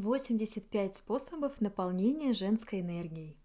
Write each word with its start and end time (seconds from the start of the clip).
85 0.00 0.96
способов 0.96 1.60
наполнения 1.60 2.32
женской 2.32 2.80
энергией. 2.80 3.36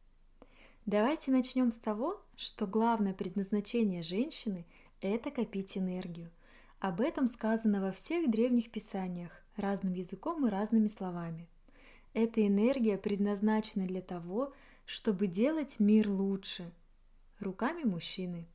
Давайте 0.85 1.31
начнем 1.31 1.71
с 1.71 1.75
того, 1.75 2.21
что 2.37 2.65
главное 2.65 3.13
предназначение 3.13 4.03
женщины– 4.03 4.65
это 5.01 5.31
копить 5.31 5.77
энергию. 5.77 6.31
Об 6.79 7.01
этом 7.01 7.27
сказано 7.27 7.81
во 7.81 7.91
всех 7.91 8.29
древних 8.29 8.71
писаниях, 8.71 9.31
разным 9.57 9.93
языком 9.93 10.45
и 10.45 10.49
разными 10.49 10.87
словами. 10.87 11.49
Эта 12.13 12.45
энергия 12.45 12.97
предназначена 12.97 13.85
для 13.85 14.01
того, 14.01 14.53
чтобы 14.85 15.27
делать 15.27 15.79
мир 15.79 16.09
лучше 16.09 16.71
руками 17.39 17.83
мужчины. 17.83 18.47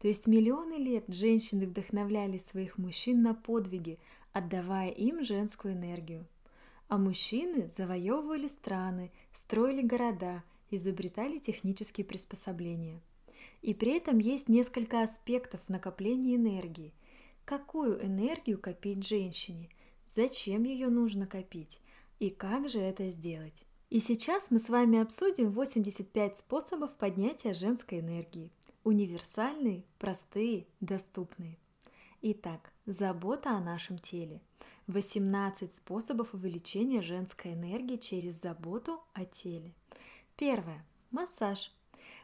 То 0.00 0.08
есть 0.08 0.26
миллионы 0.26 0.74
лет 0.74 1.04
женщины 1.08 1.66
вдохновляли 1.66 2.38
своих 2.38 2.76
мужчин 2.76 3.22
на 3.22 3.34
подвиги, 3.34 3.98
отдавая 4.32 4.90
им 4.90 5.24
женскую 5.24 5.74
энергию– 5.74 6.26
а 6.88 6.98
мужчины 6.98 7.68
завоевывали 7.68 8.48
страны, 8.48 9.12
строили 9.34 9.82
города, 9.82 10.42
изобретали 10.70 11.38
технические 11.38 12.04
приспособления. 12.04 13.00
И 13.62 13.74
при 13.74 13.96
этом 13.96 14.18
есть 14.18 14.48
несколько 14.48 15.02
аспектов 15.02 15.60
накопления 15.68 16.36
энергии. 16.36 16.94
Какую 17.44 18.04
энергию 18.04 18.58
копить 18.58 19.06
женщине? 19.06 19.68
Зачем 20.14 20.64
ее 20.64 20.88
нужно 20.88 21.26
копить? 21.26 21.80
И 22.18 22.30
как 22.30 22.68
же 22.68 22.80
это 22.80 23.10
сделать? 23.10 23.64
И 23.90 24.00
сейчас 24.00 24.50
мы 24.50 24.58
с 24.58 24.68
вами 24.68 24.98
обсудим 24.98 25.50
85 25.50 26.38
способов 26.38 26.94
поднятия 26.96 27.54
женской 27.54 28.00
энергии. 28.00 28.50
Универсальные, 28.84 29.84
простые, 29.98 30.66
доступные. 30.80 31.58
Итак, 32.20 32.72
забота 32.86 33.50
о 33.50 33.60
нашем 33.60 33.98
теле. 33.98 34.40
18 34.88 35.74
способов 35.74 36.32
увеличения 36.32 37.02
женской 37.02 37.52
энергии 37.52 37.96
через 37.96 38.40
заботу 38.40 39.00
о 39.12 39.26
теле. 39.26 39.74
Первое. 40.36 40.82
Массаж. 41.10 41.70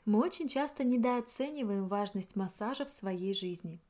Мы 0.07 0.19
очень 0.19 0.49
часто 0.49 0.83
недооцениваем 0.83 1.89
важность 1.89 2.37
массажа 2.37 2.87
в 2.87 2.91
своей 2.91 3.35
жизни. 3.35 3.81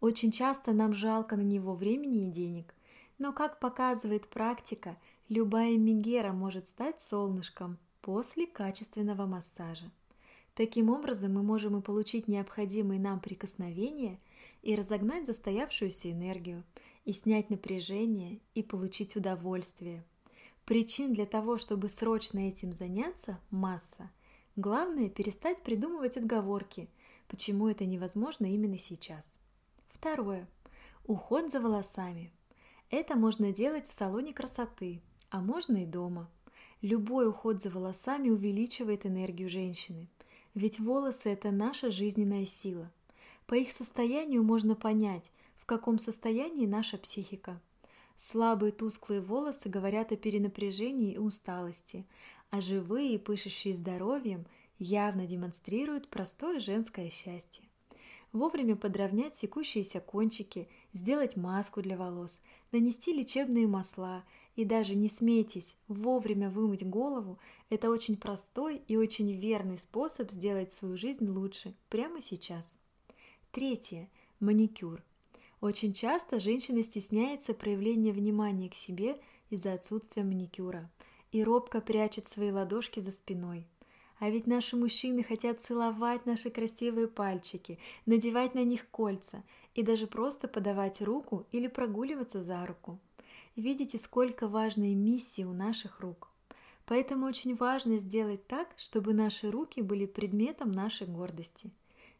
Очень 0.00 0.32
часто 0.32 0.72
нам 0.72 0.92
жалко 0.92 1.36
на 1.36 1.42
него 1.42 1.74
времени 1.76 2.26
и 2.26 2.30
денег. 2.30 2.74
Но, 3.18 3.32
как 3.32 3.60
показывает 3.60 4.26
практика, 4.26 4.96
любая 5.28 5.78
мигера 5.78 6.32
может 6.32 6.66
стать 6.66 7.00
солнышком 7.00 7.78
после 8.00 8.48
качественного 8.48 9.26
массажа. 9.26 9.92
Таким 10.56 10.90
образом, 10.90 11.34
мы 11.34 11.44
можем 11.44 11.78
и 11.78 11.82
получить 11.82 12.26
необходимые 12.26 12.98
нам 12.98 13.20
прикосновения 13.20 14.18
и 14.62 14.74
разогнать 14.74 15.24
застоявшуюся 15.24 16.10
энергию– 16.10 16.64
и 17.04 17.12
снять 17.12 17.50
напряжение, 17.50 18.40
и 18.54 18.62
получить 18.62 19.16
удовольствие. 19.16 20.04
Причин 20.64 21.12
для 21.12 21.26
того, 21.26 21.58
чтобы 21.58 21.88
срочно 21.88 22.38
этим 22.48 22.72
заняться, 22.72 23.38
масса. 23.50 24.10
Главное– 24.56 25.08
перестать 25.10 25.62
придумывать 25.62 26.16
отговорки, 26.16 26.88
почему 27.28 27.68
это 27.68 27.84
невозможно 27.84 28.46
именно 28.46 28.78
сейчас. 28.78 29.36
Второе. 29.88 30.48
Уход 31.06 31.50
за 31.50 31.60
волосами. 31.60 32.32
Это 32.88 33.16
можно 33.16 33.52
делать 33.52 33.86
в 33.86 33.92
салоне 33.92 34.32
красоты, 34.32 35.02
а 35.28 35.40
можно 35.40 35.82
и 35.82 35.86
дома. 35.86 36.30
Любой 36.80 37.28
уход 37.28 37.60
за 37.60 37.70
волосами 37.70 38.30
увеличивает 38.30 39.04
энергию 39.04 39.48
женщины, 39.48 40.08
ведь 40.54 40.80
волосы– 40.80 41.28
это 41.30 41.50
наша 41.50 41.90
жизненная 41.90 42.46
сила. 42.46 42.90
По 43.46 43.54
их 43.54 43.72
состоянию 43.72 44.42
можно 44.42 44.74
понять, 44.74 45.30
в 45.64 45.66
каком 45.66 45.96
состоянии 45.96 46.66
наша 46.66 46.98
психика. 46.98 47.58
Слабые 48.18 48.70
тусклые 48.70 49.22
волосы 49.22 49.70
говорят 49.70 50.12
о 50.12 50.16
перенапряжении 50.16 51.14
и 51.14 51.18
усталости, 51.18 52.04
а 52.50 52.60
живые 52.60 53.14
и 53.14 53.18
пышущие 53.18 53.74
здоровьем 53.74 54.44
явно 54.78 55.26
демонстрируют 55.26 56.08
простое 56.08 56.60
женское 56.60 57.08
счастье. 57.08 57.64
Вовремя 58.30 58.76
подровнять 58.76 59.36
секущиеся 59.36 60.00
кончики, 60.00 60.68
сделать 60.92 61.34
маску 61.34 61.80
для 61.80 61.96
волос, 61.96 62.42
нанести 62.70 63.14
лечебные 63.14 63.66
масла 63.66 64.22
и 64.56 64.66
даже 64.66 64.94
не 64.94 65.08
смейтесь, 65.08 65.76
вовремя 65.88 66.50
вымыть 66.50 66.86
голову– 66.86 67.38
это 67.70 67.88
очень 67.88 68.18
простой 68.18 68.82
и 68.86 68.98
очень 68.98 69.32
верный 69.32 69.78
способ 69.78 70.30
сделать 70.30 70.74
свою 70.74 70.98
жизнь 70.98 71.26
лучше 71.26 71.74
прямо 71.88 72.20
сейчас. 72.20 72.76
Третье– 73.50 74.10
маникюр– 74.40 75.02
очень 75.64 75.94
часто 75.94 76.38
женщина 76.38 76.82
стесняется 76.82 77.54
проявления 77.54 78.12
внимания 78.12 78.68
к 78.68 78.74
себе 78.74 79.18
из-за 79.48 79.72
отсутствия 79.72 80.22
маникюра 80.22 80.90
и 81.32 81.42
робко 81.42 81.80
прячет 81.80 82.28
свои 82.28 82.50
ладошки 82.50 83.00
за 83.00 83.12
спиной. 83.12 83.66
А 84.18 84.28
ведь 84.28 84.46
наши 84.46 84.76
мужчины 84.76 85.22
хотят 85.22 85.62
целовать 85.62 86.26
наши 86.26 86.50
красивые 86.50 87.08
пальчики, 87.08 87.78
надевать 88.04 88.54
на 88.54 88.62
них 88.62 88.90
кольца 88.90 89.42
и 89.74 89.82
даже 89.82 90.06
просто 90.06 90.48
подавать 90.48 91.00
руку 91.00 91.46
или 91.50 91.66
прогуливаться 91.66 92.42
за 92.42 92.66
руку. 92.66 92.98
Видите, 93.56 93.96
сколько 93.96 94.48
важной 94.48 94.94
миссии 94.94 95.44
у 95.44 95.54
наших 95.54 96.00
рук. 96.00 96.28
Поэтому 96.84 97.24
очень 97.24 97.56
важно 97.56 98.00
сделать 98.00 98.46
так, 98.46 98.68
чтобы 98.76 99.14
наши 99.14 99.50
руки 99.50 99.80
были 99.80 100.04
предметом 100.04 100.72
нашей 100.72 101.06
гордости. 101.06 101.70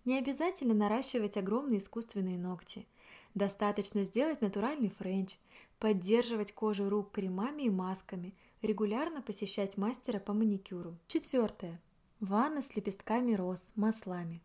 Не 0.07 0.19
обязательно 0.19 0.73
наращивать 0.73 1.37
огромные 1.37 1.81
искусственные 1.81 2.39
ногти– 2.39 2.87
Достаточно 3.35 4.05
сделать 4.05 4.41
натуральный 4.43 4.91
френч, 4.91 5.39
поддерживать 5.81 6.53
кожу 6.53 6.89
рук 6.89 7.11
кремами 7.11 7.63
и 7.63 7.71
масками, 7.71 8.33
регулярно 8.63 9.23
посещать 9.23 9.77
мастера 9.77 10.21
по 10.21 10.33
маникюру. 10.33 10.97
Четвертое. 11.09 11.81
Ванна 12.21 12.63
с 12.63 12.77
лепестками 12.77 13.35
роз, 13.35 13.73
маслами. 13.75 14.41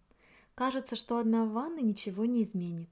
Кажется, 0.56 0.96
что 0.96 1.20
одна 1.20 1.46
ванна 1.46 1.82
ничего 1.82 2.26
не 2.26 2.42
изменит. 2.42 2.90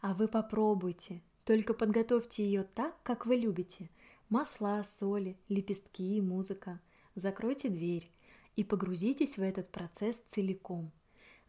А 0.00 0.14
вы 0.14 0.28
попробуйте. 0.28 1.20
Только 1.44 1.74
подготовьте 1.74 2.42
ее 2.42 2.62
так, 2.62 2.96
как 3.02 3.26
вы 3.26 3.36
любите. 3.36 3.90
Масла, 4.30 4.82
соли, 4.82 5.36
лепестки, 5.50 6.22
музыка. 6.22 6.80
Закройте 7.16 7.68
дверь 7.68 8.10
и 8.56 8.64
погрузитесь 8.64 9.36
в 9.36 9.42
этот 9.42 9.68
процесс 9.68 10.22
целиком. 10.30 10.90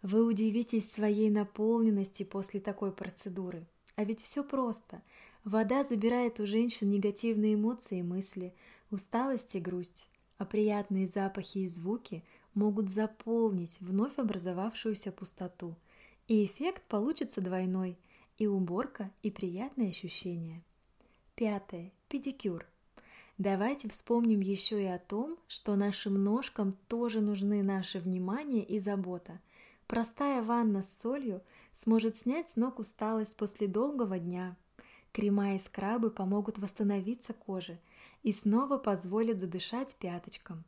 Вы 0.01 0.25
удивитесь 0.25 0.91
своей 0.91 1.29
наполненности 1.29 2.23
после 2.23 2.59
такой 2.59 2.91
процедуры– 2.91 3.65
а 3.95 4.03
ведь 4.03 4.21
все 4.21 4.43
просто. 4.43 5.01
Вода 5.43 5.83
забирает 5.83 6.39
у 6.39 6.45
женщин 6.45 6.89
негативные 6.89 7.55
эмоции 7.55 7.99
и 7.99 8.03
мысли, 8.03 8.53
усталость 8.89 9.55
и 9.55 9.59
грусть, 9.59 10.07
а 10.37 10.45
приятные 10.45 11.07
запахи 11.07 11.59
и 11.59 11.67
звуки 11.67 12.23
могут 12.53 12.89
заполнить 12.89 13.79
вновь 13.79 14.17
образовавшуюся 14.17 15.11
пустоту. 15.11 15.75
И 16.27 16.45
эффект 16.45 16.83
получится 16.87 17.41
двойной– 17.41 17.97
и 18.37 18.47
уборка, 18.47 19.11
и 19.21 19.31
приятные 19.31 19.89
ощущения. 19.89 20.63
Пятое. 21.35 21.91
Педикюр. 22.09 22.65
Давайте 23.37 23.89
вспомним 23.89 24.39
еще 24.39 24.81
и 24.81 24.87
о 24.87 24.99
том, 24.99 25.37
что 25.47 25.75
нашим 25.75 26.23
ножкам 26.23 26.77
тоже 26.87 27.21
нужны 27.21 27.63
наше 27.63 27.99
внимание 27.99 28.63
и 28.63 28.79
забота. 28.79 29.41
Простая 29.87 30.41
ванна 30.43 30.83
с 30.83 30.99
солью– 30.99 31.41
сможет 31.75 32.17
снять 32.17 32.49
с 32.49 32.55
ног 32.55 32.79
усталость 32.79 33.35
после 33.35 33.67
долгого 33.67 34.17
дня. 34.17 34.55
Крема 35.11 35.55
и 35.55 35.59
скрабы 35.59 36.09
помогут 36.09 36.57
восстановиться 36.57 37.33
коже 37.33 37.79
и 38.23 38.31
снова 38.31 38.77
позволят 38.77 39.39
задышать 39.39 39.95
пяточкам. 39.95 40.63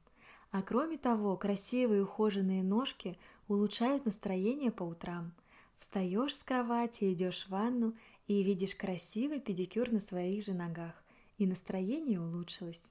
А 0.52 0.62
кроме 0.62 0.98
того, 0.98 1.36
красивые 1.38 2.04
ухоженные 2.04 2.62
ножки 2.62 3.18
улучшают 3.48 4.06
настроение 4.06 4.72
по 4.72 4.84
утрам. 4.84 5.34
Встаешь 5.78 6.36
с 6.36 6.44
кровати, 6.44 7.14
идешь 7.14 7.46
в 7.46 7.50
ванну 7.50 7.96
и 8.28 8.44
видишь 8.44 8.76
красивый 8.76 9.40
педикюр 9.40 9.92
на 9.92 10.00
своих 10.00 10.44
же 10.44 10.54
ногах, 10.54 10.94
и 11.38 11.46
настроение 11.46 12.20
улучшилось. 12.20 12.84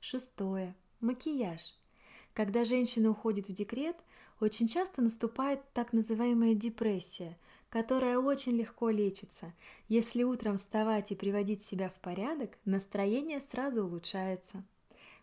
Шестое. 0.00 0.74
Макияж. 1.00 1.60
Когда 2.34 2.64
женщина 2.64 3.10
уходит 3.10 3.48
в 3.48 3.52
декрет, 3.52 3.96
очень 4.40 4.66
часто 4.66 5.02
наступает 5.02 5.60
так 5.72 5.92
называемая 5.92 6.54
депрессия, 6.54 7.38
которая 7.70 8.18
очень 8.18 8.56
легко 8.56 8.90
лечится. 8.90 9.54
Если 9.88 10.24
утром 10.24 10.58
вставать 10.58 11.12
и 11.12 11.14
приводить 11.14 11.62
себя 11.62 11.88
в 11.88 11.94
порядок, 11.94 12.58
настроение 12.64 13.40
сразу 13.40 13.84
улучшается. 13.84 14.64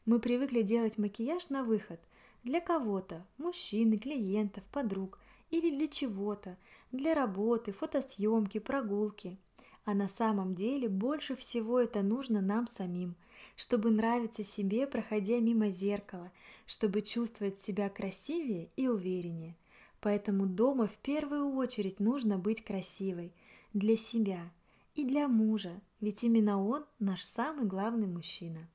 Мы 0.05 0.19
привыкли 0.19 0.61
делать 0.61 0.97
макияж 0.97 1.49
на 1.49 1.65
выход 1.65 1.99
для 2.43 2.61
кого-то, 2.61 3.25
мужчины, 3.37 3.97
клиентов, 3.97 4.63
подруг 4.71 5.19
или 5.49 5.69
для 5.69 5.89
чего-то, 5.89 6.57
для 6.93 7.13
работы, 7.13 7.73
фотосъемки, 7.73 8.59
прогулки. 8.59 9.37
А 9.83 9.93
на 9.93 10.07
самом 10.07 10.55
деле 10.55 10.87
больше 10.87 11.35
всего 11.35 11.79
это 11.79 12.03
нужно 12.03 12.39
нам 12.39 12.67
самим, 12.67 13.15
чтобы 13.55 13.91
нравиться 13.91 14.43
себе, 14.43 14.87
проходя 14.87 15.39
мимо 15.39 15.69
зеркала, 15.69 16.31
чтобы 16.65 17.01
чувствовать 17.01 17.59
себя 17.59 17.89
красивее 17.89 18.69
и 18.75 18.87
увереннее. 18.87 19.55
Поэтому 19.99 20.47
дома 20.47 20.87
в 20.87 20.97
первую 20.97 21.55
очередь 21.55 21.99
нужно 21.99 22.37
быть 22.37 22.63
красивой 22.63 23.33
для 23.73 23.95
себя 23.95 24.51
и 24.95 25.05
для 25.05 25.27
мужа, 25.27 25.79
ведь 25.99 26.23
именно 26.23 26.63
он 26.63 26.85
наш 26.99 27.23
самый 27.23 27.65
главный 27.65 28.07
мужчина. 28.07 28.67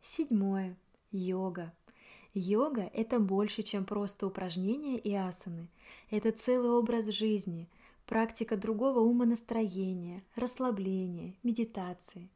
Седьмое. 0.00 0.76
Йога. 1.10 1.72
Йога– 2.34 2.90
это 2.94 3.20
больше, 3.20 3.62
чем 3.62 3.84
просто 3.84 4.26
упражнения 4.26 4.98
и 4.98 5.14
асаны. 5.14 5.68
Это 6.10 6.32
целый 6.32 6.70
образ 6.70 7.06
жизни, 7.06 7.68
практика 8.06 8.56
другого 8.56 8.98
умонастроения, 8.98 10.24
расслабления, 10.34 11.36
медитации. 11.44 12.28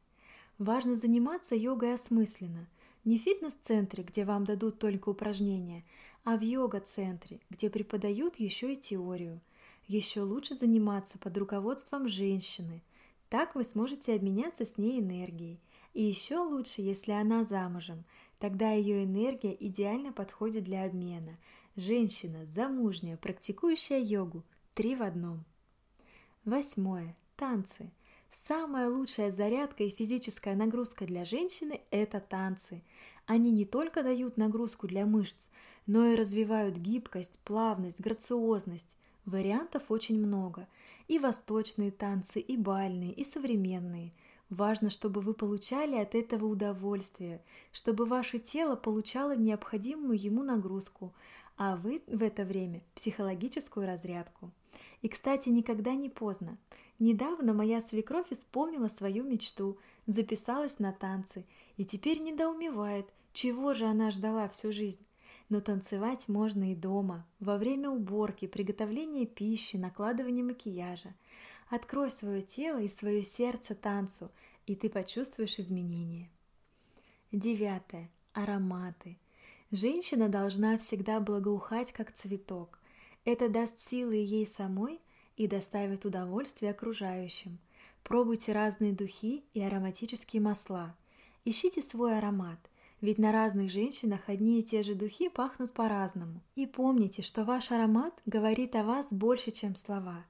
Важно 0.59 0.95
заниматься 0.95 1.55
йогой 1.55 1.93
осмысленно, 1.93 2.67
не 3.05 3.17
в 3.17 3.21
фитнес-центре, 3.21 4.03
где 4.03 4.25
вам 4.25 4.43
дадут 4.43 4.77
только 4.77 5.07
упражнения, 5.07 5.85
а 6.25 6.35
в 6.35 6.41
йога-центре, 6.41 7.39
где 7.49 7.69
преподают 7.69 8.35
еще 8.35 8.73
и 8.73 8.75
теорию. 8.75 9.39
Еще 9.87 10.19
лучше 10.21 10.55
заниматься 10.55 11.17
под 11.17 11.37
руководством 11.37 12.09
женщины. 12.09 12.83
Так 13.29 13.55
вы 13.55 13.63
сможете 13.63 14.13
обменяться 14.13 14.65
с 14.65 14.77
ней 14.77 14.99
энергией. 14.99 15.61
И 15.93 16.03
еще 16.03 16.39
лучше, 16.39 16.81
если 16.81 17.13
она 17.13 17.45
замужем, 17.45 18.03
тогда 18.37 18.71
ее 18.71 19.05
энергия 19.05 19.55
идеально 19.57 20.11
подходит 20.11 20.65
для 20.65 20.83
обмена. 20.83 21.37
Женщина, 21.77 22.45
замужняя, 22.45 23.15
практикующая 23.15 23.99
йогу, 23.99 24.43
три 24.73 24.97
в 24.97 25.03
одном. 25.03 25.45
Восьмое. 26.43 27.15
Танцы. 27.37 27.89
Самая 28.31 28.89
лучшая 28.89 29.31
зарядка 29.31 29.83
и 29.83 29.89
физическая 29.89 30.55
нагрузка 30.55 31.05
для 31.05 31.25
женщины– 31.25 31.81
это 31.91 32.19
танцы. 32.19 32.83
Они 33.25 33.51
не 33.51 33.65
только 33.65 34.03
дают 34.03 34.37
нагрузку 34.37 34.87
для 34.87 35.05
мышц, 35.05 35.49
но 35.85 36.05
и 36.05 36.15
развивают 36.15 36.77
гибкость, 36.77 37.39
плавность, 37.43 37.99
грациозность. 37.99 38.97
Вариантов 39.25 39.83
очень 39.89 40.19
много. 40.19 40.67
И 41.07 41.19
восточные 41.19 41.91
танцы, 41.91 42.39
и 42.39 42.57
бальные, 42.57 43.13
и 43.13 43.23
современные. 43.23 44.13
Важно, 44.49 44.89
чтобы 44.89 45.21
вы 45.21 45.35
получали 45.35 45.95
от 45.95 46.15
этого 46.15 46.45
удовольствие, 46.45 47.43
чтобы 47.71 48.05
ваше 48.05 48.39
тело 48.39 48.75
получало 48.75 49.35
необходимую 49.35 50.19
ему 50.19 50.41
нагрузку, 50.41 51.13
а 51.55 51.75
вы 51.75 52.01
в 52.07 52.23
это 52.23 52.45
время 52.45 52.81
психологическую 52.95 53.85
разрядку. 53.85 54.51
И, 55.03 55.07
кстати, 55.07 55.49
никогда 55.49 55.93
не 55.93 56.09
поздно. 56.09 56.57
Недавно 56.99 57.53
моя 57.53 57.81
свекровь 57.81 58.31
исполнила 58.31 58.89
свою 58.89 59.23
мечту, 59.23 59.77
записалась 60.05 60.79
на 60.79 60.91
танцы 60.91 61.45
и 61.77 61.85
теперь 61.85 62.19
недоумевает, 62.19 63.07
чего 63.31 63.73
же 63.73 63.85
она 63.85 64.11
ждала 64.11 64.49
всю 64.49 64.73
жизнь. 64.73 65.05
Но 65.47 65.61
танцевать 65.61 66.27
можно 66.27 66.71
и 66.71 66.75
дома, 66.75 67.25
во 67.39 67.57
время 67.57 67.89
уборки, 67.89 68.47
приготовления 68.47 69.25
пищи, 69.25 69.77
накладывания 69.77 70.43
макияжа. 70.43 71.15
Открой 71.69 72.11
свое 72.11 72.41
тело 72.41 72.79
и 72.79 72.87
свое 72.87 73.23
сердце 73.23 73.75
танцу, 73.75 74.29
и 74.67 74.75
ты 74.75 74.89
почувствуешь 74.89 75.57
изменения. 75.57 76.29
Девятое. 77.31 78.11
Ароматы. 78.33 79.17
Женщина 79.71 80.29
должна 80.29 80.77
всегда 80.77 81.19
благоухать, 81.19 81.93
как 81.93 82.11
цветок. 82.11 82.79
Это 83.25 83.49
даст 83.49 83.79
силы 83.79 84.15
ей 84.15 84.45
самой 84.45 84.99
и 85.39 85.47
доставит 85.47 86.05
удовольствие 86.05 86.69
окружающим. 86.69 87.57
Пробуйте 88.03 88.53
разные 88.53 88.93
духи 88.93 89.43
и 89.55 89.61
ароматические 89.61 90.43
масла. 90.43 90.95
Ищите 91.45 91.81
свой 91.81 92.15
аромат– 92.15 92.59
ведь 93.01 93.17
на 93.17 93.31
разных 93.31 93.71
женщинах 93.71 94.21
одни 94.27 94.59
и 94.59 94.63
те 94.63 94.83
же 94.83 94.93
духи 94.93 95.29
пахнут 95.29 95.73
по-разному. 95.73 96.41
И 96.55 96.65
помните, 96.65 97.21
что 97.21 97.45
ваш 97.45 97.71
аромат 97.71 98.13
говорит 98.25 98.75
о 98.75 98.83
вас 98.83 99.13
больше, 99.13 99.51
чем 99.51 99.75
слова. 99.75 100.25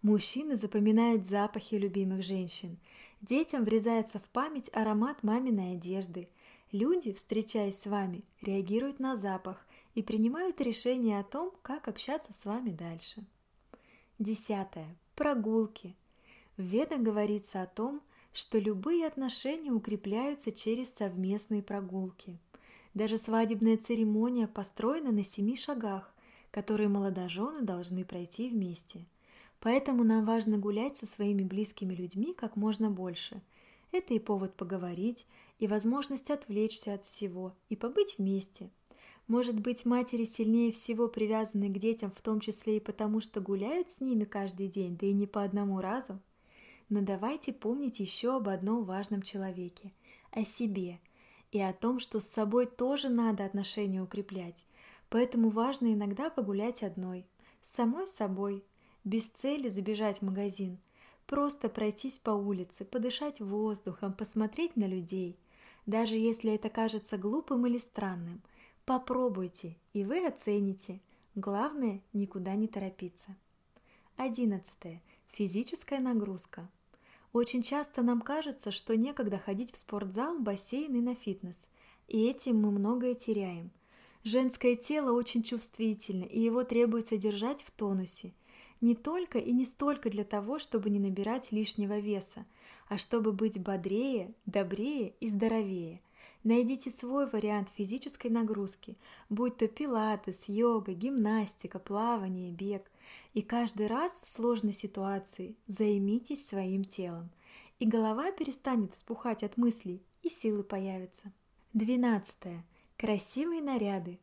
Мужчины 0.00 0.56
запоминают 0.56 1.26
запахи 1.26 1.74
любимых 1.74 2.22
женщин. 2.22 2.78
Детям 3.20 3.64
врезается 3.64 4.18
в 4.18 4.24
память 4.30 4.70
аромат 4.72 5.22
маминой 5.22 5.74
одежды. 5.74 6.28
Люди, 6.72 7.12
встречаясь 7.12 7.78
с 7.78 7.86
вами, 7.86 8.24
реагируют 8.40 9.00
на 9.00 9.16
запах 9.16 9.66
и 9.94 10.02
принимают 10.02 10.60
решение 10.60 11.20
о 11.20 11.24
том, 11.24 11.52
как 11.62 11.88
общаться 11.88 12.32
с 12.32 12.44
вами 12.44 12.70
дальше. 12.70 13.24
Десятое. 14.20 14.96
Прогулки. 15.16 15.96
В 16.56 16.62
Ведах 16.62 17.00
говорится 17.00 17.62
о 17.62 17.66
том, 17.66 18.00
что 18.32 18.60
любые 18.60 19.08
отношения 19.08 19.72
укрепляются 19.72 20.52
через 20.52 20.94
совместные 20.94 21.64
прогулки. 21.64 22.38
Даже 22.94 23.18
свадебная 23.18 23.76
церемония 23.76 24.46
построена 24.46 25.10
на 25.10 25.24
семи 25.24 25.56
шагах, 25.56 26.14
которые 26.52 26.88
молодожены 26.88 27.62
должны 27.62 28.04
пройти 28.04 28.48
вместе. 28.50 29.04
Поэтому 29.58 30.04
нам 30.04 30.24
важно 30.24 30.58
гулять 30.58 30.96
со 30.96 31.06
своими 31.06 31.42
близкими 31.42 31.92
людьми 31.92 32.34
как 32.34 32.54
можно 32.54 32.92
больше. 32.92 33.42
Это 33.90 34.14
и 34.14 34.20
повод 34.20 34.54
поговорить, 34.54 35.26
и 35.58 35.66
возможность 35.66 36.30
отвлечься 36.30 36.94
от 36.94 37.04
всего, 37.04 37.52
и 37.68 37.74
побыть 37.74 38.18
вместе. 38.18 38.70
Может 39.26 39.60
быть, 39.60 39.86
матери 39.86 40.24
сильнее 40.24 40.70
всего 40.70 41.08
привязаны 41.08 41.68
к 41.70 41.78
детям, 41.78 42.10
в 42.10 42.20
том 42.20 42.40
числе 42.40 42.76
и 42.76 42.80
потому, 42.80 43.20
что 43.20 43.40
гуляют 43.40 43.90
с 43.90 44.00
ними 44.00 44.24
каждый 44.24 44.68
день, 44.68 44.96
да 44.98 45.06
и 45.06 45.12
не 45.12 45.26
по 45.26 45.42
одному 45.42 45.80
разу. 45.80 46.20
Но 46.90 47.00
давайте 47.00 47.52
помнить 47.52 48.00
еще 48.00 48.36
об 48.36 48.48
одном 48.48 48.84
важном 48.84 49.22
человеке– 49.22 49.92
о 50.30 50.44
себе 50.44 51.00
и 51.52 51.60
о 51.60 51.72
том, 51.72 51.98
что 52.00 52.20
с 52.20 52.28
собой 52.28 52.66
тоже 52.66 53.08
надо 53.08 53.44
отношения 53.44 54.02
укреплять. 54.02 54.66
Поэтому 55.08 55.48
важно 55.48 55.94
иногда 55.94 56.28
погулять 56.28 56.82
одной, 56.82 57.24
с 57.62 57.70
самой 57.70 58.08
собой, 58.08 58.62
без 59.04 59.28
цели 59.28 59.68
забежать 59.68 60.18
в 60.18 60.22
магазин, 60.22 60.78
просто 61.26 61.68
пройтись 61.68 62.18
по 62.18 62.30
улице, 62.30 62.84
подышать 62.84 63.40
воздухом, 63.40 64.12
посмотреть 64.12 64.76
на 64.76 64.84
людей. 64.84 65.38
Даже 65.86 66.16
если 66.16 66.52
это 66.54 66.68
кажется 66.68 67.16
глупым 67.16 67.66
или 67.66 67.78
странным, 67.78 68.42
попробуйте, 68.84 69.76
и 69.92 70.04
вы 70.04 70.26
оцените. 70.26 71.00
Главное– 71.34 72.00
никуда 72.12 72.54
не 72.54 72.68
торопиться. 72.68 73.36
Одиннадцатое. 74.16 75.02
Физическая 75.28 75.98
нагрузка. 75.98 76.68
Очень 77.32 77.62
часто 77.62 78.02
нам 78.02 78.20
кажется, 78.20 78.70
что 78.70 78.96
некогда 78.96 79.38
ходить 79.38 79.72
в 79.72 79.78
спортзал, 79.78 80.38
бассейн 80.38 80.94
и 80.94 81.00
на 81.00 81.16
фитнес. 81.16 81.56
И 82.06 82.24
этим 82.24 82.60
мы 82.60 82.70
многое 82.70 83.14
теряем. 83.14 83.72
Женское 84.22 84.76
тело 84.76 85.12
очень 85.12 85.42
чувствительно, 85.42 86.24
и 86.24 86.40
его 86.40 86.62
требуется 86.62 87.16
держать 87.16 87.62
в 87.62 87.72
тонусе. 87.72 88.32
Не 88.80 88.94
только 88.94 89.38
и 89.38 89.52
не 89.52 89.64
столько 89.64 90.10
для 90.10 90.24
того, 90.24 90.58
чтобы 90.58 90.90
не 90.90 91.00
набирать 91.00 91.50
лишнего 91.50 91.98
веса, 91.98 92.46
а 92.88 92.98
чтобы 92.98 93.32
быть 93.32 93.60
бодрее, 93.60 94.32
добрее 94.46 95.14
и 95.20 95.28
здоровее– 95.28 96.00
Найдите 96.44 96.90
свой 96.90 97.26
вариант 97.26 97.70
физической 97.74 98.26
нагрузки, 98.26 98.98
будь 99.30 99.56
то 99.56 99.66
пилатес, 99.66 100.46
йога, 100.46 100.92
гимнастика, 100.92 101.78
плавание, 101.78 102.52
бег. 102.52 102.90
И 103.32 103.40
каждый 103.40 103.86
раз 103.86 104.20
в 104.20 104.26
сложной 104.26 104.74
ситуации 104.74 105.56
займитесь 105.66 106.46
своим 106.46 106.84
телом, 106.84 107.30
и 107.78 107.86
голова 107.86 108.30
перестанет 108.30 108.92
вспухать 108.92 109.42
от 109.42 109.56
мыслей, 109.56 110.02
и 110.22 110.28
силы 110.28 110.64
появятся. 110.64 111.32
Двенадцатое. 111.72 112.62
Красивые 112.98 113.62
наряды. 113.62 114.20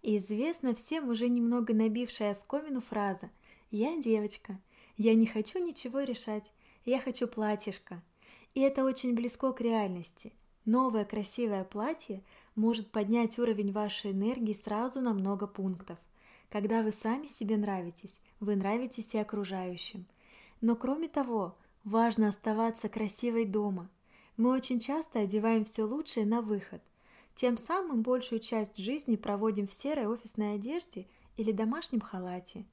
И 0.00 0.16
известна 0.16 0.74
всем 0.74 1.10
уже 1.10 1.28
немного 1.28 1.74
набившая 1.74 2.30
оскомину 2.30 2.80
фраза 2.80 3.30
«Я 3.70 4.00
девочка, 4.00 4.58
я 4.96 5.14
не 5.14 5.26
хочу 5.26 5.58
ничего 5.58 6.00
решать, 6.00 6.50
я 6.86 6.98
хочу 6.98 7.28
платьишко». 7.28 8.02
И 8.54 8.60
это 8.60 8.84
очень 8.84 9.14
близко 9.14 9.52
к 9.52 9.60
реальности– 9.60 10.32
Новое 10.68 11.06
красивое 11.06 11.64
платье 11.64 12.22
может 12.54 12.90
поднять 12.90 13.38
уровень 13.38 13.72
вашей 13.72 14.12
энергии 14.12 14.52
сразу 14.52 15.00
на 15.00 15.14
много 15.14 15.46
пунктов. 15.46 15.96
Когда 16.50 16.82
вы 16.82 16.92
сами 16.92 17.26
себе 17.26 17.56
нравитесь, 17.56 18.20
вы 18.38 18.54
нравитесь 18.54 19.14
и 19.14 19.18
окружающим. 19.18 20.04
Но 20.60 20.76
кроме 20.76 21.08
того, 21.08 21.56
важно 21.84 22.28
оставаться 22.28 22.90
красивой 22.90 23.46
дома. 23.46 23.88
Мы 24.36 24.50
очень 24.50 24.78
часто 24.78 25.20
одеваем 25.20 25.64
все 25.64 25.84
лучшее 25.84 26.26
на 26.26 26.42
выход. 26.42 26.82
Тем 27.34 27.56
самым 27.56 28.02
большую 28.02 28.40
часть 28.40 28.76
жизни 28.76 29.16
проводим 29.16 29.66
в 29.66 29.72
серой 29.72 30.06
офисной 30.06 30.56
одежде 30.56 31.06
или 31.38 31.50
домашнем 31.50 32.02
халате. 32.02 32.66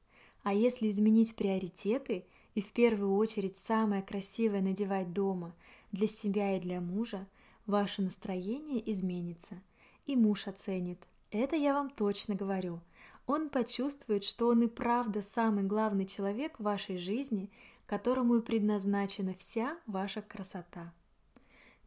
А 0.43 0.53
если 0.53 0.89
изменить 0.89 1.37
приоритеты 1.37 2.25
и 2.55 2.61
в 2.61 2.73
первую 2.73 3.15
очередь 3.15 3.57
самое 3.57 4.01
красивое 4.01 4.59
надевать 4.59 5.13
дома 5.13 5.55
для 5.93 6.09
себя 6.09 6.57
и 6.57 6.59
для 6.59 6.81
мужа, 6.81 7.25
ваше 7.67 8.01
настроение 8.01 8.91
изменится, 8.91 9.62
и 10.05 10.15
муж 10.15 10.48
оценит. 10.48 11.00
Это 11.31 11.55
я 11.55 11.74
вам 11.74 11.89
точно 11.89 12.36
говорю. 12.36 12.79
Он 13.27 13.50
почувствует, 13.50 14.24
что 14.24 14.48
он 14.48 14.63
и 14.63 14.67
правда 14.67 15.22
самый 15.22 15.63
главный 15.63 16.05
человек 16.05 16.60
в 16.60 16.63
вашей 16.63 16.98
жизни, 16.98 17.50
которому 17.86 18.38
и 18.38 18.41
предназначена 18.41 19.34
вся 19.34 19.77
ваша 19.88 20.22
красота. 20.22 20.93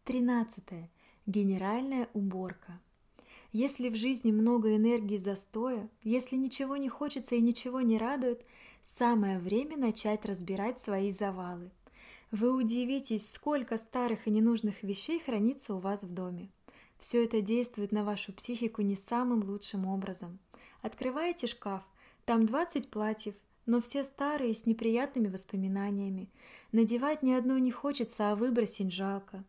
13. 0.05 0.65
Генеральная 1.27 2.09
уборка. 2.13 2.81
Если 3.53 3.89
в 3.89 3.97
жизни 3.97 4.33
много 4.33 4.77
энергии 4.77 5.17
застоя, 5.17 5.89
если 6.03 6.37
ничего 6.37 6.77
не 6.77 6.89
хочется 6.89 7.35
и 7.35 7.41
ничего 7.41 7.81
не 7.81 7.99
радует, 7.99 8.45
самое 8.83 9.39
время 9.39 9.77
начать 9.77 10.25
разбирать 10.27 10.81
свои 10.81 11.11
завалы– 11.11 11.71
вы 12.31 12.55
удивитесь, 12.55 13.33
сколько 13.33 13.79
старых 13.79 14.27
и 14.27 14.31
ненужных 14.31 14.83
вещей 14.83 15.19
хранится 15.19 15.75
у 15.75 15.79
вас 15.79 16.03
в 16.03 16.13
доме. 16.13 16.51
Все 16.99 17.25
это 17.25 17.41
действует 17.41 17.91
на 17.91 18.05
вашу 18.05 18.33
психику 18.33 18.83
не 18.83 18.97
самым 18.97 19.43
лучшим 19.43 19.87
образом. 19.87 20.39
Открываете 20.83 21.47
шкаф, 21.47 21.83
там 22.25 22.45
20 22.45 22.91
платьев, 22.91 23.35
но 23.65 23.81
все 23.81 24.05
старые 24.05 24.55
с 24.55 24.67
неприятными 24.67 25.29
воспоминаниями. 25.29 26.29
Надевать 26.73 27.23
ни 27.23 27.33
одно 27.33 27.57
не 27.59 27.71
хочется, 27.71 28.31
а 28.31 28.37
выбросить 28.37 28.93
жалко. 28.93 29.45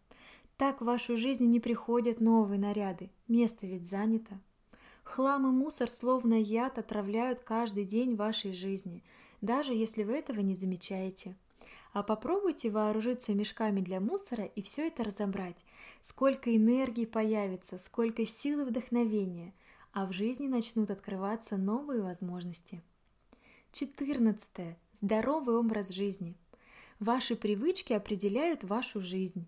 Так 0.57 0.81
в 0.81 0.86
вашу 0.86 1.17
жизнь 1.17 1.45
не 1.45 1.59
приходят 1.59 2.19
новые 2.19 2.59
наряды, 2.59 3.09
место 3.27 3.65
ведь 3.65 3.88
занято. 3.88 4.39
Хлам 5.03 5.48
и 5.48 5.51
мусор 5.51 5.89
словно 5.89 6.39
яд 6.39 6.77
отравляют 6.77 7.39
каждый 7.39 7.83
день 7.83 8.15
вашей 8.15 8.51
жизни, 8.51 9.03
даже 9.41 9.74
если 9.74 10.03
вы 10.03 10.13
этого 10.13 10.41
не 10.41 10.53
замечаете. 10.55 11.36
А 11.91 12.03
попробуйте 12.03 12.69
вооружиться 12.69 13.34
мешками 13.34 13.81
для 13.81 14.00
мусора 14.00 14.46
и 14.46 14.62
все 14.62 14.88
это 14.88 15.03
разобрать. 15.03 15.65
Сколько 16.01 16.55
энергии 16.55 17.05
появится, 17.05 17.79
сколько 17.79 18.25
сил 18.25 18.62
и 18.62 18.65
вдохновения, 18.65 19.53
а 19.91 20.05
в 20.05 20.13
жизни 20.13 20.48
начнут 20.48 20.91
открываться 20.91 21.58
новые 21.58 22.01
возможности. 22.03 22.84
14. 23.72 24.77
Здоровый 25.01 25.55
образ 25.55 25.89
жизни. 25.89 26.36
Ваши 27.00 27.36
привычки 27.36 27.93
определяют 27.93 28.63
вашу 28.63 29.01
жизнь. 29.01 29.48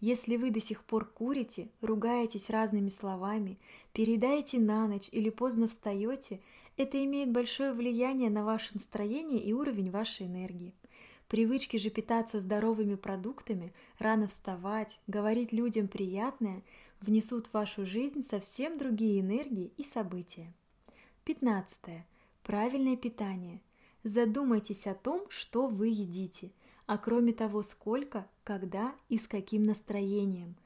Если 0.00 0.36
вы 0.36 0.50
до 0.50 0.60
сих 0.60 0.84
пор 0.84 1.06
курите, 1.06 1.68
ругаетесь 1.80 2.50
разными 2.50 2.88
словами, 2.88 3.58
передаете 3.92 4.58
на 4.58 4.86
ночь 4.86 5.08
или 5.12 5.30
поздно 5.30 5.68
встаете, 5.68 6.40
это 6.76 7.04
имеет 7.04 7.30
большое 7.30 7.72
влияние 7.72 8.30
на 8.30 8.44
ваше 8.44 8.74
настроение 8.74 9.42
и 9.42 9.52
уровень 9.52 9.90
вашей 9.90 10.26
энергии. 10.26 10.74
Привычки 11.30 11.76
же 11.76 11.90
питаться 11.90 12.40
здоровыми 12.40 12.96
продуктами, 12.96 13.72
рано 14.00 14.26
вставать, 14.26 14.98
говорить 15.06 15.52
людям 15.52 15.86
приятное 15.86 16.64
внесут 17.00 17.46
в 17.46 17.54
вашу 17.54 17.86
жизнь 17.86 18.24
совсем 18.24 18.76
другие 18.76 19.20
энергии 19.20 19.70
и 19.76 19.84
события. 19.84 20.52
15. 21.22 22.02
Правильное 22.42 22.96
питание. 22.96 23.60
Задумайтесь 24.02 24.88
о 24.88 24.94
том, 24.94 25.30
что 25.30 25.68
вы 25.68 25.86
едите, 25.86 26.50
а 26.86 26.98
кроме 26.98 27.32
того, 27.32 27.62
сколько, 27.62 28.26
когда 28.42 28.92
и 29.08 29.16
с 29.16 29.28
каким 29.28 29.62
настроением. 29.62 30.56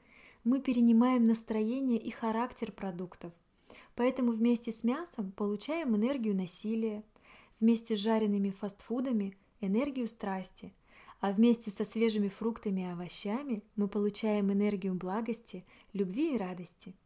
Мы 0.43 0.59
перенимаем 0.59 1.27
настроение 1.27 1.99
и 1.99 2.09
характер 2.09 2.71
продуктов, 2.71 3.33
поэтому 3.93 4.31
вместе 4.31 4.71
с 4.71 4.83
мясом 4.83 5.31
получаем 5.31 5.95
энергию 5.95 6.35
насилия, 6.35 7.03
вместе 7.59 7.95
с 7.95 7.99
жареными 7.99 8.49
фастфудами– 8.49 9.37
энергию 9.65 10.07
страсти, 10.07 10.73
а 11.19 11.31
вместе 11.31 11.71
со 11.71 11.85
свежими 11.85 12.27
фруктами 12.27 12.81
и 12.81 12.91
овощами 12.91 13.63
мы 13.75 13.87
получаем 13.87 14.51
энергию 14.51 14.93
благости, 14.95 15.65
любви 15.93 16.35
и 16.35 16.37
радости– 16.37 16.95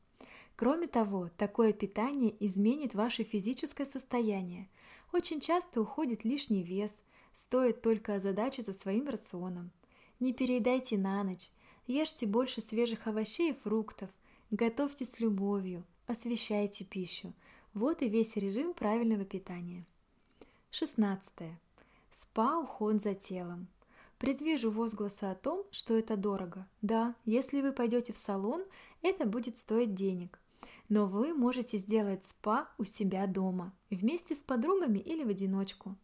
Кроме 0.60 0.88
того, 0.88 1.30
такое 1.38 1.72
питание 1.72 2.36
изменит 2.46 2.94
ваше 2.94 3.24
физическое 3.24 3.86
состояние. 3.86 4.68
Очень 5.14 5.40
часто 5.40 5.80
уходит 5.80 6.26
лишний 6.26 6.64
вес, 6.64 7.02
стоит 7.34 7.82
только 7.82 8.16
озадачиться 8.16 8.74
своим 8.74 9.08
рационом. 9.08 9.72
Не 10.20 10.34
переедайте 10.34 10.98
на 10.98 11.24
ночь, 11.24 11.52
ешьте 11.88 12.26
больше 12.26 12.60
свежих 12.60 13.08
овощей 13.08 13.52
и 13.52 13.56
фруктов, 13.56 14.10
готовьте 14.52 15.06
с 15.06 15.22
любовью, 15.22 15.86
освещайте 16.08 16.84
пищу. 16.84 17.32
Вот 17.74 18.02
и 18.02 18.10
весь 18.10 18.36
режим 18.36 18.74
правильного 18.74 19.24
питания. 19.24 19.86
16. 20.72 21.54
Спа-уход 22.22 23.02
за 23.02 23.16
телом. 23.16 23.70
Предвижу 24.18 24.72
возгласы 24.72 25.24
о 25.24 25.36
том, 25.36 25.64
что 25.72 25.98
это 25.98 26.18
дорого. 26.18 26.68
Да, 26.82 27.16
если 27.24 27.62
вы 27.62 27.72
пойдете 27.72 28.12
в 28.12 28.18
салон, 28.18 28.66
это 29.02 29.26
будет 29.26 29.56
стоить 29.56 29.94
денег. 29.94 30.38
Но 30.90 31.06
вы 31.06 31.34
можете 31.34 31.78
сделать 31.78 32.26
спа 32.26 32.68
у 32.78 32.84
себя 32.84 33.26
дома, 33.26 33.74
вместе 33.90 34.36
с 34.36 34.44
подругами 34.44 35.00
или 35.00 35.24
в 35.24 35.30
одиночку. 35.30 35.96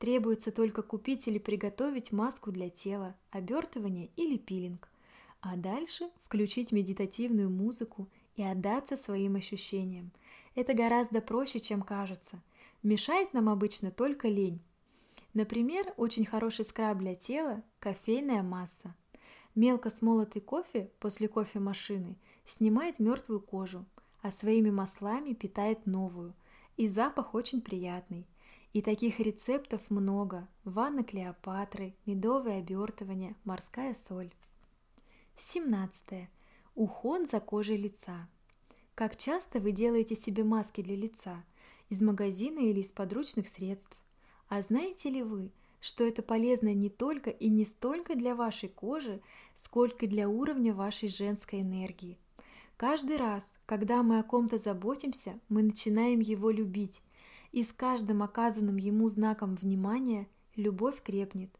Требуется 0.00 0.50
только 0.50 0.82
купить 0.82 1.28
или 1.28 1.38
приготовить 1.38 2.10
маску 2.10 2.50
для 2.50 2.68
тела, 2.68 3.14
обертывание 3.30 4.10
или 4.16 4.38
пилинг. 4.38 4.88
А 5.40 5.54
дальше 5.54 6.10
включить 6.24 6.72
медитативную 6.72 7.48
музыку 7.48 8.08
и 8.34 8.42
отдаться 8.42 8.96
своим 8.96 9.36
ощущениям. 9.36 10.10
Это 10.56 10.74
гораздо 10.74 11.20
проще, 11.20 11.60
чем 11.60 11.82
кажется. 11.82 12.42
Мешает 12.82 13.32
нам 13.34 13.48
обычно 13.48 13.92
только 13.92 14.26
лень. 14.26 14.60
Например, 15.34 15.92
очень 15.96 16.26
хороший 16.26 16.64
скраб 16.64 16.98
для 16.98 17.14
тела– 17.14 17.62
кофейная 17.78 18.42
масса. 18.42 18.94
Мелко 19.54 19.90
смолотый 19.90 20.42
кофе 20.42 20.90
после 20.98 21.28
кофемашины 21.28 22.16
снимает 22.44 22.98
мертвую 22.98 23.40
кожу– 23.40 23.84
а 24.22 24.30
своими 24.30 24.70
маслами 24.70 25.32
питает 25.32 25.86
новую. 25.86 26.34
И 26.76 26.88
запах 26.88 27.34
очень 27.34 27.60
приятный. 27.60 28.26
И 28.72 28.82
таких 28.82 29.18
рецептов 29.18 29.90
много. 29.90 30.48
Ванна 30.64 31.02
Клеопатры, 31.02 31.94
медовое 32.06 32.58
обертывание, 32.58 33.34
морская 33.44 33.94
соль. 33.94 34.32
17. 35.36 36.28
Уход 36.74 37.28
за 37.28 37.40
кожей 37.40 37.76
лица. 37.76 38.28
Как 38.94 39.16
часто 39.16 39.58
вы 39.58 39.72
делаете 39.72 40.14
себе 40.14 40.44
маски 40.44 40.82
для 40.82 40.96
лица? 40.96 41.44
Из 41.88 42.00
магазина 42.00 42.60
или 42.60 42.80
из 42.80 42.92
подручных 42.92 43.48
средств? 43.48 43.98
А 44.50 44.60
знаете 44.60 45.08
ли 45.08 45.22
вы, 45.22 45.50
что 45.80 46.04
это 46.04 46.22
полезно 46.22 46.74
не 46.74 46.90
только 46.90 47.30
и 47.30 47.48
не 47.48 47.64
столько 47.64 48.14
для 48.14 48.34
вашей 48.34 48.68
кожи, 48.68 49.22
сколько 49.54 50.06
для 50.06 50.28
уровня 50.28 50.74
вашей 50.74 51.08
женской 51.08 51.62
энергии– 51.62 52.18
Каждый 52.80 53.18
раз, 53.18 53.46
когда 53.66 54.02
мы 54.02 54.20
о 54.20 54.22
ком-то 54.22 54.56
заботимся, 54.56 55.38
мы 55.50 55.62
начинаем 55.62 56.20
его 56.20 56.48
любить, 56.48 57.02
и 57.52 57.62
с 57.62 57.74
каждым 57.74 58.22
оказанным 58.22 58.78
ему 58.78 59.10
знаком 59.10 59.54
внимания 59.54 60.26
любовь 60.56 61.02
крепнет. 61.02 61.50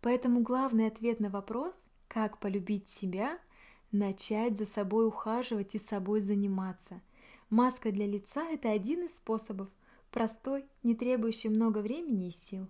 Поэтому 0.00 0.40
главный 0.40 0.86
ответ 0.86 1.18
на 1.18 1.30
вопрос 1.30 1.74
«как 2.06 2.38
полюбить 2.38 2.88
себя»– 2.88 3.40
начать 3.90 4.56
за 4.56 4.66
собой 4.66 5.08
ухаживать 5.08 5.74
и 5.74 5.80
собой 5.80 6.20
заниматься. 6.20 7.02
Маска 7.50 7.90
для 7.90 8.06
лица– 8.06 8.48
это 8.52 8.70
один 8.70 9.06
из 9.06 9.16
способов, 9.16 9.66
простой, 10.10 10.66
не 10.82 10.94
требующий 10.94 11.48
много 11.48 11.78
времени 11.78 12.28
и 12.28 12.32
сил. 12.32 12.66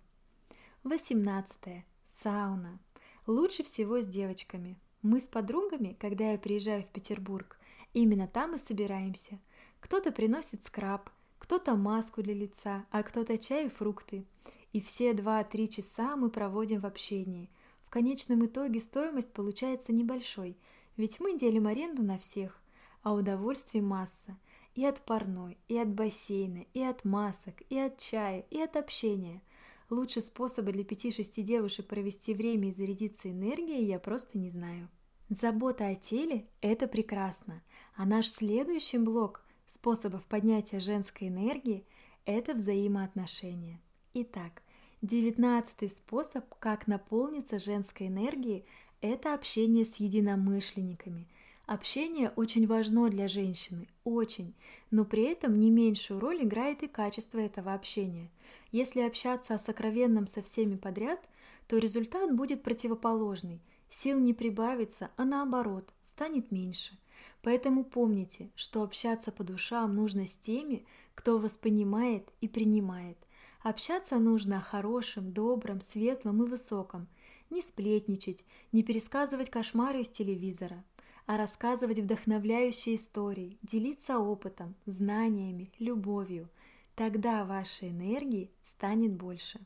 18. 0.85 1.85
Сауна. 2.15 2.79
Лучше 3.27 3.63
всего 3.63 4.01
с 4.01 4.07
девочками. 4.07 4.79
Мы 5.03 5.21
с 5.21 5.29
подругами, 5.29 5.97
когда 6.01 6.33
я 6.33 6.39
приезжаю 6.39 6.83
в 6.83 6.89
Петербург, 6.89 7.59
Именно 7.95 8.29
там 8.29 8.55
и 8.55 8.59
собираемся. 8.59 9.39
Кто-то 9.81 10.13
приносит 10.13 10.65
скраб, 10.65 11.11
кто-то 11.39 11.75
маску 11.77 12.23
для 12.23 12.35
лица, 12.35 12.85
а 12.91 13.03
кто-то 13.03 13.39
чай 13.39 13.67
и 13.67 13.71
фрукты. 13.71 14.25
И 14.73 14.81
все 14.81 15.13
2-3 15.13 15.67
часа 15.69 16.17
мы 16.17 16.31
проводим 16.31 16.81
в 16.81 16.87
общении. 16.87 17.51
В 17.85 17.91
конечном 17.91 18.45
итоге 18.45 18.81
стоимость 18.81 19.33
получается 19.33 19.93
небольшой, 19.93 20.59
ведь 20.97 21.21
мы 21.21 21.39
делим 21.39 21.67
аренду 21.67 22.03
на 22.03 22.19
всех, 22.19 22.61
а 23.03 23.15
удовольствий 23.15 23.81
масса. 23.81 24.37
И 24.79 24.85
от 24.85 25.01
парной, 25.01 25.59
и 25.67 25.77
от 25.77 25.89
бассейна, 25.89 26.65
и 26.73 26.81
от 26.83 27.05
масок, 27.05 27.63
и 27.69 27.77
от 27.77 27.99
чая, 27.99 28.45
и 28.49 28.61
от 28.61 28.77
общения. 28.77 29.43
Лучше 29.91 30.21
способа 30.21 30.71
для 30.71 30.85
5-6 30.85 31.43
девушек 31.43 31.89
провести 31.89 32.33
время 32.33 32.69
и 32.69 32.73
зарядиться 32.73 33.29
энергией 33.29 33.87
я 33.87 33.99
просто 33.99 34.39
не 34.39 34.51
знаю. 34.51 34.89
Забота 35.31 35.89
о 35.89 35.97
теле– 35.97 36.47
это 36.61 36.87
прекрасно, 36.87 37.61
а 37.97 38.07
наш 38.07 38.29
следующий 38.29 38.99
блок 38.99 39.45
способов 39.67 40.25
поднятия 40.27 40.79
женской 40.79 41.27
энергии– 41.27 41.85
это 42.25 42.55
взаимоотношения. 42.55 43.81
Итак, 44.15 44.63
девятнадцатый 45.03 45.91
способ, 45.91 46.45
как 46.61 46.87
наполниться 46.87 47.59
женской 47.59 48.07
энергией– 48.07 48.65
это 49.01 49.35
общение 49.35 49.85
с 49.85 49.97
единомышленниками. 49.97 51.27
Общение 51.69 52.33
очень 52.35 52.67
важно 52.67 53.09
для 53.09 53.29
женщины, 53.29 53.87
очень, 54.03 54.55
но 54.91 55.05
при 55.05 55.23
этом 55.23 55.61
не 55.61 55.71
меньшую 55.71 56.19
роль 56.19 56.43
играет 56.43 56.83
и 56.83 56.89
качество 56.89 57.39
этого 57.39 57.75
общения. 57.75 58.31
Если 58.73 59.01
общаться 59.01 59.55
о 59.55 59.59
сокровенном 59.61 60.27
со 60.27 60.43
всеми 60.43 60.75
подряд, 60.75 61.29
то 61.69 61.79
результат 61.79 62.35
будет 62.35 62.65
противоположный– 62.65 63.63
Сил 63.91 64.19
не 64.19 64.35
прибавится, 64.35 65.11
а 65.17 65.25
наоборот, 65.25 65.93
станет 66.03 66.51
меньше. 66.53 66.99
Поэтому 67.43 67.85
помните, 67.85 68.51
что 68.55 68.83
общаться 68.83 69.33
по 69.33 69.45
душам 69.45 69.95
нужно 69.95 70.27
с 70.27 70.37
теми, 70.37 70.85
кто 71.15 71.39
вас 71.39 71.57
понимает 71.57 72.29
и 72.41 72.49
принимает. 72.49 73.17
Общаться 73.63 74.19
нужно 74.19 74.59
о 74.59 74.61
хорошем, 74.61 75.33
добром, 75.33 75.81
светлом 75.81 76.43
и 76.43 76.49
высоком. 76.49 77.09
Не 77.51 77.63
сплетничать, 77.63 78.45
не 78.73 78.83
пересказывать 78.83 79.51
кошмары 79.51 80.03
из 80.03 80.09
телевизора, 80.09 80.85
а 81.29 81.37
рассказывать 81.37 81.99
вдохновляющие 81.99 82.95
истории, 82.95 83.59
делиться 83.63 84.19
опытом, 84.19 84.75
знаниями, 84.87 85.71
любовью. 85.79 86.49
Тогда 86.95 87.45
вашей 87.45 87.91
энергии 87.91 88.51
станет 88.63 89.13
больше. 89.13 89.61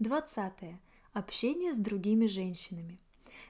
20. 0.00 0.52
Общение 1.14 1.74
с 1.74 1.78
другими 1.78 2.26
женщинами. 2.26 2.98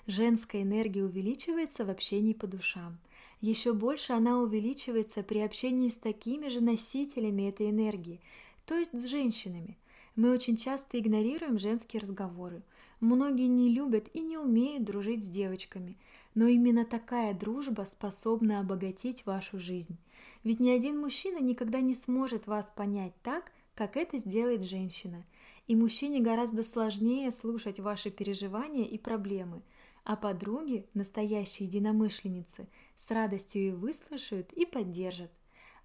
Женская 0.07 0.63
энергия 0.63 1.03
увеличивается 1.03 1.85
в 1.85 1.91
общении 1.91 2.33
по 2.33 2.47
душам. 2.47 3.01
Еще 3.41 3.73
больше 3.73 4.13
она 4.13 4.39
увеличивается 4.39 5.25
при 5.25 5.41
общении 5.41 5.89
с 5.89 5.97
такими 5.97 6.47
же 6.47 6.61
носителями 6.61 7.49
этой 7.49 7.71
энергии, 7.71 8.21
то 8.67 8.77
есть 8.77 8.93
с 8.93 9.07
женщинами. 9.07 9.77
Мы 10.15 10.31
очень 10.31 10.57
часто 10.57 10.97
игнорируем 11.01 11.59
женские 11.59 12.03
разговоры. 12.03 12.63
Многие 13.01 13.49
не 13.49 13.69
любят 13.69 14.09
и 14.13 14.21
не 14.21 14.39
умеют 14.39 14.85
дружить 14.85 15.25
с 15.25 15.29
девочками, 15.29 15.97
но 16.35 16.47
именно 16.47 16.85
такая 16.85 17.35
дружба 17.35 17.83
способна 17.83 18.61
обогатить 18.61 19.27
вашу 19.27 19.59
жизнь. 19.59 19.97
Ведь 20.45 20.61
ни 20.61 20.71
один 20.71 20.99
мужчина 20.99 21.39
никогда 21.39 21.81
не 21.81 21.95
сможет 21.95 22.47
вас 22.47 22.73
понять 22.75 23.13
так, 23.23 23.53
как 23.75 23.97
это 23.97 24.19
сделает 24.19 24.65
женщина. 24.65 25.25
И 25.67 25.77
мужчине 25.77 26.21
гораздо 26.21 26.65
сложнее 26.65 27.31
слушать 27.31 27.81
ваши 27.81 28.11
переживания 28.11 28.85
и 28.85 28.99
проблемы, 28.99 29.63
а 30.05 30.17
подруги, 30.17 30.87
настоящие 30.95 31.69
единомышленницы, 31.69 32.69
с 32.97 33.11
радостью 33.11 33.63
и 33.63 33.71
выслушают 33.71 34.53
и 34.53 34.67
поддержат. 34.67 35.31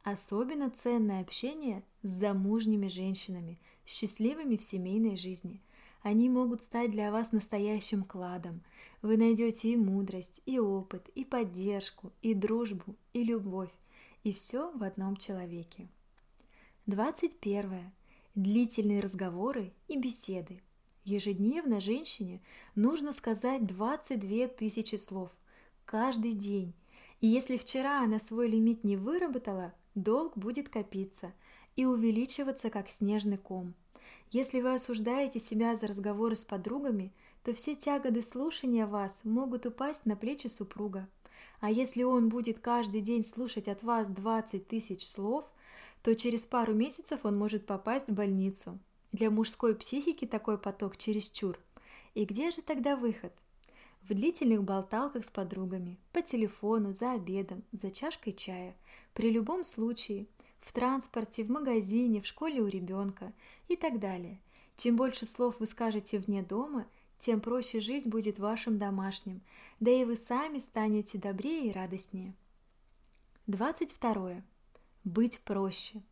Особенно 0.04 0.70
ценное 0.72 1.22
общение 1.22 1.84
с 2.02 2.10
замужними 2.10 2.88
женщинами, 2.88 3.60
счастливыми 3.86 4.58
в 4.58 4.64
семейной 4.64 5.18
жизни. 5.18 5.62
Они 6.08 6.30
могут 6.30 6.62
стать 6.62 6.92
для 6.92 7.12
вас 7.12 7.34
настоящим 7.34 8.06
кладом. 8.06 8.62
Вы 9.02 9.18
найдете 9.18 9.74
и 9.74 9.76
мудрость, 9.76 10.42
и 10.46 10.58
опыт, 10.58 11.10
и 11.16 11.26
поддержку, 11.26 12.14
и 12.22 12.34
дружбу, 12.34 12.96
и 13.12 13.26
любовь. 13.26 13.74
И 14.24 14.32
все 14.32 14.72
в 14.72 14.84
одном 14.84 15.18
человеке. 15.18 15.90
21. 16.86 17.92
Длительные 18.36 19.02
разговоры 19.02 19.74
и 19.90 19.98
беседы. 19.98 20.62
Ежедневно 21.04 21.82
женщине 21.82 22.42
нужно 22.74 23.12
сказать 23.12 23.66
22 23.66 24.48
тысячи 24.48 24.96
слов 24.96 25.32
каждый 25.84 26.32
день. 26.32 26.74
И 27.20 27.28
если 27.28 27.58
вчера 27.58 28.02
она 28.02 28.20
свой 28.20 28.48
лимит 28.48 28.86
не 28.86 28.96
выработала, 28.96 29.74
долг 29.94 30.38
будет 30.38 30.70
копиться 30.70 31.34
и 31.76 31.84
увеличиваться 31.84 32.70
как 32.70 32.88
снежный 32.88 33.38
ком. 33.38 33.74
Если 34.32 34.60
вы 34.62 34.76
осуждаете 34.76 35.40
себя 35.40 35.76
за 35.76 35.88
разговоры 35.88 36.36
с 36.36 36.44
подругами, 36.44 37.14
то 37.44 37.54
все 37.54 37.76
тяготы 37.76 38.22
слушания 38.22 38.86
вас 38.86 39.22
могут 39.24 39.66
упасть 39.66 40.06
на 40.06 40.18
плечи 40.18 40.48
супруга. 40.48 41.08
А 41.62 41.72
если 41.72 42.04
он 42.04 42.30
будет 42.30 42.60
каждый 42.60 43.02
день 43.02 43.24
слушать 43.24 43.68
от 43.68 43.84
вас 43.84 44.10
20 44.10 44.68
тысяч 44.68 45.08
слов, 45.08 45.50
то 46.04 46.14
через 46.16 46.46
пару 46.46 46.74
месяцев 46.74 47.22
он 47.24 47.38
может 47.38 47.66
попасть 47.66 48.08
в 48.08 48.14
больницу. 48.14 48.78
Для 49.14 49.32
мужской 49.32 49.74
психики 49.76 50.26
такой 50.26 50.58
поток 50.58 50.98
чересчур. 50.98 51.58
И 52.14 52.26
где 52.26 52.52
же 52.52 52.62
тогда 52.62 52.96
выход? 52.96 53.34
В 54.02 54.14
длительных 54.14 54.64
болталках 54.64 55.26
с 55.26 55.32
подругами, 55.32 55.98
по 56.12 56.22
телефону, 56.22 56.92
за 56.92 57.14
обедом, 57.14 57.64
за 57.72 57.92
чашкой 57.92 58.34
чая, 58.34 58.76
при 59.14 59.32
любом 59.32 59.64
случае, 59.64 60.28
в 60.68 60.74
транспорте, 60.74 61.44
в 61.44 61.50
магазине, 61.50 62.20
в 62.20 62.26
школе 62.26 62.62
у 62.62 62.68
ребенка 62.68 63.32
и 63.70 63.78
так 63.78 64.00
далее. 64.00 64.42
Чем 64.76 64.98
больше 64.98 65.26
слов 65.26 65.56
вы 65.60 65.66
скажете 65.66 66.20
вне 66.20 66.44
дома, 66.44 66.86
тем 67.20 67.40
проще 67.40 67.80
жить 67.80 68.06
будет 68.06 68.38
вашим 68.38 68.78
домашним, 68.78 69.42
да 69.80 69.90
и 69.92 70.04
вы 70.04 70.18
сами 70.18 70.60
станете 70.60 71.18
добрее 71.18 71.70
и 71.70 71.72
радостнее. 71.72 72.36
22. 73.48 74.44
Быть 75.06 75.40
проще. 75.40 76.04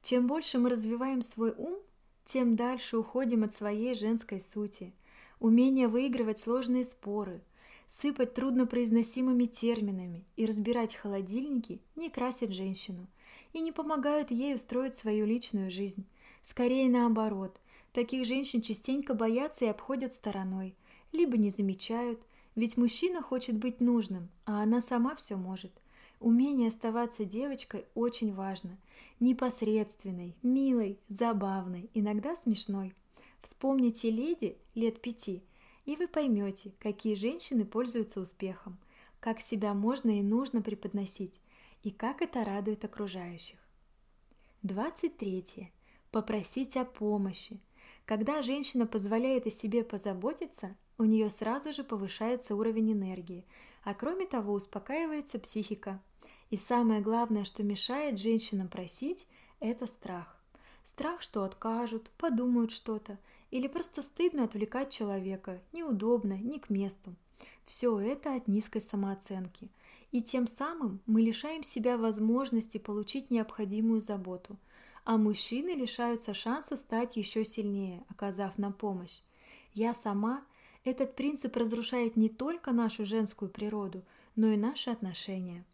Чем 0.00 0.26
больше 0.26 0.58
мы 0.58 0.70
развиваем 0.70 1.20
свой 1.20 1.52
ум, 1.56 1.78
тем 2.24 2.56
дальше 2.56 2.96
уходим 2.96 3.44
от 3.44 3.52
своей 3.52 3.94
женской 3.94 4.40
сути. 4.40 4.94
Умение 5.40 5.88
выигрывать 5.88 6.38
сложные 6.38 6.86
споры, 6.86 7.42
сыпать 7.90 8.32
труднопроизносимыми 8.32 9.44
терминами 9.44 10.24
и 10.36 10.46
разбирать 10.46 10.94
холодильники 10.94 11.82
не 11.96 12.08
красит 12.08 12.50
женщину 12.52 13.06
и 13.52 13.60
не 13.60 13.72
помогают 13.72 14.30
ей 14.30 14.54
устроить 14.54 14.94
свою 14.94 15.26
личную 15.26 15.70
жизнь. 15.70 16.06
Скорее 16.42 16.88
наоборот, 16.88 17.60
таких 17.92 18.26
женщин 18.26 18.62
частенько 18.62 19.14
боятся 19.14 19.64
и 19.64 19.68
обходят 19.68 20.14
стороной, 20.14 20.74
либо 21.12 21.36
не 21.36 21.50
замечают, 21.50 22.20
ведь 22.54 22.76
мужчина 22.76 23.22
хочет 23.22 23.56
быть 23.56 23.80
нужным, 23.80 24.28
а 24.44 24.62
она 24.62 24.80
сама 24.80 25.14
все 25.14 25.36
может. 25.36 25.72
Умение 26.20 26.68
оставаться 26.68 27.24
девочкой 27.24 27.86
очень 27.94 28.34
важно– 28.34 28.78
непосредственной, 29.20 30.34
милой, 30.42 30.98
забавной, 31.08 31.90
иногда 31.94 32.34
смешной. 32.36 32.94
Вспомните 33.42 34.10
леди 34.10 34.56
лет 34.74 35.00
пяти, 35.00 35.42
и 35.86 35.96
вы 35.96 36.08
поймете, 36.08 36.72
какие 36.78 37.14
женщины 37.14 37.64
пользуются 37.64 38.20
успехом, 38.20 38.78
как 39.18 39.40
себя 39.40 39.74
можно 39.74 40.18
и 40.18 40.22
нужно 40.22 40.62
преподносить, 40.62 41.40
и 41.82 41.90
как 41.90 42.22
это 42.22 42.44
радует 42.44 42.84
окружающих. 42.84 43.58
23. 44.62 45.72
Попросить 46.10 46.76
о 46.76 46.84
помощи. 46.84 47.60
Когда 48.04 48.42
женщина 48.42 48.86
позволяет 48.86 49.46
о 49.46 49.50
себе 49.50 49.84
позаботиться, 49.84 50.76
у 50.98 51.04
нее 51.04 51.30
сразу 51.30 51.72
же 51.72 51.82
повышается 51.82 52.54
уровень 52.54 52.92
энергии, 52.92 53.46
а 53.84 53.94
кроме 53.94 54.26
того 54.26 54.52
успокаивается 54.52 55.38
психика, 55.38 56.02
и 56.50 56.56
самое 56.56 57.00
главное, 57.00 57.44
что 57.44 57.62
мешает 57.62 58.18
женщинам 58.18 58.68
просить, 58.68 59.26
это 59.60 59.86
страх. 59.86 60.36
Страх, 60.84 61.22
что 61.22 61.44
откажут, 61.44 62.10
подумают 62.18 62.72
что-то, 62.72 63.18
или 63.50 63.68
просто 63.68 64.02
стыдно 64.02 64.44
отвлекать 64.44 64.90
человека, 64.90 65.60
неудобно, 65.72 66.34
не 66.34 66.58
к 66.58 66.68
месту. 66.68 67.14
Все 67.64 67.98
это 67.98 68.34
от 68.34 68.48
низкой 68.48 68.80
самооценки. 68.80 69.70
И 70.12 70.22
тем 70.22 70.46
самым 70.46 71.00
мы 71.06 71.22
лишаем 71.22 71.62
себя 71.62 71.96
возможности 71.96 72.78
получить 72.78 73.30
необходимую 73.30 74.00
заботу, 74.00 74.58
а 75.04 75.16
мужчины 75.16 75.70
лишаются 75.70 76.34
шанса 76.34 76.76
стать 76.76 77.16
еще 77.16 77.44
сильнее, 77.44 78.04
оказав 78.08 78.58
нам 78.58 78.72
помощь. 78.72 79.20
Я 79.72 79.94
сама 79.94 80.44
этот 80.84 81.14
принцип 81.14 81.56
разрушает 81.56 82.16
не 82.16 82.28
только 82.28 82.72
нашу 82.72 83.04
женскую 83.04 83.50
природу, 83.50 84.02
но 84.34 84.48
и 84.48 84.56
наши 84.56 84.90
отношения. 84.90 85.64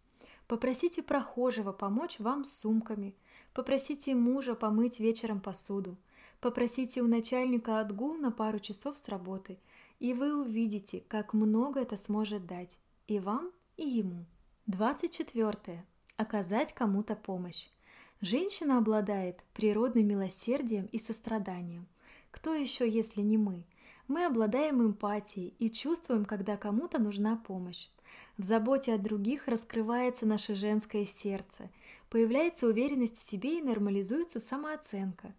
Попросите 0.46 1.02
прохожего 1.02 1.72
помочь 1.72 2.18
вам 2.18 2.44
с 2.44 2.58
сумками. 2.60 3.14
Попросите 3.52 4.14
мужа 4.14 4.54
помыть 4.54 5.00
вечером 5.00 5.40
посуду. 5.40 5.96
Попросите 6.40 7.00
у 7.00 7.06
начальника 7.06 7.80
отгул 7.80 8.16
на 8.16 8.30
пару 8.30 8.58
часов 8.58 8.98
с 8.98 9.08
работы, 9.08 9.58
и 9.98 10.12
вы 10.12 10.38
увидите, 10.38 11.02
как 11.08 11.32
много 11.32 11.80
это 11.80 11.96
сможет 11.96 12.46
дать 12.46 12.78
и 13.08 13.18
вам, 13.18 13.50
и 13.76 13.84
ему. 13.84 14.24
24. 14.66 15.84
Оказать 16.16 16.72
кому-то 16.74 17.14
помощь. 17.14 17.68
Женщина 18.20 18.78
обладает 18.78 19.42
природным 19.52 20.06
милосердием 20.06 20.86
и 20.86 20.98
состраданием. 20.98 21.86
Кто 22.30 22.54
еще, 22.54 22.88
если 22.88 23.20
не 23.20 23.36
мы? 23.36 23.64
Мы 24.08 24.24
обладаем 24.24 24.82
эмпатией 24.82 25.54
и 25.58 25.68
чувствуем, 25.70 26.24
когда 26.24 26.56
кому-то 26.56 26.98
нужна 26.98 27.36
помощь. 27.36 27.88
В 28.38 28.44
заботе 28.44 28.94
о 28.94 28.98
других 28.98 29.48
раскрывается 29.48 30.26
наше 30.26 30.54
женское 30.54 31.04
сердце, 31.04 31.70
появляется 32.08 32.66
уверенность 32.66 33.18
в 33.18 33.22
себе 33.22 33.58
и 33.58 33.62
нормализуется 33.62 34.40
самооценка. 34.40 35.34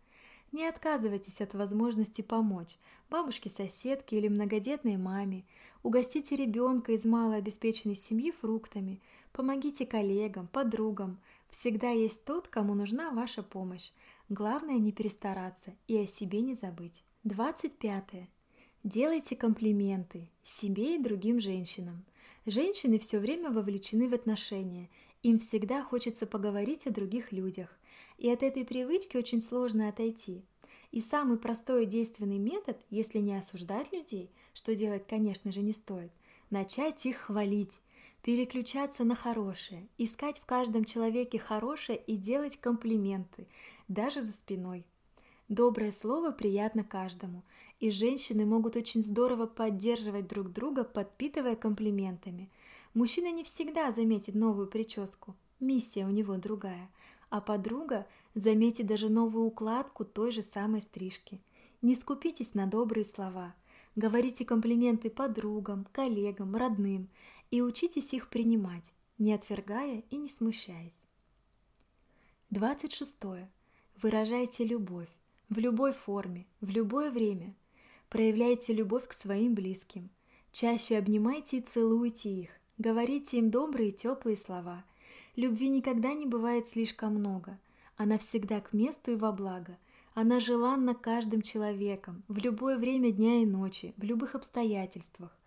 Не 0.52 0.66
отказывайтесь 0.66 1.42
от 1.42 1.54
возможности 1.54 2.22
помочь 2.22 2.78
бабушке-соседке 3.10 4.18
или 4.18 4.28
многодетной 4.28 4.98
маме, 4.98 5.46
угостите 5.84 6.36
ребенка 6.36 6.94
из 6.94 7.06
малообеспеченной 7.06 7.96
семьи 7.96 8.32
фруктами, 8.32 9.02
помогите 9.32 9.86
коллегам, 9.86 10.48
подругам. 10.48 11.20
Всегда 11.50 11.92
есть 11.92 12.26
тот, 12.26 12.48
кому 12.48 12.74
нужна 12.74 13.12
ваша 13.12 13.44
помощь. 13.44 13.92
Главное 14.30 14.78
не 14.78 14.92
перестараться 14.92 15.74
и 15.88 15.98
о 15.98 16.08
себе 16.08 16.42
не 16.42 16.54
забыть. 16.54 17.04
25. 17.24 18.04
Делайте 18.84 19.36
комплименты 19.36 20.30
себе 20.44 20.96
и 20.96 21.04
другим 21.04 21.40
женщинам– 21.40 22.06
Женщины 22.50 22.98
все 22.98 23.20
время 23.20 23.52
вовлечены 23.52 24.08
в 24.08 24.14
отношения, 24.14 24.90
им 25.22 25.38
всегда 25.38 25.84
хочется 25.84 26.26
поговорить 26.26 26.88
о 26.88 26.92
других 26.92 27.34
людях, 27.34 27.77
и 28.18 28.30
от 28.30 28.44
этой 28.44 28.66
привычки 28.66 29.18
очень 29.18 29.42
сложно 29.42 29.90
отойти. 29.90 30.44
И 30.92 31.02
самый 31.02 31.38
простой 31.38 31.84
и 31.84 31.88
действенный 31.88 32.38
метод, 32.38 32.78
если 32.90 33.20
не 33.20 33.38
осуждать 33.38 33.92
людей, 33.92 34.32
что 34.54 34.76
делать, 34.76 35.06
конечно 35.08 35.52
же, 35.52 35.62
не 35.62 35.74
стоит, 35.74 36.12
начать 36.50 37.06
их 37.06 37.18
хвалить, 37.18 37.74
переключаться 38.24 39.04
на 39.04 39.16
хорошее, 39.16 39.88
искать 39.98 40.40
в 40.40 40.46
каждом 40.46 40.86
человеке 40.86 41.40
хорошее 41.40 41.98
и 41.98 42.16
делать 42.16 42.58
комплименты, 42.58 43.48
даже 43.88 44.22
за 44.22 44.34
спиной. 44.34 44.86
Доброе 45.50 45.94
слово 45.94 46.32
приятно 46.32 46.84
каждому, 46.84 47.44
и 47.80 47.90
женщины 47.90 48.46
могут 48.46 48.76
очень 48.76 49.02
здорово 49.02 49.46
поддерживать 49.46 50.28
друг 50.28 50.52
друга, 50.52 50.84
подпитывая 50.84 51.56
комплиментами. 51.56 52.50
Мужчина 52.94 53.32
не 53.32 53.44
всегда 53.46 53.92
заметит 53.92 54.36
новую 54.36 54.68
прическу, 54.68 55.36
миссия 55.62 56.06
у 56.06 56.10
него 56.10 56.36
другая, 56.36 56.90
а 57.30 57.42
подруга 57.42 58.08
заметит 58.36 58.88
даже 58.88 59.10
новую 59.10 59.46
укладку 59.46 60.06
той 60.06 60.32
же 60.32 60.42
самой 60.42 60.82
стрижки. 60.82 61.42
Не 61.82 61.96
скупитесь 61.96 62.54
на 62.54 62.66
добрые 62.66 63.06
слова, 63.06 63.56
говорите 63.96 64.46
комплименты 64.46 65.10
подругам, 65.10 65.88
коллегам, 65.92 66.56
родным 66.56 67.10
и 67.52 67.62
учитесь 67.62 68.14
их 68.14 68.30
принимать. 68.30 68.94
не 69.18 69.34
отвергая 69.34 70.04
и 70.12 70.16
не 70.16 70.28
смущаясь. 70.28 71.04
26. 72.52 73.16
Выражайте 74.00 74.64
любовь 74.64 75.10
в 75.50 75.58
любой 75.58 75.92
форме, 75.92 76.46
в 76.62 76.70
любое 76.70 77.10
время. 77.12 77.56
Проявляйте 78.10 78.74
любовь 78.74 79.08
к 79.08 79.14
своим 79.14 79.56
близким. 79.56 80.10
Чаще 80.52 80.98
обнимайте 80.98 81.58
и 81.58 81.62
целуйте 81.62 82.30
их. 82.30 82.50
Говорите 82.78 83.38
им 83.38 83.50
добрые 83.50 83.92
теплые 83.92 84.38
слова. 84.38 84.86
Любви 85.38 85.70
никогда 85.70 86.16
не 86.16 86.26
бывает 86.26 86.68
слишком 86.68 87.14
много. 87.14 87.60
Она 87.96 88.18
всегда 88.18 88.60
к 88.60 88.74
месту 88.74 89.12
и 89.12 89.16
во 89.16 89.32
благо. 89.32 89.78
Она 90.16 90.40
желанна 90.40 90.96
каждым 90.96 91.44
человеком, 91.44 92.24
в 92.28 92.40
любое 92.40 92.76
время 92.76 93.12
дня 93.12 93.44
и 93.44 93.46
ночи, 93.46 93.94
в 93.98 94.04
любых 94.04 94.34
обстоятельствах. 94.34 95.38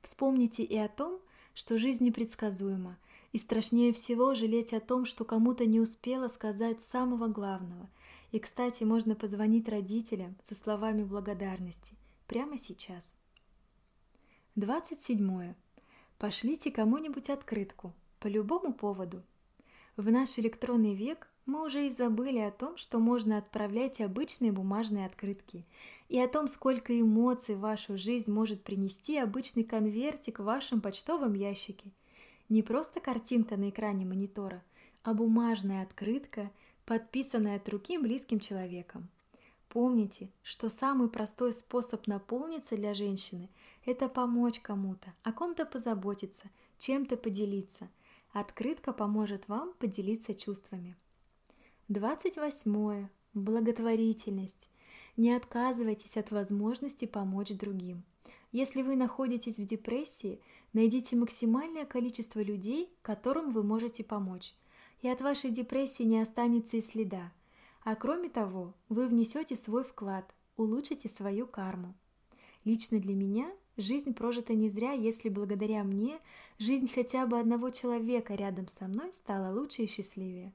Вспомните 0.00 0.62
и 0.62 0.78
о 0.78 0.88
том, 0.88 1.20
что 1.52 1.76
жизнь 1.76 2.04
непредсказуема, 2.04 2.96
и 3.32 3.38
страшнее 3.38 3.92
всего 3.92 4.32
жалеть 4.32 4.72
о 4.72 4.80
том, 4.80 5.04
что 5.04 5.26
кому-то 5.26 5.66
не 5.66 5.78
успела 5.78 6.28
сказать 6.28 6.80
самого 6.80 7.28
главного. 7.28 7.90
И, 8.32 8.38
кстати, 8.38 8.84
можно 8.84 9.14
позвонить 9.14 9.68
родителям 9.68 10.36
со 10.42 10.54
словами 10.54 11.02
благодарности 11.02 11.94
прямо 12.28 12.56
сейчас. 12.56 13.18
27. 14.56 15.52
Пошлите 16.16 16.70
кому-нибудь 16.70 17.28
открытку 17.28 17.92
по 18.20 18.26
любому 18.26 18.72
поводу. 18.72 19.22
В 19.96 20.10
наш 20.10 20.40
электронный 20.40 20.94
век 20.94 21.28
мы 21.46 21.64
уже 21.64 21.86
и 21.86 21.90
забыли 21.90 22.38
о 22.38 22.50
том, 22.50 22.76
что 22.76 22.98
можно 22.98 23.38
отправлять 23.38 24.00
обычные 24.00 24.50
бумажные 24.50 25.06
открытки, 25.06 25.64
и 26.08 26.18
о 26.18 26.26
том, 26.26 26.48
сколько 26.48 26.98
эмоций 26.98 27.54
в 27.54 27.60
вашу 27.60 27.96
жизнь 27.96 28.28
может 28.32 28.64
принести 28.64 29.16
обычный 29.18 29.62
конвертик 29.62 30.40
в 30.40 30.44
вашем 30.44 30.80
почтовом 30.80 31.34
ящике. 31.34 31.92
Не 32.48 32.62
просто 32.62 32.98
картинка 32.98 33.56
на 33.56 33.70
экране 33.70 34.04
монитора, 34.04 34.64
а 35.04 35.14
бумажная 35.14 35.84
открытка, 35.84 36.50
подписанная 36.86 37.56
от 37.56 37.68
руки 37.68 37.96
близким 37.96 38.40
человеком. 38.40 39.08
Помните, 39.68 40.28
что 40.42 40.70
самый 40.70 41.08
простой 41.08 41.52
способ 41.52 42.08
наполниться 42.08 42.76
для 42.76 42.94
женщины– 42.94 43.48
это 43.86 44.08
помочь 44.08 44.58
кому-то, 44.58 45.14
о 45.22 45.32
ком-то 45.32 45.64
позаботиться, 45.64 46.50
чем-то 46.78 47.16
поделиться. 47.16 47.88
Открытка 48.34 48.92
поможет 48.92 49.48
вам 49.48 49.72
поделиться 49.78 50.34
чувствами. 50.34 50.94
28. 51.88 53.08
Благотворительность. 53.32 54.68
Не 55.16 55.32
отказывайтесь 55.32 56.18
от 56.18 56.30
возможности 56.30 57.06
помочь 57.06 57.52
другим. 57.52 58.04
Если 58.52 58.82
вы 58.82 58.96
находитесь 58.96 59.58
в 59.58 59.64
депрессии, 59.64 60.38
найдите 60.74 61.16
максимальное 61.16 61.86
количество 61.86 62.40
людей, 62.40 62.92
которым 63.00 63.50
вы 63.52 63.62
можете 63.62 64.04
помочь, 64.04 64.54
и 65.00 65.08
от 65.08 65.22
вашей 65.22 65.50
депрессии 65.50 66.02
не 66.02 66.20
останется 66.20 66.76
и 66.76 66.82
следа– 66.82 67.32
а 67.84 67.96
кроме 67.96 68.30
того, 68.30 68.72
вы 68.88 69.06
внесете 69.08 69.56
свой 69.56 69.84
вклад, 69.84 70.34
улучшите 70.56 71.10
свою 71.10 71.46
карму. 71.46 71.94
Лично 72.64 72.98
для 72.98 73.14
меня 73.14 73.52
жизнь 73.76 74.14
прожита 74.14 74.54
не 74.54 74.68
зря, 74.68 74.92
если 74.92 75.28
благодаря 75.28 75.84
мне 75.84 76.18
жизнь 76.58 76.90
хотя 76.92 77.26
бы 77.26 77.38
одного 77.38 77.70
человека 77.70 78.34
рядом 78.34 78.68
со 78.68 78.86
мной 78.86 79.12
стала 79.12 79.52
лучше 79.52 79.82
и 79.82 79.86
счастливее. 79.86 80.52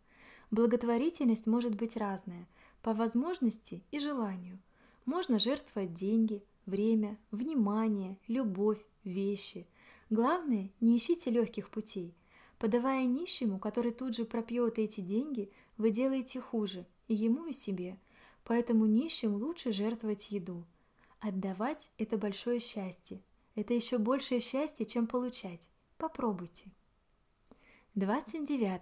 Благотворительность 0.51 1.47
может 1.47 1.75
быть 1.75 1.95
разная, 1.95 2.47
по 2.81 2.93
возможности 2.93 3.83
и 3.91 3.99
желанию. 3.99 4.59
Можно 5.05 5.39
жертвовать 5.39 5.93
деньги, 5.93 6.43
время, 6.65 7.17
внимание, 7.31 8.17
любовь, 8.27 8.83
вещи. 9.03 9.67
Главное, 10.09 10.69
не 10.79 10.97
ищите 10.97 11.29
легких 11.29 11.69
путей. 11.69 12.13
Подавая 12.57 13.05
нищему, 13.05 13.59
который 13.59 13.91
тут 13.91 14.15
же 14.15 14.25
пропьет 14.25 14.79
эти 14.79 15.01
деньги, 15.01 15.51
вы 15.77 15.91
делаете 15.91 16.41
хуже– 16.41 16.85
и 17.09 17.15
ему, 17.15 17.47
и 17.47 17.51
себе. 17.51 17.97
Поэтому 18.45 18.85
нищим 18.85 19.35
лучше 19.35 19.73
жертвовать 19.73 20.31
еду. 20.31 20.63
Отдавать– 21.21 21.91
это 21.97 22.17
большое 22.17 22.59
счастье. 22.59 23.21
Это 23.55 23.73
еще 23.73 23.97
большее 23.97 24.39
счастье, 24.39 24.85
чем 24.85 25.05
получать. 25.05 25.67
Попробуйте. 25.97 26.71
29. 27.95 28.81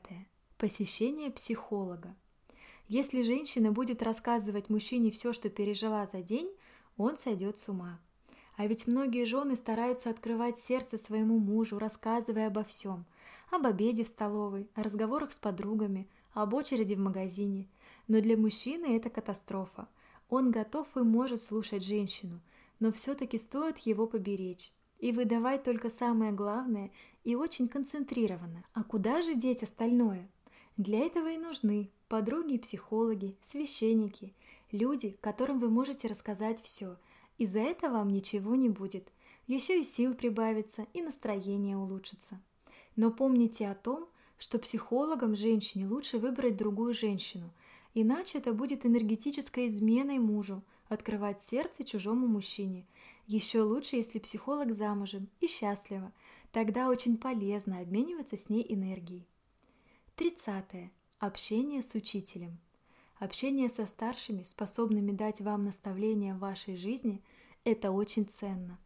Посещение 0.59 1.31
психолога. 1.31 2.15
Если 2.87 3.23
женщина 3.23 3.71
будет 3.71 4.03
рассказывать 4.03 4.69
мужчине 4.69 5.09
все, 5.09 5.33
что 5.33 5.49
пережила 5.49 6.05
за 6.05 6.21
день, 6.21 6.51
он 6.95 7.17
сойдет 7.17 7.57
с 7.57 7.69
ума. 7.69 7.99
А 8.55 8.67
ведь 8.67 8.85
многие 8.85 9.25
жены 9.25 9.55
стараются 9.55 10.11
открывать 10.11 10.59
сердце 10.59 10.99
своему 10.99 11.39
мужу, 11.39 11.79
рассказывая 11.79 12.47
обо 12.47 12.63
всем. 12.63 13.05
Об 13.49 13.65
обеде 13.65 14.03
в 14.03 14.07
столовой, 14.07 14.69
о 14.75 14.83
разговорах 14.83 15.31
с 15.31 15.39
подругами, 15.39 16.07
об 16.33 16.53
очереди 16.53 16.93
в 16.93 16.99
магазине. 16.99 17.67
Но 18.07 18.21
для 18.21 18.37
мужчины 18.37 18.95
это 18.95 19.09
катастрофа. 19.09 19.87
Он 20.29 20.51
готов 20.51 20.87
и 20.97 21.01
может 21.01 21.41
слушать 21.41 21.83
женщину, 21.83 22.41
но 22.79 22.91
все-таки 22.91 23.37
стоит 23.37 23.77
его 23.79 24.07
поберечь 24.07 24.71
и 24.99 25.11
выдавать 25.11 25.63
только 25.63 25.89
самое 25.89 26.31
главное 26.31 26.91
и 27.23 27.35
очень 27.35 27.67
концентрированно. 27.67 28.65
А 28.73 28.83
куда 28.83 29.21
же 29.21 29.35
деть 29.35 29.63
остальное? 29.63 30.29
Для 30.75 30.99
этого 30.99 31.31
и 31.31 31.37
нужны 31.37 31.91
подруги, 32.09 32.57
психологи, 32.57 33.37
священники, 33.41 34.33
люди, 34.71 35.17
которым 35.21 35.59
вы 35.59 35.69
можете 35.69 36.07
рассказать 36.07 36.61
все, 36.61 36.97
и 37.37 37.45
за 37.45 37.59
это 37.59 37.89
вам 37.89 38.09
ничего 38.09 38.55
не 38.55 38.69
будет. 38.69 39.11
Еще 39.47 39.79
и 39.79 39.83
сил 39.83 40.13
прибавится, 40.13 40.87
и 40.93 41.01
настроение 41.01 41.77
улучшится. 41.77 42.41
Но 42.95 43.11
помните 43.11 43.67
о 43.69 43.75
том, 43.75 44.09
что 44.37 44.59
психологам 44.59 45.35
женщине 45.35 45.87
лучше 45.87 46.17
выбрать 46.17 46.57
другую 46.57 46.93
женщину– 46.93 47.53
Иначе 47.93 48.37
это 48.37 48.53
будет 48.53 48.85
энергетической 48.85 49.67
изменой 49.67 50.19
мужу, 50.19 50.63
открывать 50.87 51.41
сердце 51.41 51.83
чужому 51.83 52.27
мужчине. 52.27 52.85
Еще 53.25 53.61
лучше, 53.61 53.97
если 53.97 54.19
психолог 54.19 54.73
замужем 54.73 55.29
и 55.39 55.47
счастлива. 55.47 56.13
Тогда 56.51 56.89
очень 56.89 57.17
полезно 57.17 57.79
обмениваться 57.79 58.37
с 58.37 58.49
ней 58.49 58.65
энергией. 58.67 59.27
30. 60.15 60.91
Общение 61.19 61.81
с 61.81 61.93
учителем. 61.95 62.57
Общение 63.19 63.69
со 63.69 63.87
старшими, 63.87 64.43
способными 64.43 65.11
дать 65.11 65.41
вам 65.41 65.65
наставления 65.65 66.35
в 66.35 66.39
вашей 66.39 66.75
жизни, 66.75 67.21
это 67.63 67.91
очень 67.91 68.25
ценно. 68.25 68.79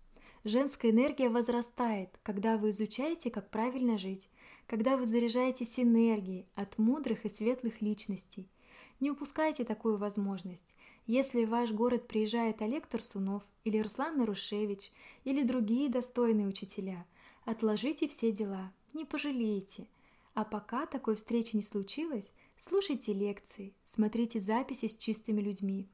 Женская 0.44 0.92
энергия 0.92 1.30
возрастает, 1.30 2.18
когда 2.24 2.58
вы 2.58 2.72
изучаете, 2.72 3.30
как 3.30 3.52
правильно 3.52 3.98
жить, 3.98 4.28
когда 4.66 4.98
вы 4.98 5.06
заряжаетесь 5.06 5.80
энергией 5.80 6.48
от 6.56 6.78
мудрых 6.78 7.26
и 7.26 7.30
светлых 7.30 7.82
личностей– 7.82 8.50
не 9.02 9.10
упускайте 9.10 9.66
такую 9.66 9.98
возможность. 9.98 10.74
Если 11.08 11.44
в 11.44 11.50
ваш 11.50 11.72
город 11.72 12.08
приезжает 12.08 12.62
Олег 12.62 12.86
Тарсунов 12.86 13.44
или 13.66 13.80
Руслан 13.80 14.18
Нарушевич 14.18 14.92
или 15.24 15.44
другие 15.44 15.90
достойные 15.90 16.48
учителя, 16.48 17.06
отложите 17.44 18.08
все 18.08 18.32
дела, 18.32 18.72
не 18.94 19.04
пожалеете. 19.04 19.88
А 20.36 20.46
пока 20.46 20.86
такой 20.86 21.16
встречи 21.16 21.56
не 21.56 21.64
случилось, 21.64 22.32
слушайте 22.58 23.12
лекции, 23.12 23.74
смотрите 23.84 24.40
записи 24.40 24.88
с 24.88 24.96
чистыми 24.96 25.42
людьми, 25.42 25.88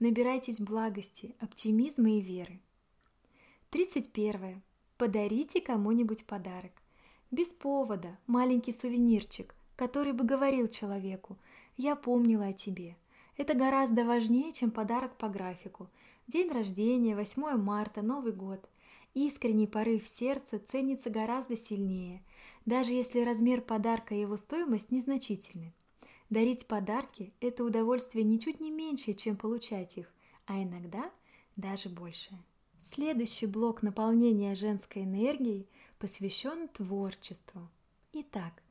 набирайтесь 0.00 0.58
благости, 0.58 1.36
оптимизма 1.38 2.10
и 2.10 2.20
веры. 2.20 2.60
31. 3.70 4.62
Подарите 4.96 5.60
кому-нибудь 5.60 6.26
подарок. 6.26 6.72
Без 7.30 7.48
повода, 7.48 8.18
маленький 8.26 8.72
сувенирчик, 8.72 9.54
который 9.76 10.12
бы 10.12 10.24
говорил 10.24 10.66
человеку– 10.68 11.38
я 11.76 11.96
помнила 11.96 12.46
о 12.46 12.52
тебе. 12.52 12.96
Это 13.36 13.54
гораздо 13.54 14.04
важнее, 14.04 14.52
чем 14.52 14.70
подарок 14.70 15.16
по 15.16 15.28
графику. 15.28 15.88
День 16.26 16.50
рождения, 16.50 17.16
8 17.16 17.56
марта, 17.56 18.02
Новый 18.02 18.32
год. 18.32 18.68
Искренний 19.14 19.66
порыв 19.66 20.06
сердца 20.06 20.58
ценится 20.58 21.10
гораздо 21.10 21.56
сильнее, 21.56 22.22
даже 22.66 22.92
если 22.92 23.20
размер 23.20 23.60
подарка 23.60 24.14
и 24.14 24.20
его 24.20 24.36
стоимость 24.36 24.90
незначительны. 24.90 25.72
Дарить 26.30 26.66
подарки– 26.66 27.32
это 27.40 27.64
удовольствие 27.64 28.24
ничуть 28.24 28.60
не 28.60 28.70
меньше, 28.70 29.12
чем 29.12 29.36
получать 29.36 29.98
их, 29.98 30.12
а 30.46 30.62
иногда 30.62 31.10
даже 31.56 31.88
больше. 31.88 32.30
Следующий 32.80 33.46
блок 33.46 33.82
наполнения 33.82 34.54
женской 34.54 35.04
энергией 35.04 35.68
посвящен 35.98 36.68
творчеству. 36.68 37.68
Итак, 38.12 38.62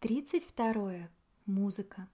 32. 0.00 1.08
Музыка. 1.46 2.08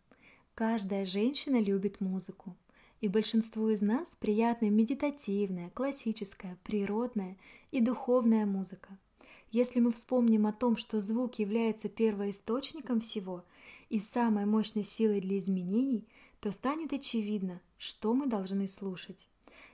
Каждая 0.56 1.04
женщина 1.04 1.60
любит 1.60 2.00
музыку, 2.00 2.56
и 3.02 3.08
большинству 3.08 3.68
из 3.68 3.82
нас 3.82 4.16
приятна 4.18 4.70
медитативная, 4.70 5.68
классическая, 5.68 6.56
природная 6.64 7.36
и 7.72 7.82
духовная 7.82 8.46
музыка. 8.46 8.96
Если 9.50 9.80
мы 9.80 9.92
вспомним 9.92 10.46
о 10.46 10.54
том, 10.54 10.78
что 10.78 11.02
звук 11.02 11.34
является 11.34 11.90
первоисточником 11.90 13.02
всего 13.02 13.44
и 13.90 13.98
самой 13.98 14.46
мощной 14.46 14.84
силой 14.84 15.20
для 15.20 15.38
изменений, 15.40 16.08
то 16.40 16.50
станет 16.52 16.94
очевидно, 16.94 17.60
что 17.76 18.14
мы 18.14 18.26
должны 18.26 18.66
слушать. 18.66 19.28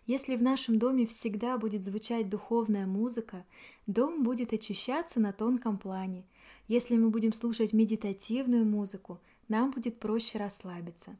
Если 0.07 0.35
в 0.35 0.42
нашем 0.42 0.81
доме 0.81 1.07
всегда 1.07 1.59
будет 1.59 1.85
звучать 1.85 2.29
духовная 2.29 2.87
музыка, 2.87 3.47
дом 3.87 4.25
будет 4.25 4.53
очищаться 4.53 5.21
на 5.21 5.33
тонком 5.33 5.79
плане. 5.79 6.25
Если 6.66 6.97
мы 6.97 7.11
будем 7.11 7.33
слушать 7.33 7.73
медитативную 7.73 8.64
музыку, 8.64 9.21
нам 9.48 9.70
будет 9.70 9.98
проще 9.98 10.38
расслабиться. 10.38 11.16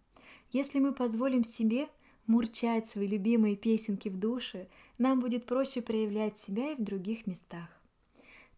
Если 0.51 0.79
мы 0.79 0.93
позволим 0.93 1.45
себе 1.45 1.89
мурчать 2.27 2.87
свои 2.87 3.07
любимые 3.07 3.57
песенки 3.57 4.09
в 4.09 4.19
душе, 4.19 4.69
нам 4.99 5.21
будет 5.21 5.47
проще 5.47 5.83
проявлять 5.83 6.39
себя 6.39 6.73
и 6.73 6.77
в 6.77 6.83
других 6.83 7.27
местах. 7.27 7.69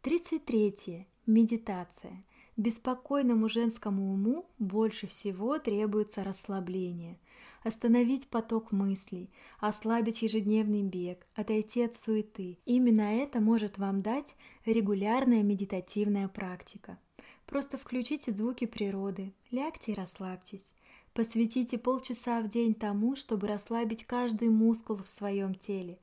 33. 0.03 1.07
Медитация. 1.27 2.25
Беспокойному 2.57 3.49
женскому 3.49 4.13
уму 4.13 4.47
больше 4.59 5.07
всего 5.07 5.59
требуется 5.59 6.23
расслабление. 6.23 7.19
Остановить 7.63 8.29
поток 8.29 8.71
мыслей, 8.71 9.31
ослабить 9.59 10.23
ежедневный 10.23 10.83
бег, 10.83 11.27
отойти 11.35 11.83
от 11.83 11.95
суеты. 11.95 12.59
Именно 12.67 13.17
это 13.17 13.41
может 13.41 13.79
вам 13.79 14.03
дать 14.03 14.35
регулярная 14.67 15.43
медитативная 15.43 16.29
практика. 16.29 16.99
Просто 17.47 17.79
включите 17.79 18.33
звуки 18.33 18.67
природы, 18.67 19.33
лягте 19.51 19.93
и 19.93 19.95
расслабьтесь. 19.95 20.73
Посвятите 21.13 21.79
полчаса 21.79 22.41
в 22.41 22.49
день 22.49 22.75
тому, 22.75 23.15
чтобы 23.15 23.47
расслабить 23.47 24.05
каждый 24.05 24.49
мускул 24.49 24.97
в 24.97 25.09
своем 25.09 25.55
теле, 25.55 25.99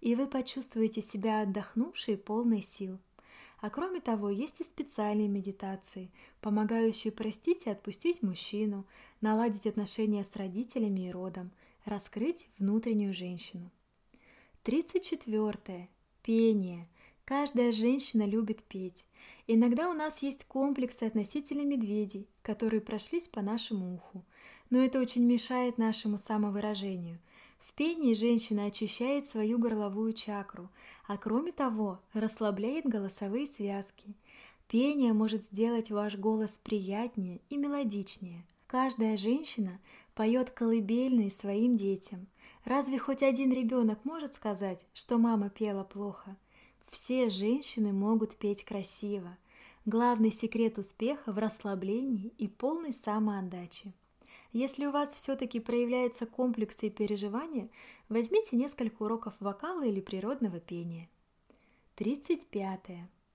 и 0.00 0.14
вы 0.14 0.26
почувствуете 0.26 1.02
себя 1.02 1.42
отдохнувшей 1.42 2.14
и 2.14 2.16
полной 2.16 2.62
сил. 2.62 2.98
А 3.60 3.70
кроме 3.70 4.00
того, 4.00 4.28
есть 4.28 4.60
и 4.60 4.64
специальные 4.64 5.28
медитации, 5.28 6.10
помогающие 6.40 7.12
простить 7.12 7.66
и 7.66 7.70
отпустить 7.70 8.22
мужчину, 8.22 8.86
наладить 9.20 9.66
отношения 9.66 10.24
с 10.24 10.34
родителями 10.36 11.08
и 11.08 11.10
родом, 11.10 11.52
раскрыть 11.84 12.48
внутреннюю 12.58 13.14
женщину. 13.14 13.70
34. 14.64 15.88
Пение. 16.22 16.88
Каждая 17.26 17.72
женщина 17.72 18.24
любит 18.24 18.62
петь. 18.62 19.04
Иногда 19.48 19.90
у 19.90 19.94
нас 19.94 20.22
есть 20.22 20.44
комплексы 20.44 21.02
относительно 21.02 21.62
медведей, 21.62 22.28
которые 22.42 22.80
прошлись 22.80 23.26
по 23.26 23.42
нашему 23.42 23.96
уху, 23.96 24.24
но 24.70 24.78
это 24.78 25.00
очень 25.00 25.24
мешает 25.24 25.76
нашему 25.76 26.18
самовыражению. 26.18 27.18
В 27.58 27.72
пении 27.72 28.14
женщина 28.14 28.66
очищает 28.66 29.26
свою 29.26 29.58
горловую 29.58 30.12
чакру, 30.12 30.70
а 31.08 31.16
кроме 31.16 31.50
того 31.50 31.98
расслабляет 32.12 32.86
голосовые 32.86 33.48
связки. 33.48 34.14
Пение 34.68 35.12
может 35.12 35.46
сделать 35.46 35.90
ваш 35.90 36.16
голос 36.16 36.60
приятнее 36.62 37.40
и 37.50 37.56
мелодичнее. 37.56 38.46
Каждая 38.68 39.16
женщина 39.16 39.80
поет 40.14 40.50
колыбельные 40.50 41.32
своим 41.32 41.76
детям. 41.76 42.28
Разве 42.64 43.00
хоть 43.00 43.24
один 43.24 43.50
ребенок 43.52 44.04
может 44.04 44.36
сказать, 44.36 44.86
что 44.92 45.18
мама 45.18 45.50
пела 45.50 45.82
плохо? 45.82 46.36
Все 46.90 47.28
женщины 47.30 47.92
могут 47.92 48.36
петь 48.36 48.64
красиво. 48.64 49.36
Главный 49.84 50.32
секрет 50.32 50.78
успеха 50.78 51.32
в 51.32 51.38
расслаблении 51.38 52.32
и 52.38 52.48
полной 52.48 52.92
самоотдаче. 52.92 53.92
Если 54.52 54.86
у 54.86 54.90
вас 54.90 55.14
все-таки 55.14 55.60
проявляются 55.60 56.26
комплексы 56.26 56.86
и 56.86 56.90
переживания, 56.90 57.68
возьмите 58.08 58.56
несколько 58.56 59.02
уроков 59.02 59.34
вокала 59.38 59.84
или 59.84 60.00
природного 60.00 60.60
пения. 60.60 61.08
35. 61.96 62.80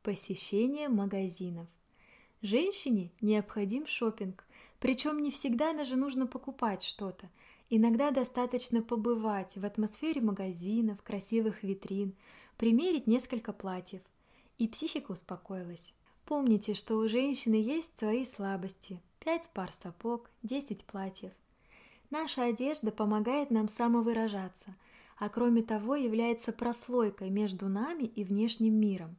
Посещение 0.02 0.90
магазинов. 0.90 1.68
Женщине 2.42 3.12
необходим 3.22 3.86
шопинг, 3.86 4.46
причем 4.80 5.22
не 5.22 5.30
всегда 5.30 5.74
даже 5.74 5.96
нужно 5.96 6.26
покупать 6.26 6.82
что-то. 6.82 7.30
Иногда 7.70 8.10
достаточно 8.10 8.82
побывать 8.82 9.56
в 9.56 9.64
атмосфере 9.64 10.22
магазинов, 10.22 11.04
красивых 11.04 11.62
витрин, 11.62 12.16
примерить 12.62 13.08
несколько 13.08 13.54
платьев. 13.54 14.02
И 14.60 14.68
психика 14.68 15.14
успокоилась. 15.14 15.96
Помните, 16.26 16.76
что 16.76 16.98
у 16.98 17.08
женщины 17.08 17.56
есть 17.56 17.90
свои 17.98 18.24
слабости– 18.24 19.02
5 19.22 19.50
пар 19.50 19.72
сапог, 19.72 20.30
10 20.44 20.86
платьев. 20.86 21.32
Наша 22.12 22.44
одежда 22.44 22.92
помогает 22.92 23.50
нам 23.50 23.68
самовыражаться, 23.68 24.76
а 25.18 25.30
кроме 25.30 25.64
того 25.64 25.96
является 25.96 26.52
прослойкой 26.52 27.32
между 27.32 27.68
нами 27.68 28.04
и 28.04 28.24
внешним 28.24 28.80
миром. 28.80 29.18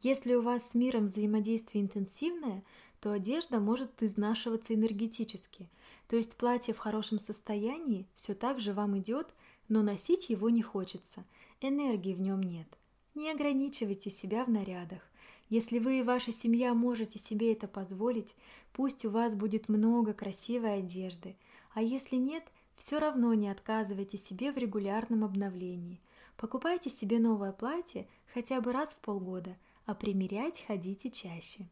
Если 0.00 0.34
у 0.34 0.42
вас 0.42 0.70
с 0.70 0.74
миром 0.74 1.06
взаимодействие 1.06 1.82
интенсивное, 1.82 2.62
то 3.00 3.10
одежда 3.10 3.58
может 3.58 4.04
изнашиваться 4.04 4.72
энергетически, 4.72 5.68
то 6.06 6.14
есть 6.14 6.36
платье 6.36 6.72
в 6.72 6.78
хорошем 6.78 7.18
состоянии 7.18 8.06
все 8.14 8.34
так 8.34 8.60
же 8.60 8.72
вам 8.72 8.96
идет, 8.98 9.34
но 9.68 9.82
носить 9.82 10.30
его 10.30 10.48
не 10.48 10.62
хочется, 10.62 11.24
энергии 11.60 12.14
в 12.14 12.20
нем 12.20 12.40
нет. 12.40 12.68
Не 13.14 13.30
ограничивайте 13.30 14.10
себя 14.10 14.44
в 14.44 14.50
нарядах. 14.50 15.00
Если 15.48 15.78
вы 15.78 16.00
и 16.00 16.02
ваша 16.02 16.32
семья 16.32 16.74
можете 16.74 17.20
себе 17.20 17.52
это 17.52 17.68
позволить, 17.68 18.34
пусть 18.72 19.04
у 19.04 19.10
вас 19.10 19.36
будет 19.36 19.68
много 19.68 20.12
красивой 20.12 20.78
одежды, 20.78 21.36
а 21.74 21.82
если 21.82 22.16
нет, 22.16 22.42
все 22.74 22.98
равно 22.98 23.32
не 23.34 23.48
отказывайте 23.48 24.18
себе 24.18 24.50
в 24.50 24.58
регулярном 24.58 25.22
обновлении. 25.22 26.00
Покупайте 26.36 26.90
себе 26.90 27.20
новое 27.20 27.52
платье 27.52 28.08
хотя 28.32 28.60
бы 28.60 28.72
раз 28.72 28.90
в 28.90 28.98
полгода, 28.98 29.56
а 29.86 29.94
примерять 29.94 30.64
ходите 30.66 31.08
чаще. 31.08 31.68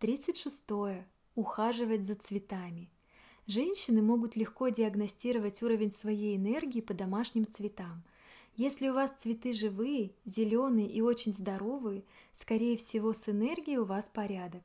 36. 0.00 0.62
Ухаживать 1.36 2.04
за 2.04 2.16
цветами. 2.16 2.90
Женщины 3.46 4.02
могут 4.02 4.34
легко 4.34 4.68
диагностировать 4.68 5.62
уровень 5.62 5.92
своей 5.92 6.36
энергии 6.36 6.80
по 6.80 6.92
домашним 6.92 7.46
цветам– 7.46 8.02
если 8.56 8.88
у 8.88 8.94
вас 8.94 9.12
цветы 9.16 9.52
живые, 9.52 10.12
зеленые 10.24 10.88
и 10.88 11.00
очень 11.00 11.34
здоровые, 11.34 12.04
скорее 12.32 12.76
всего 12.76 13.12
с 13.12 13.28
энергией 13.28 13.78
у 13.78 13.84
вас 13.84 14.08
порядок. 14.12 14.62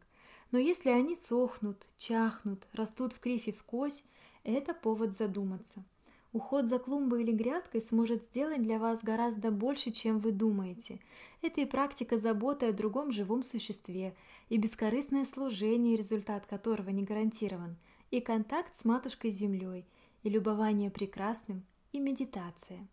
Но 0.51 0.59
если 0.59 0.89
они 0.89 1.15
сохнут, 1.15 1.87
чахнут, 1.97 2.67
растут 2.73 3.13
в 3.13 3.19
крифе 3.19 3.51
в 3.51 3.63
кось, 3.63 4.03
это 4.43 4.73
повод 4.73 5.13
задуматься. 5.15 5.83
Уход 6.31 6.67
за 6.67 6.77
клумбой 6.77 7.23
или 7.23 7.31
грядкой 7.31 7.81
сможет 7.81 8.23
сделать 8.23 8.61
для 8.61 8.77
вас 8.77 8.99
гораздо 9.01 9.49
больше, 9.49 9.89
чем 9.89 10.19
вы 10.19 10.31
думаете. 10.31 10.99
Это 11.41 11.61
и 11.61 11.65
практика 11.65 12.19
заботы 12.19 12.67
о 12.67 12.73
другом 12.73 13.11
живом 13.11 13.41
существе, 13.41 14.15
и 14.47 14.57
бескорыстное 14.57 15.25
служение, 15.25 15.95
результат 15.95 16.45
которого 16.45 16.89
не 16.91 17.03
гарантирован, 17.03 17.77
и 18.11 18.19
контакт 18.19 18.75
с 18.75 18.85
матушкой-землей, 18.85 19.87
и 20.21 20.29
любование 20.29 20.91
прекрасным, 20.91 21.65
и 21.91 21.99
медитация. 21.99 22.87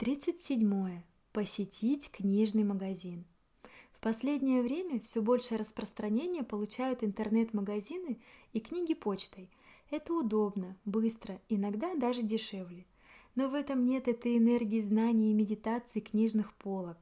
37. 0.00 1.02
Посетить 1.30 2.10
книжный 2.10 2.64
магазин. 2.64 3.26
В 3.92 4.00
последнее 4.00 4.62
время 4.62 4.98
все 4.98 5.20
большее 5.20 5.58
распространение 5.58 6.42
получают 6.42 7.04
интернет-магазины 7.04 8.18
и 8.54 8.60
книги 8.60 8.94
почтой. 8.94 9.50
Это 9.90 10.14
удобно, 10.14 10.78
быстро, 10.86 11.38
иногда 11.50 11.94
даже 11.96 12.22
дешевле. 12.22 12.86
Но 13.34 13.50
в 13.50 13.54
этом 13.54 13.84
нет 13.84 14.08
этой 14.08 14.38
энергии 14.38 14.80
знаний 14.80 15.32
и 15.32 15.34
медитации 15.34 16.00
книжных 16.00 16.54
полок. 16.54 16.96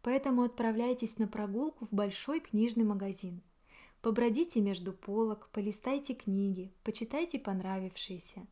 Поэтому 0.00 0.42
отправляйтесь 0.42 1.18
на 1.18 1.26
прогулку 1.26 1.86
в 1.86 1.92
большой 1.92 2.38
книжный 2.38 2.84
магазин. 2.84 3.42
Побродите 4.00 4.60
между 4.60 4.92
полок, 4.92 5.48
полистайте 5.52 6.14
книги, 6.14 6.70
почитайте 6.84 7.40
понравившиеся. 7.40 8.46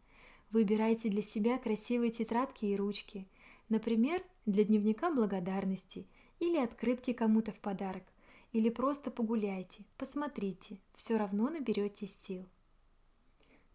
Выбирайте 0.51 1.09
для 1.09 1.23
себя 1.23 1.57
красивые 1.57 2.11
тетрадки 2.11 2.65
и 2.65 2.75
ручки– 2.75 3.29
Например, 3.69 4.23
для 4.47 4.65
дневника 4.65 5.11
благодарности 5.11 6.07
или 6.41 6.59
открытки 6.59 7.13
кому-то 7.13 7.53
в 7.53 7.61
подарок, 7.61 8.05
или 8.53 8.69
просто 8.69 9.11
погуляйте, 9.11 9.85
посмотрите, 9.97 10.79
все 10.95 11.17
равно 11.17 11.49
наберетесь 11.49 12.15
сил. 12.15 12.45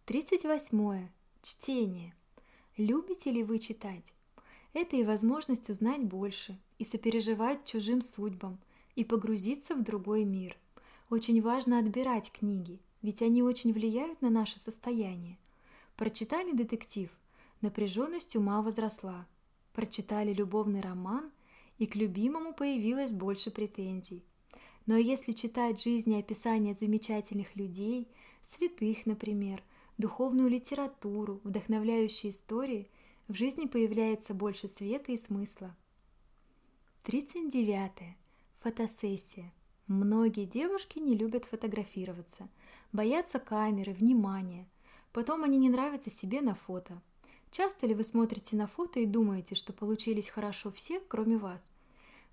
38. 0.06 1.10
Чтение. 1.42 2.14
Любите 2.78 3.32
ли 3.32 3.44
вы 3.44 3.60
читать? 3.60 4.14
Это 4.74 4.96
и 4.96 5.04
возможность 5.04 5.70
узнать 5.70 6.04
больше, 6.04 6.60
и 6.78 6.84
сопереживать 6.84 7.66
чужим 7.66 8.02
судьбам, 8.02 8.60
и 8.96 9.04
погрузиться 9.04 9.76
в 9.76 9.84
другой 9.84 10.24
мир. 10.24 10.56
Очень 11.10 11.42
важно 11.42 11.80
отбирать 11.80 12.32
книги, 12.32 12.80
ведь 13.02 13.22
они 13.22 13.42
очень 13.42 13.74
влияют 13.74 14.22
на 14.22 14.30
наше 14.30 14.60
состояние. 14.60 15.38
Прочитали 15.96 16.52
детектив, 16.52 17.10
напряженность 17.62 18.36
ума 18.36 18.62
возросла, 18.62 19.26
прочитали 19.78 20.34
любовный 20.34 20.82
роман, 20.82 21.32
и 21.78 21.86
к 21.86 21.96
любимому 21.96 22.52
появилось 22.52 23.12
больше 23.12 23.52
претензий. 23.52 24.24
Но 24.88 24.98
если 24.98 25.34
читать 25.34 25.80
жизни 25.80 26.18
и 26.18 26.20
описания 26.20 26.74
замечательных 26.74 27.56
людей, 27.56 28.08
святых, 28.42 29.06
например, 29.06 29.62
духовную 30.00 30.50
литературу, 30.50 31.42
вдохновляющие 31.44 32.32
истории, 32.32 32.90
в 33.28 33.36
жизни 33.36 33.68
появляется 33.68 34.34
больше 34.34 34.68
света 34.68 35.12
и 35.12 35.18
смысла. 35.18 35.76
39. 37.04 38.18
Фотосессия. 38.62 39.54
Многие 39.86 40.46
девушки 40.46 40.98
не 40.98 41.16
любят 41.16 41.46
фотографироваться, 41.46 42.50
боятся 42.92 43.38
камеры, 43.38 43.94
внимания. 43.94 44.68
Потом 45.14 45.44
они 45.44 45.60
не 45.60 45.70
нравятся 45.70 46.10
себе 46.10 46.42
на 46.42 46.56
фото. 46.56 47.00
Часто 47.58 47.88
ли 47.88 47.96
вы 47.96 48.04
смотрите 48.04 48.56
на 48.56 48.68
фото 48.68 49.00
и 49.00 49.08
думаете, 49.08 49.56
что 49.56 49.74
получились 49.74 50.30
хорошо 50.30 50.70
все, 50.70 51.00
кроме 51.00 51.40
вас? 51.40 51.74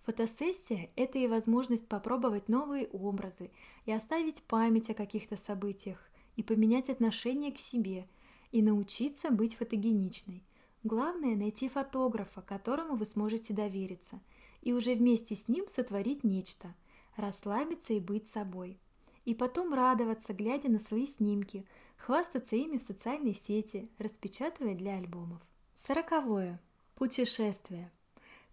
Фотосессия– 0.02 0.90
это 0.96 1.16
и 1.16 1.26
возможность 1.26 1.88
попробовать 1.88 2.50
новые 2.50 2.88
образы 2.88 3.50
и 3.86 3.92
оставить 3.92 4.42
память 4.42 4.90
о 4.90 4.94
каких-то 4.94 5.38
событиях, 5.38 6.10
и 6.36 6.42
поменять 6.42 6.90
отношение 6.90 7.52
к 7.52 7.58
себе, 7.58 8.06
и 8.52 8.60
научиться 8.60 9.30
быть 9.30 9.56
фотогеничной. 9.56 10.44
Главное– 10.82 11.36
найти 11.36 11.70
фотографа, 11.70 12.42
которому 12.42 12.96
вы 12.96 13.06
сможете 13.06 13.54
довериться, 13.54 14.20
и 14.60 14.74
уже 14.74 14.94
вместе 14.94 15.34
с 15.34 15.48
ним 15.48 15.66
сотворить 15.68 16.22
нечто, 16.22 16.74
расслабиться 17.16 17.94
и 17.94 17.98
быть 17.98 18.28
собой. 18.28 18.78
И 19.24 19.34
потом 19.34 19.72
радоваться, 19.72 20.32
глядя 20.32 20.68
на 20.68 20.78
свои 20.78 21.06
снимки, 21.06 21.66
хвастаться 21.96 22.56
ими 22.56 22.76
в 22.76 22.82
социальной 22.82 23.34
сети, 23.34 23.88
распечатывая 23.98 24.74
для 24.74 24.96
альбомов. 24.96 25.40
Сороковое. 25.72 26.60
Путешествие. 26.94 27.90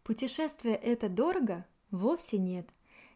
Путешествие– 0.04 0.76
это 0.76 1.10
дорого? 1.10 1.66
Вовсе 1.92 2.38
нет. 2.38 2.68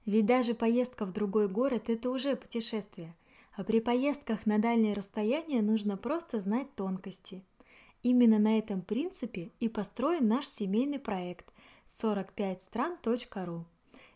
Ведь 0.06 0.26
даже 0.26 0.54
поездка 0.54 1.06
в 1.06 1.14
другой 1.14 1.48
город– 1.48 1.84
это 1.90 2.10
уже 2.10 2.36
путешествие. 2.36 3.16
А 3.54 3.64
при 3.64 3.80
поездках 3.80 4.46
на 4.46 4.60
дальние 4.60 4.94
расстояния 4.94 5.62
нужно 5.62 5.98
просто 5.98 6.40
знать 6.40 6.74
тонкости. 6.76 7.44
Именно 8.04 8.38
на 8.38 8.60
этом 8.60 8.82
принципе 8.82 9.52
и 9.60 9.68
построен 9.68 10.28
наш 10.28 10.46
семейный 10.46 11.00
проект 11.00 11.52
45стран.ру. 12.02 13.66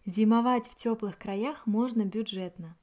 Зимовать 0.06 0.68
в 0.68 0.76
теплых 0.76 1.18
краях 1.18 1.66
можно 1.66 2.04
бюджетно. 2.04 2.78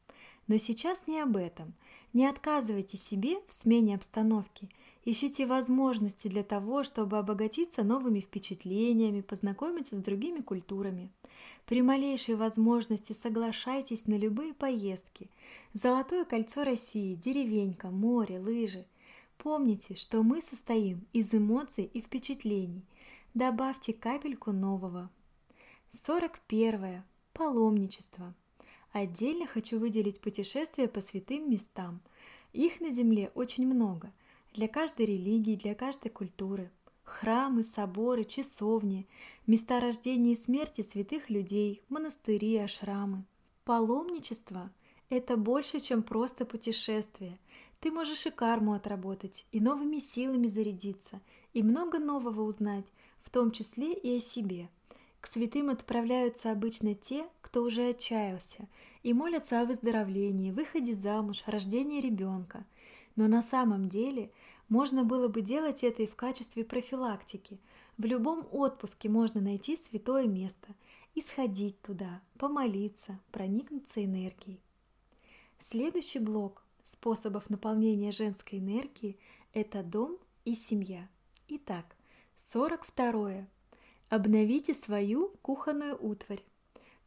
Но 0.46 0.58
сейчас 0.58 1.06
не 1.06 1.20
об 1.20 1.36
этом. 1.36 1.74
Не 2.12 2.26
отказывайте 2.26 2.96
себе 2.96 3.38
в 3.48 3.52
смене 3.52 3.94
обстановки– 3.94 4.68
Ищите 5.08 5.46
возможности 5.46 6.26
для 6.26 6.42
того, 6.42 6.82
чтобы 6.82 7.18
обогатиться 7.18 7.84
новыми 7.84 8.18
впечатлениями, 8.18 9.20
познакомиться 9.20 9.96
с 9.96 10.00
другими 10.00 10.40
культурами. 10.40 11.12
При 11.64 11.80
малейшей 11.80 12.34
возможности 12.34 13.12
соглашайтесь 13.12 14.06
на 14.06 14.14
любые 14.14 14.52
поездки. 14.52 15.30
Золотое 15.74 16.24
кольцо 16.24 16.64
России, 16.64 17.14
деревенька, 17.14 17.88
море, 17.88 18.40
лыжи. 18.40 18.84
Помните, 19.38 19.94
что 19.94 20.24
мы 20.24 20.42
состоим 20.42 21.06
из 21.12 21.32
эмоций 21.32 21.84
и 21.84 22.00
впечатлений. 22.00 22.84
Добавьте 23.32 23.92
капельку 23.92 24.50
нового. 24.50 25.08
41. 25.92 27.04
Паломничество. 27.32 28.34
Отдельно 28.92 29.46
хочу 29.46 29.78
выделить 29.78 30.20
путешествия 30.20 30.88
по 30.88 31.00
святым 31.00 31.50
местам. 31.50 32.00
Их 32.52 32.80
на 32.80 32.90
Земле 32.90 33.30
очень 33.34 33.66
много– 33.66 34.12
для 34.56 34.68
каждой 34.68 35.04
религии, 35.04 35.54
для 35.54 35.74
каждой 35.74 36.08
культуры. 36.08 36.70
Храмы, 37.04 37.62
соборы, 37.62 38.24
часовни, 38.24 39.06
места 39.46 39.80
рождения 39.80 40.32
и 40.32 40.36
смерти 40.36 40.80
святых 40.80 41.28
людей, 41.28 41.82
монастыри, 41.90 42.56
ашрамы. 42.56 43.24
Паломничество– 43.64 44.70
это 45.10 45.36
больше, 45.36 45.78
чем 45.78 46.02
просто 46.02 46.46
путешествие. 46.46 47.38
Ты 47.80 47.92
можешь 47.92 48.24
и 48.24 48.30
карму 48.30 48.72
отработать, 48.72 49.44
и 49.52 49.60
новыми 49.60 49.98
силами 49.98 50.46
зарядиться, 50.46 51.20
и 51.52 51.62
много 51.62 51.98
нового 51.98 52.40
узнать, 52.40 52.86
в 53.20 53.28
том 53.28 53.50
числе 53.50 53.92
и 53.92 54.16
о 54.16 54.20
себе. 54.20 54.70
К 55.26 55.28
святым 55.28 55.70
отправляются 55.70 56.52
обычно 56.52 56.94
те, 56.94 57.26
кто 57.40 57.64
уже 57.64 57.88
отчаялся, 57.88 58.68
и 59.02 59.12
молятся 59.12 59.60
о 59.60 59.64
выздоровлении, 59.64 60.52
выходе 60.52 60.94
замуж, 60.94 61.42
рождении 61.46 62.00
ребенка. 62.00 62.64
Но 63.16 63.26
на 63.26 63.42
самом 63.42 63.88
деле– 63.88 64.30
можно 64.68 65.02
было 65.02 65.26
бы 65.26 65.42
делать 65.42 65.82
это 65.82 66.04
и 66.04 66.06
в 66.06 66.14
качестве 66.14 66.64
профилактики. 66.64 67.60
В 67.98 68.04
любом 68.04 68.46
отпуске 68.52 69.08
можно 69.08 69.40
найти 69.40 69.76
святое 69.76 70.28
место 70.28 70.68
и 71.16 71.22
сходить 71.22 71.80
туда, 71.82 72.20
помолиться, 72.38 73.18
проникнуться 73.32 74.04
энергией. 74.04 74.60
Следующий 75.58 76.20
блок 76.20 76.62
способов 76.84 77.50
наполнения 77.50 78.12
женской 78.12 78.60
энергии– 78.60 79.18
это 79.52 79.82
дом 79.82 80.18
и 80.44 80.54
семья. 80.54 81.08
Итак, 81.48 81.96
42. 82.52 83.46
Обновите 84.08 84.72
свою 84.72 85.32
кухонную 85.42 85.96
утварь. 86.00 86.44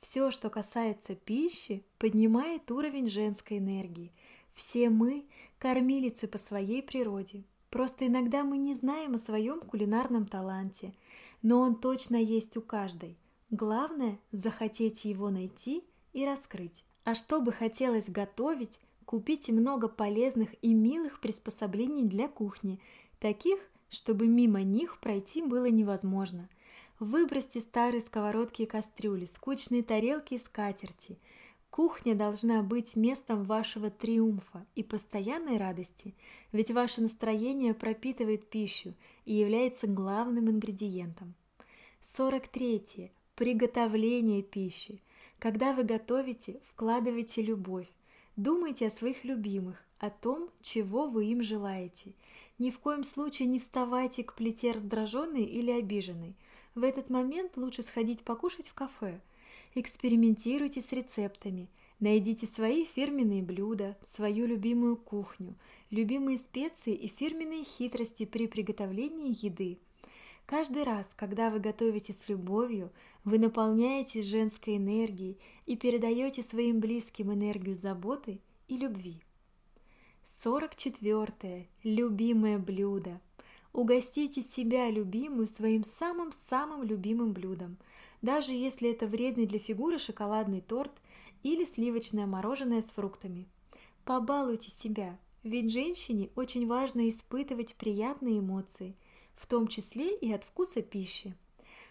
Все, 0.01 0.31
что 0.31 0.49
касается 0.49 1.15
пищи, 1.15 1.85
поднимает 1.97 2.69
уровень 2.71 3.07
женской 3.09 3.57
энергии. 3.57 4.11
Все 4.51 4.89
мы– 4.89 5.25
кормилицы 5.59 6.27
по 6.27 6.37
своей 6.37 6.83
природе. 6.83 7.45
Просто 7.69 8.07
иногда 8.07 8.43
мы 8.43 8.57
не 8.57 8.73
знаем 8.73 9.15
о 9.15 9.19
своем 9.19 9.61
кулинарном 9.61 10.25
таланте, 10.25 10.93
но 11.41 11.61
он 11.61 11.75
точно 11.75 12.17
есть 12.17 12.57
у 12.57 12.61
каждой. 12.61 13.17
Главное– 13.49 14.19
захотеть 14.31 15.05
его 15.05 15.29
найти 15.29 15.85
и 16.11 16.25
раскрыть. 16.25 16.83
А 17.05 17.15
чтобы 17.15 17.53
хотелось 17.53 18.09
готовить, 18.09 18.79
купите 19.05 19.53
много 19.53 19.87
полезных 19.87 20.49
и 20.61 20.73
милых 20.73 21.21
приспособлений 21.21 22.03
для 22.03 22.27
кухни, 22.27 22.79
таких, 23.19 23.59
чтобы 23.89 24.27
мимо 24.27 24.63
них 24.63 24.99
пройти 24.99 25.41
было 25.41 25.69
невозможно. 25.69 26.49
Выбросьте 26.99 27.61
старые 27.61 28.01
сковородки 28.01 28.63
и 28.63 28.65
кастрюли, 28.65 29.25
скучные 29.25 29.83
тарелки 29.83 30.35
и 30.35 30.39
скатерти– 30.39 31.17
Кухня 31.69 32.15
должна 32.15 32.63
быть 32.63 32.95
местом 32.95 33.43
вашего 33.43 33.91
триумфа 33.91 34.65
и 34.75 34.83
постоянной 34.83 35.57
радости, 35.57 36.15
ведь 36.51 36.71
ваше 36.71 37.01
настроение 37.01 37.73
пропитывает 37.75 38.49
пищу 38.49 38.95
и 39.25 39.35
является 39.35 39.87
главным 39.87 40.49
ингредиентом. 40.49 41.35
43. 42.01 43.11
Приготовление 43.35 44.41
пищи. 44.41 44.99
Когда 45.37 45.73
вы 45.73 45.83
готовите, 45.83 46.59
вкладывайте 46.65 47.43
любовь. 47.43 47.87
Думайте 48.35 48.87
о 48.87 48.91
своих 48.91 49.23
любимых, 49.23 49.81
о 49.99 50.09
том, 50.09 50.49
чего 50.61 51.07
вы 51.07 51.27
им 51.27 51.41
желаете. 51.41 52.13
Ни 52.57 52.71
в 52.71 52.79
коем 52.79 53.03
случае 53.03 53.47
не 53.47 53.59
вставайте 53.59 54.23
к 54.23 54.33
плите 54.33 54.71
раздраженной 54.71 55.43
или 55.43 55.71
обиженной. 55.71 56.35
В 56.79 56.83
этот 56.83 57.09
момент 57.09 57.57
лучше 57.57 57.83
сходить 57.83 58.23
покушать 58.23 58.69
в 58.69 58.73
кафе– 58.73 59.19
Экспериментируйте 59.75 60.81
с 60.81 60.91
рецептами, 60.91 61.69
найдите 61.99 62.47
свои 62.47 62.85
фирменные 62.85 63.43
блюда, 63.43 63.97
свою 64.01 64.47
любимую 64.47 64.97
кухню, 64.97 65.55
любимые 65.91 66.39
специи 66.39 66.95
и 66.95 67.07
фирменные 67.07 67.63
хитрости 67.63 68.25
при 68.25 68.47
приготовлении 68.47 69.45
еды. 69.45 69.77
Каждый 70.47 70.83
раз, 70.83 71.07
когда 71.15 71.51
вы 71.51 71.59
готовите 71.59 72.13
с 72.13 72.27
любовью, 72.29 72.91
вы 73.23 73.37
наполняетесь 73.37 74.25
женской 74.25 74.77
энергией 74.77 75.37
и 75.67 75.75
передаете 75.75 76.41
своим 76.41 76.79
близким 76.79 77.31
энергию 77.31 77.75
заботы 77.75 78.39
и 78.67 78.75
любви. 78.75 79.21
44. 80.25 81.67
Любимое 81.83 82.57
блюдо. 82.57 83.21
Угостите 83.73 84.41
себя, 84.41 84.89
любимую, 84.89 85.47
своим 85.47 85.83
самым-самым 85.83 86.83
любимым 86.83 87.33
блюдом– 87.33 87.77
даже 88.21 88.53
если 88.53 88.91
это 88.91 89.07
вредный 89.07 89.45
для 89.45 89.59
фигуры 89.59 89.97
шоколадный 89.97 90.61
торт 90.61 90.91
или 91.43 91.63
сливочное 91.63 92.25
мороженое 92.25 92.81
с 92.81 92.91
фруктами. 92.91 93.47
Побалуйте 94.03 94.69
себя, 94.69 95.17
ведь 95.43 95.71
женщине 95.71 96.29
очень 96.35 96.67
важно 96.67 97.07
испытывать 97.07 97.75
приятные 97.75 98.39
эмоции, 98.39 98.95
в 99.35 99.47
том 99.47 99.67
числе 99.67 100.15
и 100.15 100.31
от 100.31 100.43
вкуса 100.43 100.81
пищи. 100.81 101.35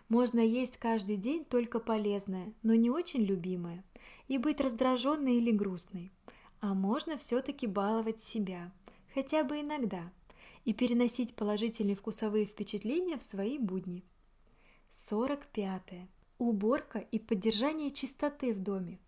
Можно 0.09 0.41
есть 0.41 0.79
каждый 0.79 1.17
день 1.17 1.45
только 1.45 1.81
полезное, 1.81 2.53
но 2.63 2.75
не 2.75 2.91
очень 2.91 3.23
любимое, 3.23 3.85
и 4.27 4.39
быть 4.39 4.61
раздраженной 4.61 5.37
или 5.37 5.51
грустной. 5.51 6.13
А 6.61 6.75
можно 6.75 7.17
все-таки 7.17 7.67
баловать 7.67 8.23
себя, 8.23 8.73
хотя 9.15 9.45
бы 9.45 9.61
иногда, 9.61 10.11
и 10.69 10.75
переносить 10.75 11.35
положительные 11.35 11.97
вкусовые 11.97 12.45
впечатления 12.45 13.17
в 13.17 13.23
свои 13.23 13.57
будни. 13.57 14.05
45. 14.91 15.83
Уборка 16.37 16.99
и 16.99 17.19
поддержание 17.19 17.91
чистоты 17.91 18.53
в 18.53 18.63
доме. 18.63 18.99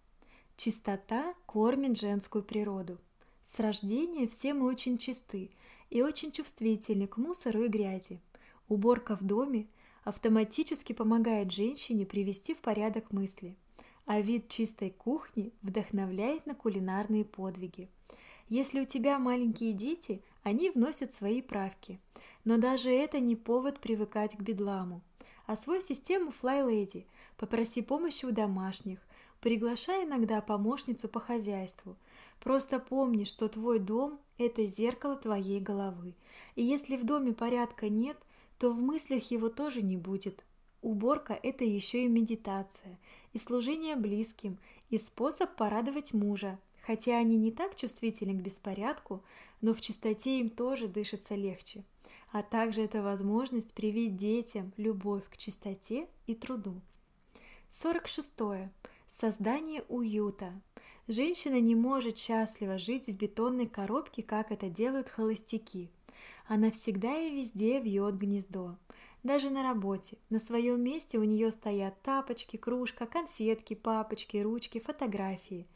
Чистота 0.57 1.35
кормит 1.45 2.01
женскую 2.01 2.43
природу. 2.43 2.97
С 3.43 3.61
рождения 3.61 4.26
все 4.26 4.55
мы 4.55 4.68
очень 4.68 4.97
чисты 4.97 5.51
и 5.91 6.01
очень 6.01 6.32
чувствительны 6.32 7.07
к 7.07 7.18
мусору 7.18 7.64
и 7.64 7.68
грязи. 7.68 8.22
Уборка 8.70 9.14
в 9.14 9.22
доме 9.22 9.66
автоматически 10.05 10.95
помогает 10.95 11.53
женщине 11.53 12.07
привести 12.07 12.55
в 12.55 12.62
порядок 12.62 13.12
мысли, 13.12 13.55
а 14.07 14.22
вид 14.22 14.49
чистой 14.49 14.89
кухни 14.89 15.53
вдохновляет 15.61 16.47
на 16.47 16.55
кулинарные 16.55 17.26
подвиги. 17.26 17.91
Если 18.49 18.80
у 18.80 18.87
тебя 18.87 19.18
маленькие 19.18 19.74
дети, 19.74 20.22
они 20.43 20.70
вносят 20.70 21.12
свои 21.12 21.43
правки, 21.43 22.01
но 22.45 22.57
даже 22.57 22.91
это 22.91 23.20
не 23.20 23.36
повод 23.36 23.80
привыкать 23.80 24.36
к 24.36 24.41
бедламу. 24.41 25.03
Освой 25.47 25.80
систему 25.82 26.30
Fly 26.30 26.66
Lady– 26.66 27.05
Попроси 27.41 27.80
помощи 27.80 28.26
у 28.26 28.32
домашних, 28.32 28.99
приглашай 29.41 30.05
иногда 30.05 30.43
помощницу 30.43 31.09
по 31.09 31.20
хозяйству. 31.20 31.97
Просто 32.38 32.78
помни, 32.78 33.24
что 33.24 33.49
твой 33.49 33.78
дом– 33.78 34.20
это 34.36 34.66
зеркало 34.66 35.16
твоей 35.16 35.59
головы. 35.59 36.14
И 36.55 36.62
если 36.62 36.99
в 36.99 37.07
доме 37.07 37.32
порядка 37.32 37.88
нет, 37.88 38.18
то 38.59 38.74
в 38.74 38.82
мыслях 38.82 39.30
его 39.30 39.49
тоже 39.49 39.80
не 39.80 39.97
будет. 39.97 40.45
Уборка– 40.82 41.32
это 41.43 41.64
еще 41.64 42.05
и 42.05 42.09
медитация, 42.09 42.99
и 43.32 43.38
служение 43.38 43.97
близким, 43.97 44.59
и 44.91 44.99
способ 44.99 45.57
порадовать 45.57 46.12
мужа, 46.12 46.59
хотя 46.83 47.18
они 47.18 47.37
не 47.37 47.51
так 47.53 47.76
чувствительны 47.76 48.35
к 48.35 48.43
беспорядку, 48.43 49.22
но 49.61 49.74
в 49.74 49.81
чистоте 49.81 50.41
им 50.41 50.51
тоже 50.51 50.89
дышится 50.89 51.35
легче. 51.35 51.85
А 52.33 52.43
также 52.43 52.83
это 52.83 53.03
возможность 53.03 53.74
привить 53.74 54.16
детям 54.16 54.72
любовь 54.76 55.28
к 55.28 55.37
чистоте 55.37 56.09
и 56.26 56.35
труду. 56.35 56.81
46. 57.68 58.33
Создание 59.09 59.83
уюта. 59.89 60.53
Женщина 61.09 61.61
не 61.61 61.74
может 61.74 62.18
счастливо 62.18 62.78
жить 62.78 63.09
в 63.09 63.12
бетонной 63.12 63.66
коробке, 63.66 64.22
как 64.22 64.53
это 64.53 64.68
делают 64.68 65.09
холостяки. 65.09 65.91
Она 66.47 66.70
всегда 66.70 67.16
и 67.18 67.35
везде 67.35 67.81
вьет 67.81 68.16
гнездо. 68.16 68.76
Даже 69.22 69.51
на 69.51 69.62
работе, 69.62 70.16
на 70.31 70.41
своем 70.41 70.83
месте 70.83 71.18
у 71.18 71.24
нее 71.24 71.51
стоят 71.51 72.01
тапочки, 72.03 72.57
кружка, 72.57 73.07
конфетки, 73.07 73.74
папочки, 73.74 74.39
ручки, 74.39 74.81
фотографии. 74.81 75.66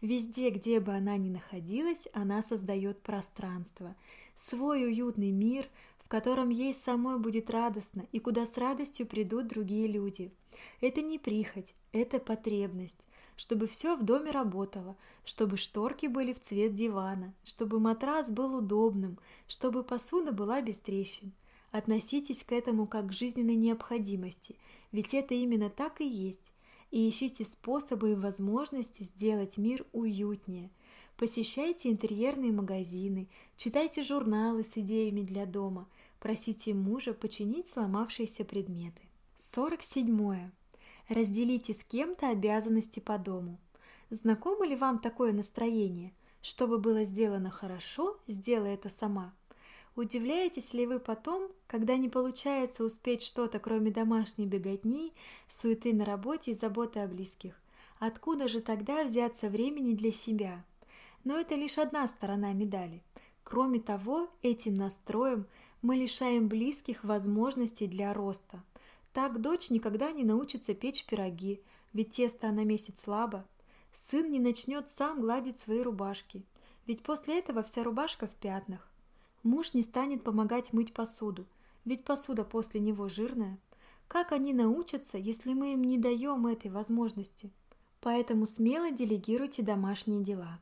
Везде, 0.00 0.50
где 0.50 0.80
бы 0.80 0.94
она 0.94 1.16
ни 1.16 1.28
находилась, 1.28 2.08
она 2.12 2.42
создает 2.42 3.02
пространство, 3.02 3.94
свой 4.34 4.84
уютный 4.86 5.30
мир, 5.30 5.68
в 5.98 6.08
котором 6.08 6.48
ей 6.48 6.74
самой 6.74 7.18
будет 7.18 7.50
радостно 7.50 8.06
и 8.10 8.18
куда 8.18 8.46
с 8.46 8.56
радостью 8.56 9.06
придут 9.06 9.46
другие 9.46 9.86
люди. 9.86 10.32
Это 10.80 11.02
не 11.02 11.18
прихоть, 11.18 11.74
это 11.92 12.18
потребность 12.18 13.06
чтобы 13.40 13.66
все 13.68 13.96
в 13.96 14.02
доме 14.02 14.32
работало, 14.32 14.98
чтобы 15.24 15.56
шторки 15.56 16.04
были 16.04 16.34
в 16.34 16.40
цвет 16.40 16.74
дивана, 16.74 17.32
чтобы 17.42 17.80
матрас 17.80 18.30
был 18.30 18.54
удобным, 18.54 19.18
чтобы 19.48 19.82
посуда 19.82 20.30
была 20.30 20.60
без 20.60 20.78
трещин. 20.78 21.32
Относитесь 21.70 22.44
к 22.44 22.52
этому 22.52 22.86
как 22.86 23.06
к 23.06 23.12
жизненной 23.12 23.54
необходимости, 23.54 24.56
ведь 24.92 25.14
это 25.14 25.32
именно 25.32 25.70
так 25.70 26.02
и 26.02 26.06
есть. 26.06 26.52
И 26.90 27.08
ищите 27.08 27.44
способы 27.44 28.12
и 28.12 28.14
возможности 28.14 29.04
сделать 29.04 29.58
мир 29.58 29.86
уютнее. 29.92 30.70
Посещайте 31.16 31.90
интерьерные 31.90 32.52
магазины, 32.52 33.28
читайте 33.56 34.02
журналы 34.02 34.64
с 34.64 34.76
идеями 34.76 35.20
для 35.20 35.46
дома, 35.46 35.88
просите 36.18 36.74
мужа 36.74 37.12
починить 37.12 37.68
сломавшиеся 37.68 38.44
предметы. 38.44 39.02
47. 39.38 40.50
Разделите 41.08 41.74
с 41.74 41.84
кем-то 41.84 42.30
обязанности 42.30 43.00
по 43.00 43.18
дому. 43.18 43.58
Знакомо 44.10 44.66
ли 44.66 44.76
вам 44.76 44.98
такое 44.98 45.32
настроение? 45.32 46.12
Чтобы 46.42 46.78
было 46.78 47.04
сделано 47.04 47.50
хорошо, 47.50 48.18
сделай 48.26 48.74
это 48.74 48.88
сама– 48.88 49.34
Удивляетесь 49.96 50.72
ли 50.72 50.86
вы 50.86 51.00
потом, 51.00 51.50
когда 51.66 51.96
не 51.96 52.08
получается 52.08 52.84
успеть 52.84 53.22
что-то, 53.22 53.58
кроме 53.58 53.90
домашней 53.90 54.46
беготни, 54.46 55.12
суеты 55.48 55.92
на 55.92 56.04
работе 56.04 56.52
и 56.52 56.54
заботы 56.54 57.00
о 57.00 57.08
близких? 57.08 57.60
Откуда 57.98 58.48
же 58.48 58.60
тогда 58.60 59.04
взяться 59.04 59.48
времени 59.48 59.94
для 59.94 60.10
себя? 60.10 60.64
Но 61.24 61.38
это 61.38 61.54
лишь 61.54 61.76
одна 61.76 62.06
сторона 62.08 62.52
медали. 62.52 63.02
Кроме 63.44 63.80
того, 63.80 64.30
этим 64.42 64.74
настроем 64.74 65.46
мы 65.82 65.96
лишаем 65.96 66.48
близких 66.48 67.04
возможностей 67.04 67.86
для 67.86 68.14
роста. 68.14 68.62
Так 69.12 69.40
дочь 69.40 69.70
никогда 69.70 70.12
не 70.12 70.24
научится 70.24 70.72
печь 70.72 71.04
пироги, 71.04 71.60
ведь 71.92 72.10
тесто 72.10 72.48
она 72.48 72.64
месяц 72.64 73.02
слабо. 73.02 73.44
Сын 73.92 74.30
не 74.30 74.38
начнет 74.38 74.88
сам 74.88 75.20
гладить 75.20 75.58
свои 75.58 75.82
рубашки, 75.82 76.44
ведь 76.86 77.02
после 77.02 77.40
этого 77.40 77.62
вся 77.62 77.82
рубашка 77.82 78.28
в 78.28 78.34
пятнах. 78.36 78.89
Муж 79.42 79.72
не 79.74 79.82
станет 79.82 80.22
помогать 80.22 80.72
мыть 80.72 80.92
посуду, 80.92 81.46
ведь 81.84 82.04
посуда 82.04 82.44
после 82.44 82.80
него 82.80 83.08
жирная. 83.08 83.58
Как 84.06 84.32
они 84.32 84.52
научатся, 84.52 85.16
если 85.16 85.54
мы 85.54 85.72
им 85.72 85.82
не 85.82 85.96
даем 85.96 86.46
этой 86.46 86.70
возможности? 86.70 87.50
Поэтому 88.00 88.46
смело 88.46 88.90
делегируйте 88.90 89.62
домашние 89.62 90.22
дела. 90.22 90.60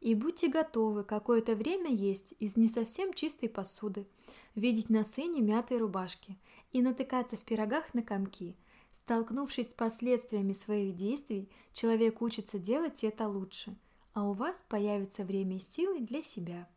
И 0.00 0.14
будьте 0.14 0.48
готовы 0.48 1.04
какое-то 1.04 1.56
время 1.56 1.90
есть 1.90 2.34
из 2.38 2.56
не 2.56 2.68
совсем 2.68 3.12
чистой 3.12 3.48
посуды, 3.48 4.06
видеть 4.54 4.90
на 4.90 5.04
сыне 5.04 5.40
мятые 5.40 5.78
рубашки 5.78 6.38
и 6.72 6.82
натыкаться 6.82 7.36
в 7.36 7.40
пирогах 7.40 7.94
на 7.94 8.02
комки. 8.02 8.56
Столкнувшись 8.92 9.70
с 9.70 9.74
последствиями 9.74 10.52
своих 10.52 10.94
действий, 10.94 11.48
человек 11.72 12.20
учится 12.20 12.58
делать 12.58 13.04
это 13.04 13.26
лучше, 13.26 13.76
а 14.12 14.28
у 14.28 14.32
вас 14.32 14.62
появится 14.68 15.24
время 15.24 15.56
и 15.56 15.60
силы 15.60 16.00
для 16.00 16.22
себя. 16.22 16.68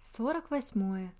48. 0.00 1.10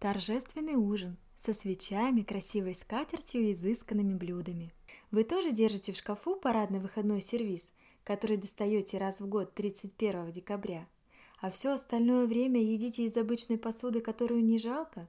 Торжественный 0.00 0.76
ужин 0.76 1.18
со 1.36 1.52
свечами, 1.52 2.22
красивой 2.22 2.74
скатертью 2.74 3.42
и 3.42 3.52
изысканными 3.52 4.14
блюдами. 4.14 4.72
Вы 5.10 5.24
тоже 5.24 5.52
держите 5.52 5.92
в 5.92 5.98
шкафу 5.98 6.34
парадный 6.36 6.80
выходной 6.80 7.20
сервиз, 7.20 7.74
который 8.02 8.38
достаете 8.38 8.96
раз 8.96 9.20
в 9.20 9.26
год 9.26 9.52
31 9.52 10.30
декабря, 10.30 10.88
а 11.42 11.50
все 11.50 11.72
остальное 11.72 12.26
время 12.26 12.62
едите 12.62 13.04
из 13.04 13.14
обычной 13.18 13.58
посуды, 13.58 14.00
которую 14.00 14.42
не 14.42 14.58
жалко? 14.58 15.06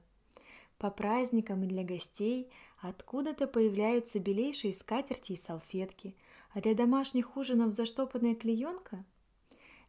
По 0.76 0.90
праздникам 0.90 1.62
и 1.62 1.66
для 1.68 1.84
гостей 1.84 2.50
откуда-то 2.82 3.46
появляются 3.46 4.18
белейшие 4.18 4.74
скатерти 4.74 5.32
и 5.32 5.38
салфетки, 5.38 6.14
а 6.52 6.60
для 6.60 6.74
домашних 6.74 7.38
ужинов 7.38 7.72
заштопанная 7.72 8.34
клеенка– 8.34 9.06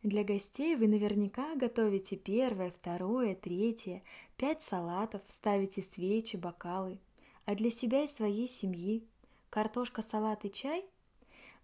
для 0.04 0.24
гостей 0.24 0.76
вы 0.76 0.88
наверняка 0.88 1.56
готовите 1.56 2.16
первое, 2.16 2.72
второе, 2.72 3.36
третье, 3.36 4.04
пять 4.38 4.62
салатов, 4.62 5.22
ставите 5.28 5.82
свечи, 5.82 6.36
бокалы. 6.38 7.00
А 7.46 7.56
для 7.56 7.72
себя 7.72 8.04
и 8.04 8.08
своей 8.08 8.48
семьи 8.48 9.04
картошка, 9.50 10.02
салат 10.02 10.46
и 10.46 10.52
чай? 10.52 10.86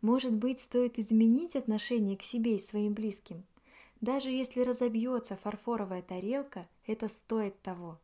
Может 0.01 0.33
быть, 0.33 0.61
стоит 0.61 0.97
изменить 0.97 1.55
отношение 1.55 2.17
к 2.17 2.23
себе 2.23 2.55
и 2.55 2.59
своим 2.59 2.93
близким? 2.93 3.43
Даже 4.01 4.31
если 4.31 4.61
разобьется 4.61 5.37
фарфоровая 5.37 6.01
тарелка, 6.01 6.67
это 6.85 7.07
стоит 7.09 7.61
того. 7.61 7.99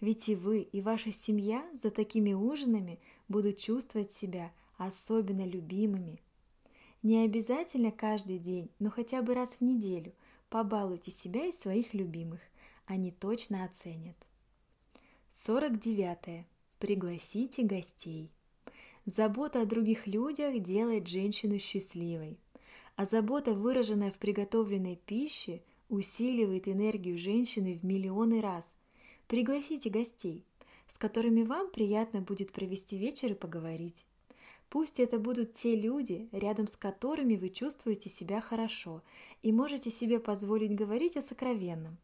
Ведь 0.00 0.28
и 0.28 0.34
вы, 0.34 0.60
и 0.60 0.80
ваша 0.82 1.10
семья 1.10 1.64
за 1.72 1.90
такими 1.90 2.32
ужинами 2.32 2.98
будут 3.28 3.58
чувствовать 3.58 4.12
себя 4.12 4.52
особенно 4.76 5.46
любимыми, 5.46 6.20
не 7.08 7.24
обязательно 7.24 7.90
каждый 7.90 8.38
день, 8.38 8.68
но 8.78 8.90
хотя 8.90 9.22
бы 9.22 9.32
раз 9.32 9.54
в 9.54 9.60
неделю 9.62 10.12
побалуйте 10.50 11.10
себя 11.10 11.46
и 11.46 11.52
своих 11.52 11.94
любимых. 11.94 12.40
Они 12.84 13.10
точно 13.10 13.64
оценят. 13.64 14.16
49. 15.30 16.44
Пригласите 16.78 17.62
гостей. 17.62 18.30
Забота 19.06 19.62
о 19.62 19.64
других 19.64 20.06
людях 20.06 20.62
делает 20.62 21.08
женщину 21.08 21.58
счастливой, 21.58 22.36
а 22.94 23.06
забота, 23.06 23.54
выраженная 23.54 24.10
в 24.10 24.18
приготовленной 24.18 24.96
пище, 24.96 25.62
усиливает 25.88 26.68
энергию 26.68 27.16
женщины 27.16 27.78
в 27.78 27.84
миллионы 27.86 28.42
раз. 28.42 28.76
Пригласите 29.28 29.88
гостей, 29.88 30.44
с 30.88 30.98
которыми 30.98 31.42
вам 31.42 31.70
приятно 31.70 32.20
будет 32.20 32.52
провести 32.52 32.98
вечер 32.98 33.32
и 33.32 33.34
поговорить. 33.34 34.04
Пусть 34.70 35.00
это 35.00 35.18
будут 35.18 35.54
те 35.54 35.74
люди, 35.74 36.28
рядом 36.30 36.66
с 36.66 36.76
которыми 36.76 37.36
вы 37.36 37.48
чувствуете 37.48 38.10
себя 38.10 38.40
хорошо 38.40 39.02
и 39.42 39.50
можете 39.50 39.90
себе 39.90 40.20
позволить 40.20 40.74
говорить 40.74 41.16
о 41.16 41.22
сокровенном. 41.22 41.96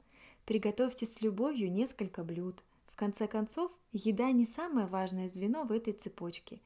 Приготовьте 0.46 1.06
с 1.06 1.20
любовью 1.20 1.70
несколько 1.70 2.24
блюд. 2.24 2.62
В 2.86 2.96
конце 2.96 3.26
концов, 3.26 3.70
еда 3.92 4.30
не 4.30 4.46
самое 4.46 4.86
важное 4.86 5.28
звено 5.28 5.64
в 5.64 5.72
этой 5.72 5.92
цепочке. 5.92 6.60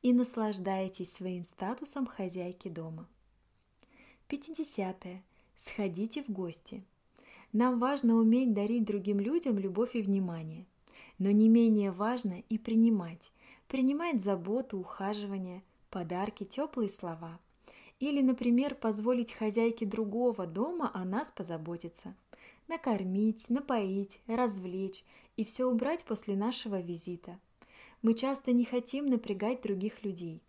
И 0.00 0.12
наслаждайтесь 0.12 1.12
своим 1.12 1.44
статусом 1.44 2.06
хозяйки 2.06 2.68
дома. 2.68 3.06
50. 4.28 5.04
-е. 5.04 5.18
Сходите 5.56 6.22
в 6.22 6.28
гости. 6.30 6.82
Нам 7.52 7.78
важно 7.78 8.14
уметь 8.14 8.54
дарить 8.54 8.84
другим 8.84 9.20
людям 9.20 9.58
любовь 9.58 9.94
и 9.94 10.02
внимание. 10.02 10.64
Но 11.18 11.30
не 11.30 11.48
менее 11.48 11.90
важно 11.90 12.42
и 12.48 12.58
принимать 12.58 13.30
принимает 13.72 14.20
заботу, 14.20 14.78
ухаживание, 14.78 15.62
подарки, 15.88 16.44
теплые 16.44 16.90
слова. 16.90 17.40
Или, 18.00 18.20
например, 18.20 18.74
позволить 18.74 19.32
хозяйке 19.32 19.86
другого 19.86 20.46
дома 20.46 20.90
о 20.92 21.06
нас 21.06 21.32
позаботиться. 21.32 22.14
Накормить, 22.68 23.48
напоить, 23.48 24.20
развлечь 24.26 25.02
и 25.38 25.44
все 25.44 25.64
убрать 25.64 26.04
после 26.04 26.36
нашего 26.36 26.82
визита. 26.82 27.38
Мы 28.02 28.12
часто 28.12 28.52
не 28.52 28.66
хотим 28.66 29.06
напрягать 29.06 29.62
других 29.62 30.04
людей, 30.04 30.42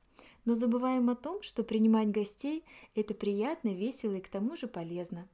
но 0.44 0.54
забываем 0.56 1.10
о 1.10 1.16
том, 1.16 1.44
что 1.44 1.64
принимать 1.64 2.12
гостей– 2.12 2.66
это 2.94 3.14
приятно, 3.14 3.70
весело 3.70 4.16
и 4.16 4.22
к 4.22 4.28
тому 4.28 4.58
же 4.58 4.68
полезно. 4.68 5.30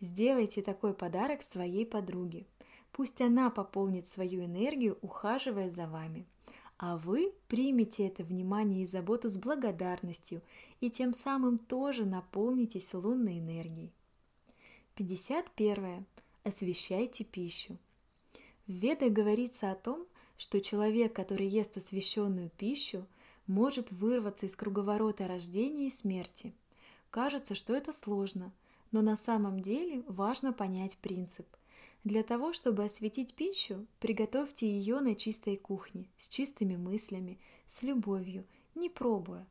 Сделайте 0.00 0.62
такой 0.62 0.94
подарок 0.94 1.42
своей 1.42 1.84
подруге. 1.84 2.46
Пусть 2.92 3.20
она 3.20 3.50
пополнит 3.50 4.06
свою 4.06 4.42
энергию, 4.42 4.96
ухаживая 5.02 5.70
за 5.70 5.86
вами– 5.86 6.24
а 6.78 6.96
вы 6.96 7.32
примете 7.48 8.06
это 8.06 8.22
внимание 8.22 8.82
и 8.82 8.86
заботу 8.86 9.28
с 9.28 9.38
благодарностью 9.38 10.42
и 10.80 10.90
тем 10.90 11.12
самым 11.12 11.58
тоже 11.58 12.04
наполнитесь 12.04 12.92
лунной 12.92 13.38
энергией. 13.38 13.92
51. 14.96 16.04
Освещайте 16.44 17.24
пищу. 17.24 17.78
В 18.66 18.72
Ведах 18.72 19.12
говорится 19.12 19.70
о 19.70 19.74
том, 19.74 20.06
что 20.36 20.60
человек, 20.60 21.14
который 21.14 21.46
ест 21.46 21.76
освященную 21.76 22.50
пищу, 22.50 23.06
может 23.46 23.90
вырваться 23.92 24.46
из 24.46 24.56
круговорота 24.56 25.26
рождения 25.28 25.86
и 25.86 25.90
смерти. 25.90 26.52
Кажется, 27.10 27.54
что 27.54 27.74
это 27.74 27.92
сложно, 27.92 28.52
но 28.92 29.02
на 29.02 29.16
самом 29.16 29.60
деле 29.60 30.02
важно 30.08 30.52
понять 30.52 30.96
принцип. 30.98 31.46
Для 32.06 32.22
того, 32.22 32.52
чтобы 32.52 32.84
осветить 32.84 33.34
пищу, 33.34 33.84
приготовьте 33.98 34.64
ее 34.64 35.00
на 35.00 35.16
чистой 35.16 35.56
кухне, 35.56 36.08
с 36.18 36.28
чистыми 36.28 36.76
мыслями, 36.76 37.40
с 37.66 37.82
любовью, 37.82 38.44
не 38.76 38.88
пробуя. 38.88 39.44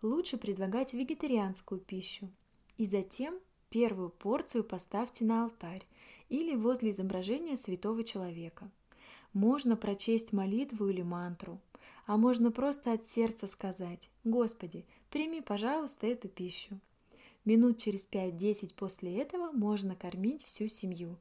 Лучше 0.00 0.38
предлагать 0.38 0.94
вегетарианскую 0.94 1.82
пищу. 1.82 2.30
И 2.78 2.86
затем 2.86 3.38
первую 3.68 4.08
порцию 4.08 4.64
поставьте 4.64 5.26
на 5.26 5.44
алтарь 5.44 5.86
или 6.30 6.56
возле 6.56 6.92
изображения 6.92 7.58
святого 7.58 8.02
человека. 8.02 8.70
Можно 9.34 9.76
прочесть 9.76 10.32
молитву 10.32 10.88
или 10.88 11.02
мантру, 11.02 11.60
а 12.06 12.16
можно 12.16 12.50
просто 12.50 12.94
от 12.94 13.06
сердца 13.06 13.46
сказать 13.46 14.08
«Господи, 14.24 14.86
прими, 15.10 15.42
пожалуйста, 15.42 16.06
эту 16.06 16.30
пищу». 16.30 16.80
Минут 17.44 17.76
через 17.76 18.08
5-10 18.10 18.72
после 18.76 19.14
этого 19.18 19.52
можно 19.52 19.94
кормить 19.94 20.42
всю 20.44 20.68
семью. 20.68 21.18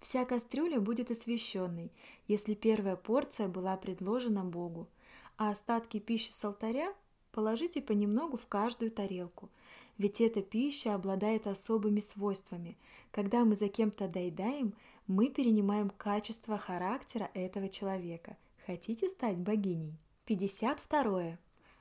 Вся 0.00 0.24
кастрюля 0.24 0.80
будет 0.80 1.10
освященной, 1.10 1.90
если 2.28 2.54
первая 2.54 2.96
порция 2.96 3.48
была 3.48 3.76
предложена 3.76 4.44
Богу, 4.44 4.88
а 5.36 5.50
остатки 5.50 5.98
пищи 5.98 6.30
с 6.30 6.44
алтаря 6.44 6.94
положите 7.32 7.82
понемногу 7.82 8.36
в 8.36 8.46
каждую 8.46 8.90
тарелку, 8.90 9.50
ведь 9.98 10.20
эта 10.20 10.42
пища 10.42 10.94
обладает 10.94 11.46
особыми 11.46 12.00
свойствами. 12.00 12.76
Когда 13.10 13.44
мы 13.44 13.54
за 13.54 13.68
кем-то 13.68 14.08
доедаем, 14.08 14.74
мы 15.06 15.28
перенимаем 15.30 15.90
качество 15.90 16.58
характера 16.58 17.30
этого 17.34 17.68
человека. 17.68 18.36
Хотите 18.66 19.08
стать 19.08 19.38
богиней? 19.38 19.98
52. 20.26 21.38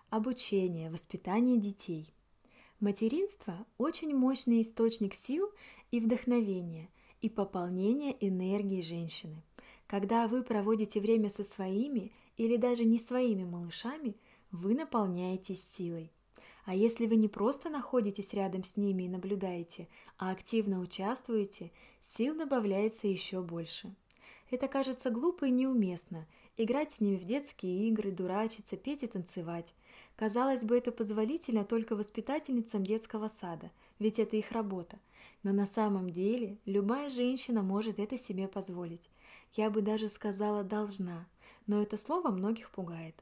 Обучение, 0.09 0.91
воспитание 0.91 1.57
детей. 1.57 2.13
Материнство– 2.80 3.66
очень 3.78 4.16
мощный 4.16 4.61
источник 4.61 5.13
сил 5.13 5.49
и 5.91 5.99
вдохновения 5.99 6.89
и 7.26 7.30
пополнения 7.30 8.15
энергии 8.19 8.82
женщины. 8.82 9.41
Когда 9.88 10.28
вы 10.28 10.43
проводите 10.43 10.99
время 10.99 11.32
со 11.32 11.43
своими 11.43 12.11
или 12.38 12.55
даже 12.55 12.86
не 12.86 12.99
своими 12.99 13.43
малышами, 13.43 14.15
вы 14.51 14.76
наполняетесь 14.76 15.67
силой. 15.67 16.11
А 16.65 16.76
если 16.76 17.07
вы 17.07 17.15
не 17.15 17.28
просто 17.28 17.71
находитесь 17.71 18.34
рядом 18.34 18.63
с 18.63 18.78
ними 18.78 19.03
и 19.03 19.09
наблюдаете, 19.09 19.88
а 20.19 20.30
активно 20.30 20.80
участвуете, 20.80 21.71
сил 22.03 22.36
добавляется 22.36 23.07
еще 23.07 23.41
больше. 23.41 23.95
Это 24.51 24.67
кажется 24.67 25.09
глупо 25.09 25.45
и 25.45 25.51
неуместно– 25.51 26.28
играть 26.57 26.93
с 26.93 27.01
ними 27.01 27.17
в 27.17 27.25
детские 27.25 27.87
игры, 27.87 28.11
дурачиться, 28.11 28.77
петь 28.77 29.03
и 29.03 29.07
танцевать. 29.07 29.73
Казалось 30.15 30.63
бы, 30.63 30.77
это 30.77 30.91
позволительно 30.91 31.65
только 31.65 31.95
воспитательницам 31.95 32.83
детского 32.83 33.27
сада, 33.27 33.71
ведь 33.99 34.19
это 34.19 34.37
их 34.37 34.51
работа. 34.51 34.99
Но 35.43 35.51
на 35.51 35.67
самом 35.67 36.09
деле 36.09 36.57
любая 36.65 37.09
женщина 37.09 37.61
может 37.61 37.99
это 37.99 38.17
себе 38.17 38.47
позволить. 38.47 39.09
Я 39.53 39.69
бы 39.69 39.81
даже 39.81 40.07
сказала 40.07 40.63
«должна», 40.63 41.27
но 41.67 41.81
это 41.81 41.97
слово 41.97 42.29
многих 42.29 42.71
пугает. 42.71 43.15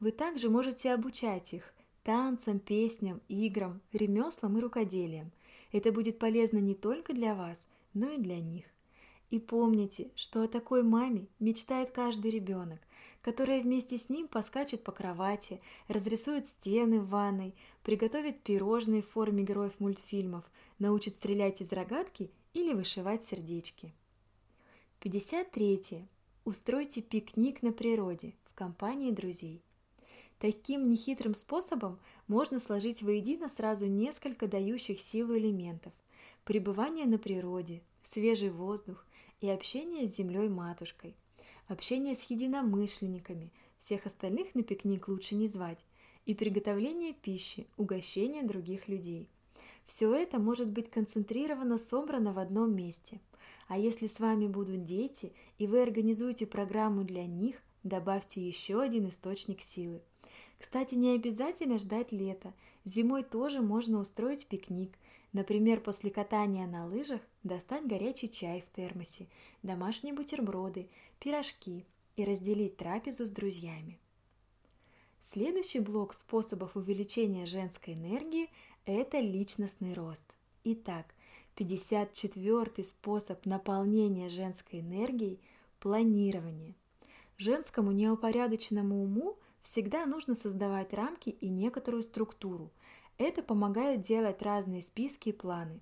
Вы 0.00 0.12
также 0.12 0.50
можете 0.50 0.92
обучать 0.92 1.54
их 1.54 1.72
танцам, 2.02 2.60
песням, 2.60 3.20
играм, 3.28 3.80
ремеслам 3.92 4.56
и 4.58 4.60
рукоделиям. 4.60 5.32
Это 5.72 5.90
будет 5.90 6.18
полезно 6.18 6.58
не 6.58 6.74
только 6.74 7.12
для 7.12 7.34
вас, 7.34 7.68
но 7.94 8.10
и 8.10 8.18
для 8.18 8.38
них. 8.38 8.64
И 9.30 9.38
помните, 9.40 10.10
что 10.14 10.42
о 10.42 10.48
такой 10.48 10.82
маме 10.82 11.26
мечтает 11.40 11.90
каждый 11.90 12.30
ребенок, 12.30 12.80
которая 13.22 13.60
вместе 13.60 13.98
с 13.98 14.08
ним 14.08 14.28
поскачет 14.28 14.84
по 14.84 14.92
кровати, 14.92 15.60
разрисует 15.88 16.46
стены 16.46 17.00
в 17.00 17.08
ванной, 17.08 17.54
приготовит 17.82 18.42
пирожные 18.42 19.02
в 19.02 19.08
форме 19.08 19.42
героев 19.42 19.72
мультфильмов, 19.80 20.44
научит 20.78 21.16
стрелять 21.16 21.60
из 21.60 21.72
рогатки 21.72 22.30
или 22.54 22.72
вышивать 22.72 23.24
сердечки. 23.24 23.92
53. 25.00 26.06
Устройте 26.44 27.02
пикник 27.02 27.62
на 27.62 27.72
природе 27.72 28.34
в 28.44 28.54
компании 28.54 29.10
друзей. 29.10 29.62
Таким 30.38 30.88
нехитрым 30.88 31.34
способом 31.34 31.98
можно 32.28 32.60
сложить 32.60 33.02
воедино 33.02 33.48
сразу 33.48 33.86
несколько 33.86 34.46
дающих 34.46 35.00
силу 35.00 35.36
элементов. 35.36 35.92
Пребывание 36.44 37.06
на 37.06 37.18
природе, 37.18 37.82
свежий 38.02 38.50
воздух, 38.50 39.05
и 39.40 39.48
общение 39.48 40.06
с 40.08 40.16
землей-матушкой, 40.16 41.16
общение 41.68 42.14
с 42.14 42.22
единомышленниками, 42.30 43.52
всех 43.78 44.06
остальных 44.06 44.54
на 44.54 44.62
пикник 44.62 45.08
лучше 45.08 45.34
не 45.34 45.46
звать, 45.46 45.84
и 46.24 46.34
приготовление 46.34 47.12
пищи, 47.12 47.66
угощение 47.76 48.42
других 48.42 48.88
людей. 48.88 49.28
Все 49.86 50.12
это 50.12 50.38
может 50.40 50.72
быть 50.72 50.90
концентрировано, 50.90 51.78
собрано 51.78 52.32
в 52.32 52.38
одном 52.38 52.74
месте. 52.74 53.20
А 53.68 53.78
если 53.78 54.08
с 54.08 54.18
вами 54.18 54.48
будут 54.48 54.84
дети, 54.84 55.32
и 55.58 55.66
вы 55.66 55.82
организуете 55.82 56.46
программу 56.46 57.04
для 57.04 57.26
них, 57.26 57.56
добавьте 57.84 58.40
еще 58.40 58.80
один 58.80 59.08
источник 59.08 59.60
силы. 59.60 60.02
Кстати, 60.58 60.94
не 60.94 61.14
обязательно 61.14 61.78
ждать 61.78 62.12
лета. 62.12 62.54
Зимой 62.84 63.22
тоже 63.22 63.60
можно 63.60 64.00
устроить 64.00 64.46
пикник, 64.46 64.98
Например, 65.36 65.80
после 65.80 66.10
катания 66.10 66.66
на 66.66 66.86
лыжах 66.86 67.20
достать 67.42 67.86
горячий 67.86 68.30
чай 68.30 68.62
в 68.62 68.70
термосе, 68.70 69.28
домашние 69.62 70.14
бутерброды, 70.14 70.88
пирожки 71.20 71.84
и 72.16 72.24
разделить 72.24 72.78
трапезу 72.78 73.26
с 73.26 73.28
друзьями. 73.28 73.98
Следующий 75.20 75.80
блок 75.80 76.14
способов 76.14 76.74
увеличения 76.74 77.44
женской 77.44 77.92
энергии– 77.92 78.48
это 78.86 79.18
личностный 79.20 79.92
рост. 79.92 80.24
Итак, 80.64 81.14
54 81.56 82.82
способ 82.82 83.44
наполнения 83.44 84.30
женской 84.30 84.80
энергией– 84.80 85.38
планирование. 85.80 86.74
Женскому 87.36 87.92
неупорядоченному 87.92 89.02
уму 89.02 89.36
всегда 89.60 90.06
нужно 90.06 90.34
создавать 90.34 90.94
рамки 90.94 91.28
и 91.28 91.50
некоторую 91.50 92.04
структуру– 92.04 92.70
это 93.18 93.42
помогает 93.42 94.02
делать 94.02 94.42
разные 94.42 94.82
списки 94.82 95.30
и 95.30 95.32
планы. 95.32 95.80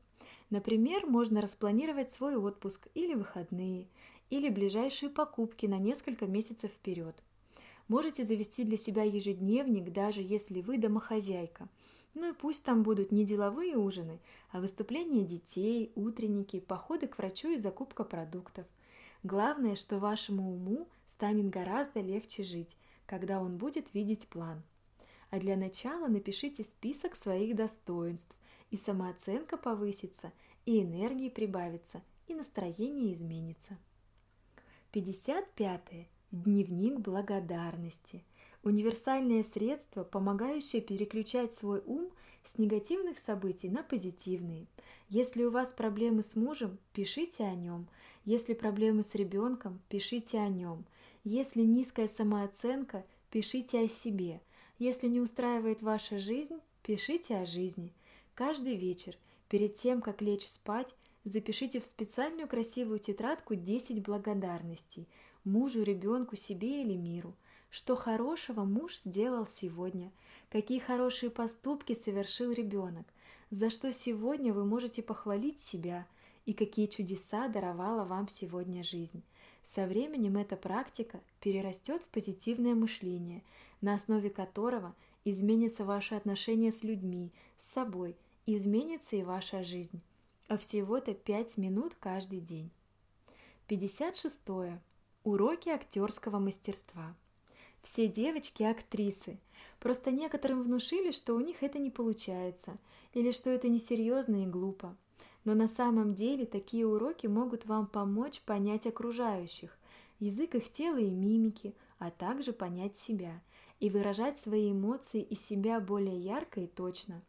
Например, 0.50 1.06
можно 1.06 1.40
распланировать 1.40 2.12
свой 2.12 2.36
отпуск 2.36 2.88
или 2.94 3.14
выходные, 3.14 3.88
или 4.30 4.48
ближайшие 4.48 5.10
покупки 5.10 5.66
на 5.66 5.78
несколько 5.78 6.26
месяцев 6.26 6.70
вперед. 6.70 7.16
Можете 7.88 8.24
завести 8.24 8.64
для 8.64 8.76
себя 8.76 9.02
ежедневник, 9.02 9.92
даже 9.92 10.22
если 10.22 10.60
вы 10.62 10.78
домохозяйка. 10.78 11.68
Ну 12.14 12.30
и 12.30 12.32
пусть 12.32 12.62
там 12.62 12.82
будут 12.82 13.10
не 13.10 13.24
деловые 13.24 13.76
ужины, 13.76 14.20
а 14.50 14.60
выступления 14.60 15.24
детей, 15.24 15.90
утренники, 15.96 16.60
походы 16.60 17.08
к 17.08 17.18
врачу 17.18 17.48
и 17.48 17.58
закупка 17.58 18.04
продуктов. 18.04 18.66
Главное, 19.24 19.74
что 19.74 19.98
вашему 19.98 20.54
уму 20.54 20.86
станет 21.08 21.50
гораздо 21.50 22.00
легче 22.00 22.44
жить, 22.44 22.76
когда 23.06 23.40
он 23.40 23.56
будет 23.56 23.92
видеть 23.92 24.28
план– 24.28 24.62
а 25.34 25.38
для 25.40 25.56
начала 25.56 26.06
напишите 26.06 26.62
список 26.62 27.16
своих 27.16 27.56
достоинств, 27.56 28.36
и 28.70 28.76
самооценка 28.76 29.56
повысится, 29.56 30.32
и 30.64 30.80
энергии 30.80 31.28
прибавится, 31.28 32.02
и 32.28 32.34
настроение 32.34 33.12
изменится. 33.12 33.76
55. 34.92 36.06
Дневник 36.30 37.00
благодарности. 37.00 38.22
Универсальное 38.62 39.42
средство, 39.42 40.04
помогающее 40.04 40.80
переключать 40.80 41.52
свой 41.52 41.82
ум 41.84 42.12
с 42.44 42.56
негативных 42.56 43.18
событий 43.18 43.68
на 43.68 43.82
позитивные. 43.82 44.68
Если 45.08 45.42
у 45.42 45.50
вас 45.50 45.72
проблемы 45.72 46.22
с 46.22 46.36
мужем, 46.36 46.78
пишите 46.92 47.42
о 47.42 47.56
нем. 47.56 47.88
Если 48.24 48.54
проблемы 48.54 49.02
с 49.02 49.16
ребенком, 49.16 49.80
пишите 49.88 50.38
о 50.38 50.46
нем. 50.46 50.86
Если 51.24 51.62
низкая 51.62 52.06
самооценка, 52.06 53.04
пишите 53.32 53.80
о 53.80 53.88
себе– 53.88 54.40
если 54.78 55.08
не 55.08 55.20
устраивает 55.20 55.82
ваша 55.82 56.18
жизнь, 56.18 56.58
пишите 56.82 57.36
о 57.36 57.46
жизни. 57.46 57.92
Каждый 58.34 58.76
вечер, 58.76 59.16
перед 59.48 59.76
тем, 59.76 60.00
как 60.00 60.20
лечь 60.20 60.46
спать, 60.46 60.94
запишите 61.24 61.80
в 61.80 61.86
специальную 61.86 62.48
красивую 62.48 62.98
тетрадку 62.98 63.54
10 63.54 64.02
благодарностей 64.02 65.08
мужу, 65.44 65.82
ребенку, 65.82 66.36
себе 66.36 66.82
или 66.82 66.96
миру. 66.96 67.34
Что 67.70 67.96
хорошего 67.96 68.64
муж 68.64 68.98
сделал 68.98 69.48
сегодня, 69.50 70.12
какие 70.48 70.78
хорошие 70.78 71.30
поступки 71.30 71.94
совершил 71.94 72.52
ребенок, 72.52 73.06
за 73.50 73.68
что 73.68 73.92
сегодня 73.92 74.52
вы 74.52 74.64
можете 74.64 75.02
похвалить 75.02 75.60
себя 75.60 76.06
и 76.46 76.52
какие 76.52 76.86
чудеса 76.86 77.48
даровала 77.48 78.04
вам 78.04 78.28
сегодня 78.28 78.84
жизнь. 78.84 79.22
Со 79.66 79.86
временем 79.86 80.36
эта 80.36 80.56
практика 80.56 81.20
перерастет 81.40 82.02
в 82.02 82.06
позитивное 82.08 82.74
мышление, 82.74 83.42
на 83.84 83.96
основе 83.96 84.30
которого 84.30 84.94
изменится 85.26 85.84
ваше 85.84 86.14
отношение 86.14 86.72
с 86.72 86.82
людьми, 86.82 87.30
с 87.58 87.66
собой, 87.66 88.16
изменится 88.46 89.14
и 89.16 89.22
ваша 89.22 89.62
жизнь. 89.62 90.00
А 90.48 90.56
всего-то 90.56 91.12
5 91.12 91.58
минут 91.58 91.94
каждый 92.00 92.40
день. 92.40 92.70
56. 93.66 94.40
Уроки 95.22 95.68
актерского 95.68 96.38
мастерства. 96.38 97.14
Все 97.82 98.08
девочки– 98.08 98.62
актрисы. 98.62 99.38
Просто 99.80 100.10
некоторым 100.10 100.62
внушили, 100.62 101.10
что 101.10 101.34
у 101.34 101.40
них 101.40 101.62
это 101.62 101.78
не 101.78 101.90
получается, 101.90 102.78
или 103.12 103.32
что 103.32 103.50
это 103.50 103.68
несерьезно 103.68 104.44
и 104.44 104.46
глупо. 104.46 104.96
Но 105.44 105.52
на 105.52 105.68
самом 105.68 106.14
деле 106.14 106.46
такие 106.46 106.86
уроки 106.86 107.26
могут 107.26 107.66
вам 107.66 107.86
помочь 107.86 108.40
понять 108.40 108.86
окружающих, 108.86 109.78
язык 110.20 110.54
их 110.54 110.72
тела 110.72 110.96
и 110.96 111.10
мимики, 111.10 111.74
а 111.98 112.10
также 112.10 112.54
понять 112.54 112.96
себя 112.96 113.42
и 113.80 113.90
выражать 113.90 114.38
свои 114.38 114.72
эмоции 114.72 115.22
и 115.22 115.34
себя 115.34 115.80
более 115.80 116.18
ярко 116.18 116.60
и 116.60 116.66
точно. 116.66 117.22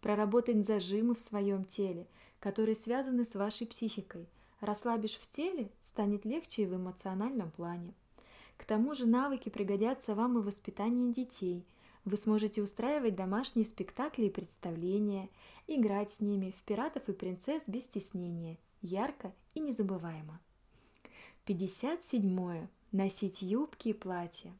Проработать 0.00 0.66
зажимы 0.66 1.14
в 1.14 1.20
своем 1.20 1.64
теле, 1.64 2.06
которые 2.40 2.74
связаны 2.74 3.24
с 3.24 3.34
вашей 3.34 3.66
психикой. 3.66 4.26
Расслабишь 4.60 5.16
в 5.16 5.28
теле, 5.30 5.70
станет 5.82 6.24
легче 6.24 6.62
и 6.62 6.66
в 6.66 6.76
эмоциональном 6.76 7.50
плане. 7.50 7.94
К 8.56 8.64
тому 8.64 8.94
же 8.94 9.06
навыки 9.06 9.48
пригодятся 9.48 10.14
вам 10.14 10.38
и 10.38 10.42
в 10.42 10.44
воспитании 10.44 11.12
детей. 11.12 11.64
Вы 12.04 12.16
сможете 12.16 12.62
устраивать 12.62 13.14
домашние 13.14 13.64
спектакли 13.64 14.26
и 14.26 14.30
представления, 14.30 15.28
играть 15.66 16.10
с 16.10 16.20
ними 16.20 16.50
в 16.50 16.62
пиратов 16.62 17.08
и 17.08 17.12
принцесс 17.12 17.68
без 17.68 17.84
стеснения, 17.84 18.58
ярко 18.82 19.32
и 19.54 19.60
незабываемо. 19.60 20.40
57. 21.46 22.68
Носить 22.92 23.42
юбки 23.42 23.88
и 23.88 23.92
платья. 23.92 24.52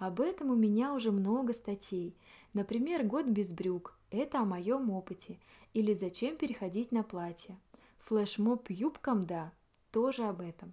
Об 0.00 0.22
этом 0.22 0.50
у 0.50 0.54
меня 0.54 0.94
уже 0.94 1.12
много 1.12 1.52
статей. 1.52 2.16
Например, 2.54 3.04
«Год 3.04 3.26
без 3.26 3.52
брюк»– 3.52 3.98
это 4.10 4.40
о 4.40 4.46
моем 4.46 4.88
опыте. 4.88 5.38
Или 5.74 5.92
«Зачем 5.92 6.38
переходить 6.38 6.90
на 6.90 7.02
платье?» 7.02 7.58
Флешмоб 7.98 8.70
юбкам 8.70 9.26
«Да»– 9.26 9.52
тоже 9.92 10.24
об 10.24 10.40
этом. 10.40 10.72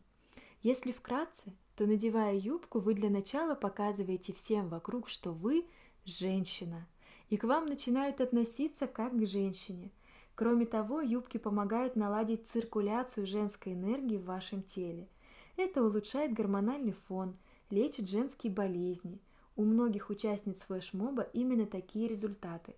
Если 0.61 0.93
вкратце, 0.93 1.53
то 1.75 1.85
надевая 1.85 2.37
юбку, 2.37 2.79
вы 2.79 2.93
для 2.93 3.09
начала 3.09 3.53
показываете 3.53 4.31
всем 4.31 4.69
вокруг, 4.69 5.09
что 5.09 5.33
вы– 5.33 5.65
женщина, 6.05 6.87
и 7.29 7.35
к 7.35 7.43
вам 7.43 7.65
начинают 7.65 8.21
относиться 8.21 8.87
как 8.87 9.11
к 9.13 9.25
женщине. 9.27 9.91
Кроме 10.35 10.65
того, 10.65 11.01
юбки 11.01 11.37
помогают 11.37 11.97
наладить 11.97 12.47
циркуляцию 12.47 13.27
женской 13.27 13.73
энергии 13.73 14.15
в 14.15 14.23
вашем 14.23 14.63
теле– 14.63 15.09
это 15.57 15.83
улучшает 15.83 16.33
гормональный 16.33 16.91
фон, 16.91 17.35
лечит 17.69 18.09
женские 18.09 18.51
болезни. 18.51 19.19
У 19.55 19.63
многих 19.63 20.09
участниц 20.09 20.61
флешмоба 20.61 21.23
именно 21.33 21.65
такие 21.65 22.07
результаты. 22.07 22.75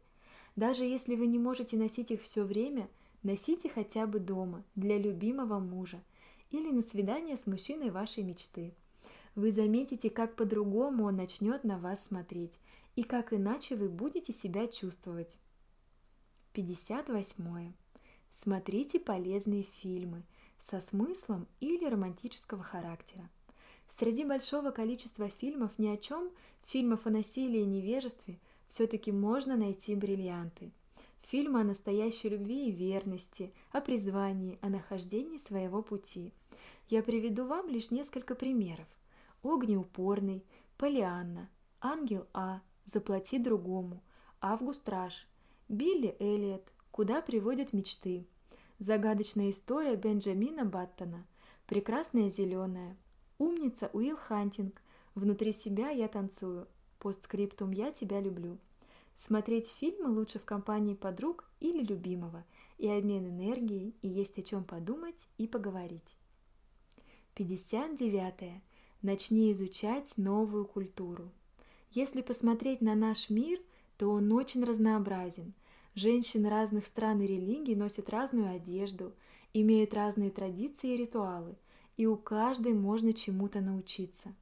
Даже 0.56 0.86
если 0.86 1.16
вы 1.16 1.28
не 1.28 1.40
можете 1.40 1.78
носить 1.78 2.12
их 2.12 2.22
все 2.22 2.44
время, 2.44 2.90
носите 3.24 3.70
хотя 3.70 4.08
бы 4.08 4.20
дома, 4.20 4.64
для 4.76 4.98
любимого 4.98 5.60
мужа 5.60 6.02
или 6.52 6.72
на 6.72 6.82
свидание 6.82 7.38
с 7.38 7.48
мужчиной 7.48 7.90
вашей 7.90 8.24
мечты. 8.24 8.74
Вы 9.36 9.52
заметите, 9.52 10.10
как 10.10 10.36
по-другому 10.36 11.06
он 11.06 11.16
начнет 11.16 11.64
на 11.64 11.78
вас 11.78 12.06
смотреть 12.06 12.58
и 12.96 13.04
как 13.04 13.34
иначе 13.34 13.76
вы 13.76 13.90
будете 13.90 14.34
себя 14.34 14.68
чувствовать. 14.68 15.36
58. 16.54 17.74
Смотрите 18.32 19.00
полезные 19.00 19.64
фильмы– 19.64 20.24
со 20.60 20.82
смыслом 20.82 21.48
или 21.60 21.86
романтического 21.86 22.64
характера. 22.64 23.30
Среди 23.90 24.24
большого 24.24 24.72
количества 24.72 25.28
фильмов 25.28 25.72
ни 25.78 25.88
о 25.88 25.98
чем, 25.98 26.32
фильмов 26.66 27.06
о 27.06 27.10
насилии 27.10 27.62
и 27.62 27.66
невежестве, 27.66 28.40
все-таки 28.68 29.12
можно 29.12 29.58
найти 29.58 29.96
бриллианты. 29.96 30.72
Фильмы 31.24 31.62
о 31.62 31.64
настоящей 31.66 32.30
любви 32.30 32.70
и 32.70 32.72
верности, 32.72 33.52
о 33.72 33.82
призвании, 33.82 34.58
о 34.62 34.70
нахождении 34.70 35.38
своего 35.38 35.82
пути. 35.82 36.32
Я 36.88 37.04
приведу 37.04 37.46
вам 37.46 37.68
лишь 37.68 37.92
несколько 37.92 38.34
примеров. 38.34 38.88
Огнеупорный, 39.44 40.44
Полианна, 40.78 41.50
Ангел 41.82 42.26
А, 42.34 42.62
Заплати 42.86 43.38
другому, 43.38 44.02
Август 44.40 44.88
Раш, 44.88 45.28
Билли 45.68 46.16
Эллиот, 46.20 46.64
Куда 46.92 47.22
приводят 47.22 47.74
мечты– 47.74 48.26
Загадочная 48.80 49.50
история 49.50 49.98
Бенджамина 49.98 50.64
Баттона. 50.64 51.26
Прекрасная 51.68 52.30
зеленая. 52.30 52.96
Умница 53.40 53.90
Уилл 53.94 54.18
Хантинг. 54.18 54.80
Внутри 55.16 55.52
себя 55.52 55.90
я 55.90 56.08
танцую. 56.08 56.68
Постскриптум 57.00 57.72
«Я 57.72 57.92
тебя 57.92 58.22
люблю». 58.22 58.60
Смотреть 59.16 59.68
фильмы 59.70 60.10
лучше 60.10 60.38
в 60.38 60.46
компании 60.46 60.94
подруг 60.94 61.50
или 61.60 61.84
любимого. 61.84 62.46
И 62.78 62.88
обмен 62.88 63.28
энергией, 63.28 63.96
и 64.04 64.08
есть 64.08 64.38
о 64.38 64.44
чем 64.44 64.64
подумать 64.64 65.26
и 65.38 65.48
поговорить. 65.48 66.16
59. 67.34 68.62
Начни 69.02 69.52
изучать 69.54 70.14
новую 70.18 70.66
культуру. 70.66 71.32
Если 71.92 72.22
посмотреть 72.22 72.82
на 72.82 72.94
наш 72.94 73.32
мир, 73.32 73.60
то 73.98 74.12
он 74.12 74.32
очень 74.32 74.64
разнообразен– 74.64 75.56
Женщины 75.96 76.50
разных 76.50 76.86
стран 76.86 77.22
и 77.22 77.28
религий 77.28 77.76
носят 77.76 78.10
разную 78.10 78.56
одежду, 78.56 79.14
имеют 79.54 79.94
разные 79.94 80.30
традиции 80.30 80.94
и 80.94 80.98
ритуалы, 80.98 81.56
и 82.00 82.06
у 82.06 82.16
каждой 82.16 82.74
можно 82.74 83.12
чему-то 83.12 83.60
научиться. 83.60 84.34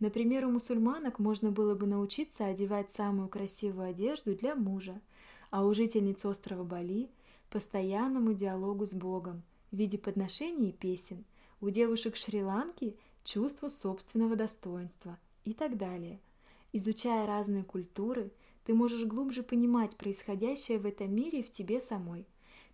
Например, 0.00 0.44
у 0.44 0.50
мусульманок 0.50 1.20
можно 1.20 1.52
было 1.52 1.76
бы 1.76 1.86
научиться 1.86 2.46
одевать 2.46 2.90
самую 2.90 3.28
красивую 3.28 3.90
одежду 3.90 4.34
для 4.34 4.56
мужа, 4.56 5.00
а 5.52 5.64
у 5.64 5.72
жительниц 5.72 6.24
острова 6.24 6.64
Бали– 6.64 7.08
постоянному 7.50 8.32
диалогу 8.32 8.86
с 8.86 8.92
Богом 8.92 9.44
в 9.70 9.76
виде 9.76 9.98
подношений 9.98 10.70
и 10.70 10.72
песен, 10.72 11.24
у 11.60 11.70
девушек 11.70 12.16
Шри-Ланки– 12.16 12.96
чувству 13.24 13.70
собственного 13.70 14.34
достоинства 14.34 15.16
и 15.44 15.54
так 15.54 15.76
далее. 15.76 16.18
Изучая 16.72 17.24
разные 17.24 17.62
культуры– 17.62 18.32
ты 18.64 18.74
можешь 18.74 19.04
глубже 19.04 19.44
понимать 19.44 19.94
происходящее 19.96 20.80
в 20.80 20.86
этом 20.86 21.14
мире 21.14 21.38
и 21.38 21.44
в 21.44 21.52
тебе 21.52 21.80
самой. 21.80 22.26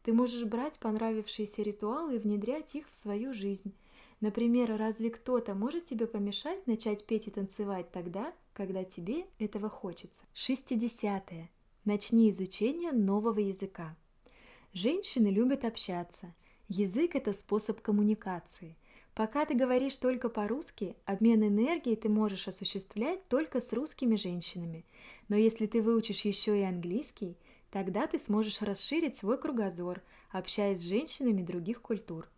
Ты 0.02 0.14
можешь 0.14 0.44
брать 0.44 0.78
понравившиеся 0.78 1.60
ритуалы 1.60 2.16
и 2.16 2.18
внедрять 2.18 2.74
их 2.74 2.88
в 2.88 2.94
свою 2.94 3.34
жизнь. 3.34 3.74
Например, 4.22 4.76
разве 4.76 5.10
кто-то 5.10 5.52
может 5.52 5.84
тебе 5.84 6.06
помешать 6.06 6.64
начать 6.68 7.04
петь 7.06 7.26
и 7.26 7.30
танцевать 7.32 7.90
тогда, 7.90 8.32
когда 8.52 8.84
тебе 8.84 9.26
этого 9.40 9.68
хочется? 9.68 10.22
60. 10.32 11.32
-е. 11.32 11.48
Начни 11.84 12.30
изучение 12.30 12.92
нового 12.92 13.40
языка. 13.40 13.96
Женщины 14.72 15.26
любят 15.26 15.64
общаться. 15.64 16.32
Язык– 16.68 17.14
это 17.16 17.32
способ 17.32 17.80
коммуникации. 17.80 18.76
Пока 19.16 19.44
ты 19.44 19.54
говоришь 19.54 19.96
только 19.96 20.28
по-русски, 20.28 20.94
обмен 21.04 21.42
энергией 21.42 21.96
ты 21.96 22.08
можешь 22.08 22.46
осуществлять 22.46 23.26
только 23.26 23.60
с 23.60 23.72
русскими 23.72 24.14
женщинами. 24.14 24.84
Но 25.28 25.34
если 25.34 25.66
ты 25.66 25.82
выучишь 25.82 26.24
еще 26.24 26.56
и 26.60 26.62
английский, 26.62 27.36
тогда 27.72 28.06
ты 28.06 28.20
сможешь 28.20 28.62
расширить 28.62 29.16
свой 29.16 29.36
кругозор, 29.36 30.00
общаясь 30.30 30.78
с 30.78 30.88
женщинами 30.88 31.42
других 31.42 31.82
культур. 31.82 32.28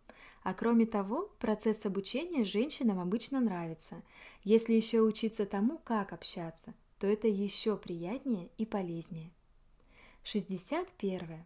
А 0.45 0.53
кроме 0.53 0.85
того, 0.85 1.31
процесс 1.39 1.87
обучения 1.87 2.43
женщинам 2.43 2.99
обычно 2.99 3.39
нравится. 3.39 4.03
Если 4.43 4.73
еще 4.73 5.01
учиться 5.01 5.47
тому, 5.47 5.79
как 5.79 6.13
общаться, 6.13 6.75
то 6.99 7.07
это 7.07 7.27
еще 7.27 7.75
приятнее 7.75 8.51
и 8.59 8.65
полезнее. 8.67 9.31
61. 10.21 11.43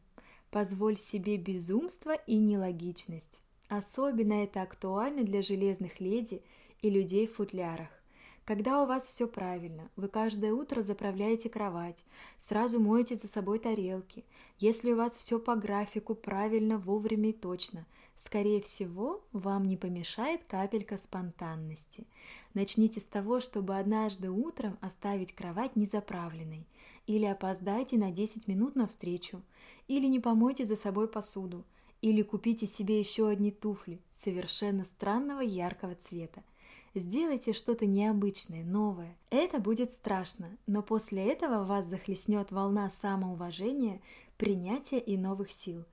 Позволь 0.51 0.97
себе 0.97 1.37
безумство 1.37 2.13
и 2.13 2.35
нелогичность. 2.35 3.39
Особенно 3.69 4.43
это 4.43 4.63
актуально 4.63 5.23
для 5.23 5.43
железных 5.43 6.01
леди 6.01 6.43
и 6.81 6.89
людей 6.89 7.25
в 7.25 7.35
футлярах. 7.35 7.87
Когда 8.43 8.83
у 8.83 8.85
вас 8.85 9.07
все 9.07 9.29
правильно, 9.29 9.89
вы 9.95 10.09
каждое 10.09 10.51
утро 10.51 10.81
заправляете 10.81 11.49
кровать, 11.49 12.03
сразу 12.37 12.81
моете 12.81 13.15
за 13.15 13.29
собой 13.29 13.59
тарелки. 13.59 14.25
Если 14.57 14.91
у 14.91 14.97
вас 14.97 15.17
все 15.17 15.39
по 15.39 15.55
графику, 15.55 16.15
правильно, 16.15 16.77
вовремя 16.77 17.29
и 17.29 17.33
точно, 17.33 17.85
скорее 18.19 18.61
всего, 18.61 19.23
вам 19.31 19.65
не 19.65 19.77
помешает 19.77 20.43
капелька 20.43 20.97
спонтанности. 20.97 22.05
Начните 22.53 22.99
с 22.99 23.05
того, 23.05 23.39
чтобы 23.39 23.79
однажды 23.79 24.29
утром 24.29 24.77
оставить 24.81 25.33
кровать 25.33 25.75
незаправленной, 25.75 26.67
или 27.07 27.25
опоздайте 27.25 27.97
на 27.97 28.11
10 28.11 28.47
минут 28.47 28.75
на 28.75 28.85
встречу, 28.85 29.41
или 29.87 30.05
не 30.05 30.19
помойте 30.19 30.65
за 30.65 30.75
собой 30.75 31.07
посуду– 31.07 31.65
или 32.01 32.21
купите 32.21 32.65
себе 32.65 32.99
еще 32.99 33.27
одни 33.27 33.51
туфли 33.51 33.99
совершенно 34.15 34.85
странного 34.85 35.41
яркого 35.41 35.95
цвета. 35.95 36.43
Сделайте 36.95 37.53
что-то 37.53 37.85
необычное, 37.85 38.63
новое. 38.63 39.15
Это 39.29 39.59
будет 39.59 39.91
страшно, 39.91 40.57
но 40.65 40.81
после 40.81 41.27
этого 41.27 41.63
вас 41.63 41.85
захлестнет 41.85 42.51
волна 42.51 42.89
самоуважения, 42.89 44.01
принятия 44.37 44.99
и 44.99 45.17
новых 45.17 45.51
сил. 45.51 45.85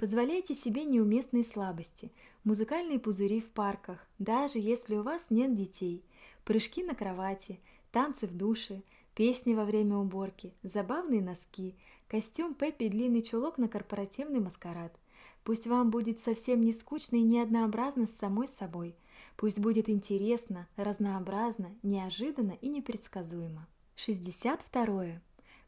Позволяйте 0.00 0.54
себе 0.54 0.86
неуместные 0.86 1.44
слабости, 1.44 2.10
музыкальные 2.42 2.98
пузыри 2.98 3.42
в 3.42 3.50
парках, 3.50 3.98
даже 4.18 4.58
если 4.58 4.96
у 4.96 5.02
вас 5.02 5.26
нет 5.28 5.54
детей, 5.54 6.02
прыжки 6.46 6.82
на 6.82 6.94
кровати, 6.94 7.60
танцы 7.92 8.26
в 8.26 8.34
душе, 8.34 8.80
песни 9.14 9.52
во 9.52 9.66
время 9.66 9.98
уборки, 9.98 10.54
забавные 10.62 11.20
носки, 11.20 11.74
костюм 12.08 12.54
Пеппи 12.54 12.88
длинный 12.88 13.20
чулок 13.20 13.58
на 13.58 13.68
корпоративный 13.68 14.40
маскарад– 14.40 14.96
Пусть 15.44 15.66
вам 15.66 15.90
будет 15.90 16.20
совсем 16.20 16.60
не 16.60 16.72
скучно 16.72 17.16
и 17.16 17.22
не 17.22 17.40
однообразно 17.40 18.06
с 18.06 18.16
самой 18.16 18.48
собой. 18.48 18.94
Пусть 19.36 19.58
будет 19.58 19.88
интересно, 19.88 20.68
разнообразно, 20.76 21.74
неожиданно 21.82 22.52
и 22.60 22.68
непредсказуемо. 22.68 23.66
62. 23.96 25.20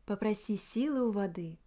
Попроси 0.05 0.57
силы 0.57 1.09
у 1.09 1.11
воды. 1.11 1.59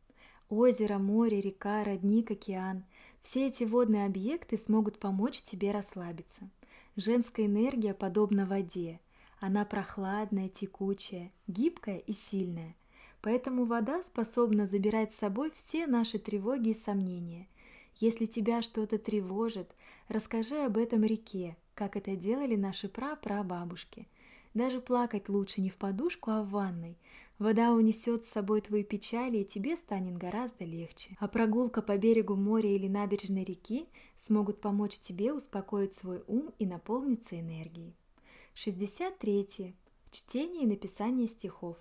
Озеро, 0.50 1.00
море, 1.00 1.42
река, 1.42 1.84
родник, 1.84 2.32
океан– 2.32 2.86
все 3.26 3.48
эти 3.48 3.64
водные 3.64 4.06
объекты 4.06 4.56
смогут 4.56 5.00
помочь 5.00 5.42
тебе 5.42 5.72
расслабиться. 5.72 6.48
Женская 6.96 7.48
энергия 7.48 7.96
подобна 7.96 8.46
воде. 8.46 9.00
Она 9.40 9.66
прохладная, 9.66 10.48
текучая, 10.48 11.32
гибкая 11.48 11.98
и 11.98 12.14
сильная. 12.14 12.76
Поэтому 13.24 13.66
вода 13.66 14.04
способна 14.04 14.68
забирать 14.68 15.12
с 15.12 15.18
собой 15.18 15.52
все 15.56 15.88
наши 15.88 16.20
тревоги 16.20 16.70
и 16.70 16.74
сомнения. 16.76 17.48
Если 17.96 18.28
тебя 18.28 18.62
что-то 18.62 19.00
тревожит, 19.00 19.72
расскажи 20.08 20.58
об 20.64 20.78
этом 20.78 21.04
реке, 21.04 21.58
как 21.74 21.96
это 21.96 22.16
делали 22.16 22.56
наши 22.56 22.88
прапрабабушки. 22.90 24.08
Даже 24.56 24.80
плакать 24.80 25.28
лучше 25.28 25.60
не 25.60 25.70
в 25.70 25.76
подушку, 25.76 26.32
а 26.32 26.42
в 26.42 26.50
ванной. 26.50 26.98
Вода 27.40 27.74
унесет 27.74 28.24
с 28.24 28.30
собой 28.30 28.62
твои 28.62 28.86
печали, 28.86 29.40
и 29.40 29.46
тебе 29.46 29.76
станет 29.76 30.18
гораздо 30.18 30.64
легче. 30.64 31.18
А 31.20 31.28
прогулка 31.28 31.82
по 31.82 31.98
берегу 31.98 32.36
моря 32.36 32.74
или 32.74 32.88
набережной 32.88 33.44
реки 33.44 33.90
смогут 34.16 34.62
помочь 34.62 34.98
тебе 34.98 35.34
успокоить 35.34 35.94
свой 35.94 36.24
ум 36.28 36.54
и 36.58 36.66
наполниться 36.66 37.38
энергией. 37.38 37.94
63. 38.54 39.76
Чтение 40.10 40.64
и 40.64 40.68
написание 40.68 41.28
стихов. 41.28 41.76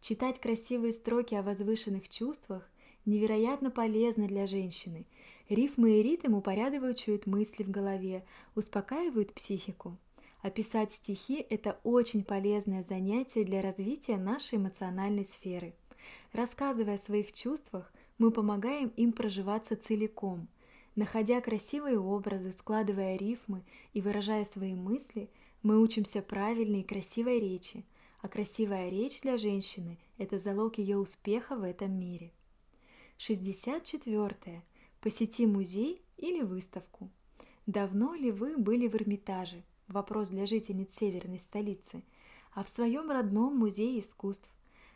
Читать 0.00 0.40
красивые 0.40 0.94
строки 0.94 1.34
о 1.34 1.42
возвышенных 1.42 2.08
чувствах 2.08 2.70
невероятно 3.04 3.70
полезно 3.70 4.26
для 4.26 4.46
женщины. 4.46 5.04
Рифмы 5.50 5.98
и 5.98 6.02
ритм 6.02 6.32
упорядочивают 6.32 7.26
мысли 7.26 7.64
в 7.64 7.70
голове, 7.70 8.24
успокаивают 8.54 9.34
психику. 9.34 9.98
А 10.44 10.50
писать 10.50 10.92
стихи– 10.92 11.46
это 11.48 11.80
очень 11.84 12.22
полезное 12.22 12.82
занятие 12.82 13.44
для 13.44 13.62
развития 13.62 14.18
нашей 14.18 14.58
эмоциональной 14.58 15.24
сферы. 15.24 15.72
Рассказывая 16.34 16.96
о 16.96 16.98
своих 16.98 17.32
чувствах, 17.32 17.90
мы 18.18 18.30
помогаем 18.30 18.88
им 18.88 19.14
проживаться 19.14 19.74
целиком. 19.74 20.46
Находя 20.96 21.40
красивые 21.40 21.98
образы, 21.98 22.52
складывая 22.52 23.16
рифмы 23.16 23.64
и 23.94 24.02
выражая 24.02 24.44
свои 24.44 24.74
мысли, 24.74 25.30
мы 25.62 25.80
учимся 25.80 26.20
правильной 26.20 26.80
и 26.82 26.86
красивой 26.86 27.38
речи, 27.38 27.82
а 28.20 28.28
красивая 28.28 28.90
речь 28.90 29.22
для 29.22 29.38
женщины– 29.38 29.96
это 30.18 30.38
залог 30.38 30.76
ее 30.76 30.98
успеха 30.98 31.56
в 31.56 31.62
этом 31.62 31.98
мире. 31.98 32.32
64. 33.16 34.62
Посети 35.00 35.46
музей 35.46 36.02
или 36.18 36.42
выставку. 36.42 37.08
Давно 37.64 38.12
ли 38.12 38.30
вы 38.30 38.58
были 38.58 38.88
в 38.88 38.94
Эрмитаже– 38.94 39.62
вопрос 39.88 40.28
для 40.28 40.46
жительниц 40.46 40.94
северной 40.94 41.38
столицы, 41.38 42.02
а 42.52 42.64
в 42.64 42.68
своем 42.68 43.10
родном 43.10 43.56
музее 43.56 44.00
искусств. 44.00 44.50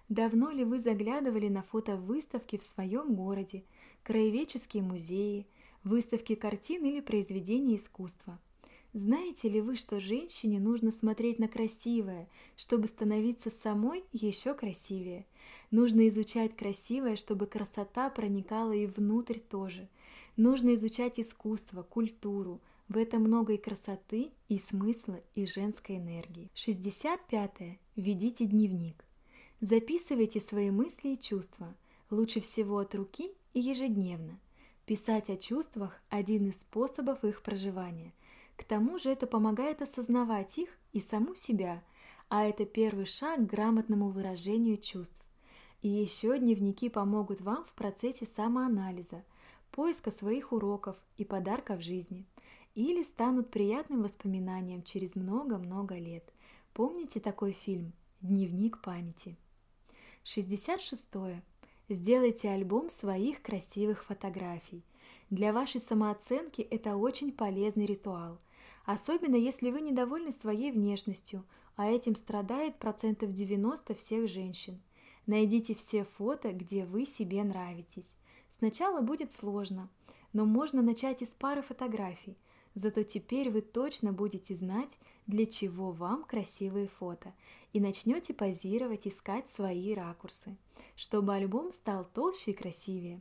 Давно 0.09 0.51
ли 0.51 0.65
вы 0.65 0.81
заглядывали 0.81 1.49
на 1.49 1.63
фотовыставки 1.63 2.57
в 2.57 2.63
своем 2.63 3.15
городе, 3.15 3.65
краеведческие 4.03 4.83
музеи, 4.83 5.47
выставки 5.85 6.35
картин 6.35 6.85
или 6.85 7.01
произведений 7.01 7.77
искусства? 7.77 8.39
Знаете 8.95 9.51
ли 9.51 9.61
вы, 9.61 9.77
что 9.77 10.01
женщине 10.01 10.59
нужно 10.61 10.93
смотреть 10.93 11.39
на 11.39 11.47
красивое, 11.47 12.27
чтобы 12.57 12.87
становиться 12.87 13.51
самой 13.51 14.03
еще 14.13 14.55
красивее? 14.55 15.27
Нужно 15.71 16.09
изучать 16.09 16.57
красивое, 16.57 17.17
чтобы 17.17 17.47
красота 17.47 18.09
проникала 18.09 18.73
и 18.73 18.87
внутрь 18.87 19.39
тоже. 19.39 19.89
Нужно 20.37 20.75
изучать 20.75 21.21
искусство, 21.21 21.83
культуру, 21.83 22.63
в 22.89 22.97
этом 22.97 23.23
много 23.23 23.53
и 23.53 23.59
красоты, 23.59 24.33
и 24.49 24.57
смысла, 24.57 25.21
и 25.35 25.45
женской 25.45 25.97
энергии. 25.97 26.51
65. 26.55 27.61
-е. 27.61 27.79
Ведите 27.97 28.47
дневник. 28.47 29.05
Записывайте 29.61 30.41
свои 30.41 30.71
мысли 30.71 31.11
и 31.11 31.21
чувства, 31.21 31.75
лучше 32.11 32.41
всего 32.41 32.79
от 32.79 32.95
руки 32.95 33.35
и 33.53 33.61
ежедневно. 33.61 34.41
Писать 34.87 35.29
о 35.29 35.37
чувствах– 35.37 36.01
один 36.09 36.47
из 36.47 36.61
способов 36.61 37.25
их 37.25 37.43
проживания. 37.43 38.15
К 38.57 38.65
тому 38.65 38.99
же 38.99 39.11
это 39.11 39.27
помогает 39.27 39.83
осознавать 39.83 40.59
их 40.59 40.71
и 40.95 41.01
саму 41.01 41.35
себя, 41.35 41.83
а 42.31 42.45
это 42.45 42.65
первый 42.65 43.05
шаг 43.05 43.41
к 43.41 43.51
грамотному 43.51 44.09
выражению 44.09 44.79
чувств. 44.79 45.27
И 45.83 45.89
еще 45.89 46.39
дневники 46.39 46.89
помогут 46.89 47.41
вам 47.43 47.65
в 47.65 47.73
процессе 47.75 48.25
самоанализа, 48.25 49.25
поиска 49.73 50.11
своих 50.11 50.53
уроков 50.53 50.97
и 51.19 51.25
подарков 51.27 51.83
жизни– 51.83 52.25
или 52.75 53.03
станут 53.03 53.51
приятным 53.51 54.03
воспоминанием 54.03 54.83
через 54.83 55.17
много-много 55.17 55.97
лет. 55.97 56.25
Помните 56.73 57.21
такой 57.21 57.53
фильм 57.53 57.93
«Дневник 58.21 58.81
памяти»? 58.81 59.37
66. 60.25 61.09
Сделайте 61.89 62.51
альбом 62.51 62.91
своих 62.91 63.43
красивых 63.43 64.05
фотографий. 64.05 64.85
Для 65.31 65.53
вашей 65.53 65.81
самооценки 65.81 66.63
это 66.63 66.97
очень 66.97 67.33
полезный 67.33 67.87
ритуал, 67.87 68.39
особенно 68.85 69.37
если 69.37 69.71
вы 69.71 69.81
недовольны 69.81 70.33
своей 70.33 70.71
внешностью, 70.71 71.45
а 71.77 71.89
этим 71.89 72.15
страдает 72.15 72.79
процентов 72.79 73.33
90 73.33 73.95
всех 73.95 74.29
женщин. 74.29 74.81
Найдите 75.27 75.75
все 75.75 76.05
фото, 76.05 76.53
где 76.53 76.85
вы 76.85 77.05
себе 77.05 77.43
нравитесь. 77.43 78.17
Сначала 78.51 79.01
будет 79.01 79.33
сложно, 79.33 79.89
но 80.33 80.45
можно 80.45 80.81
начать 80.83 81.23
из 81.23 81.35
пары 81.35 81.63
фотографий– 81.63 82.37
Зато 82.79 83.03
теперь 83.03 83.51
вы 83.51 83.61
точно 83.61 84.13
будете 84.13 84.55
знать, 84.55 84.99
для 85.27 85.47
чего 85.47 85.91
вам 85.91 86.23
красивые 86.23 86.87
фото, 86.87 87.35
и 87.73 87.81
начнете 87.81 88.33
позировать, 88.33 89.09
искать 89.09 89.51
свои 89.51 89.95
ракурсы, 89.95 90.57
чтобы 90.95 91.35
альбом 91.35 91.73
стал 91.73 92.05
толще 92.05 92.53
и 92.53 92.55
красивее. 92.55 93.21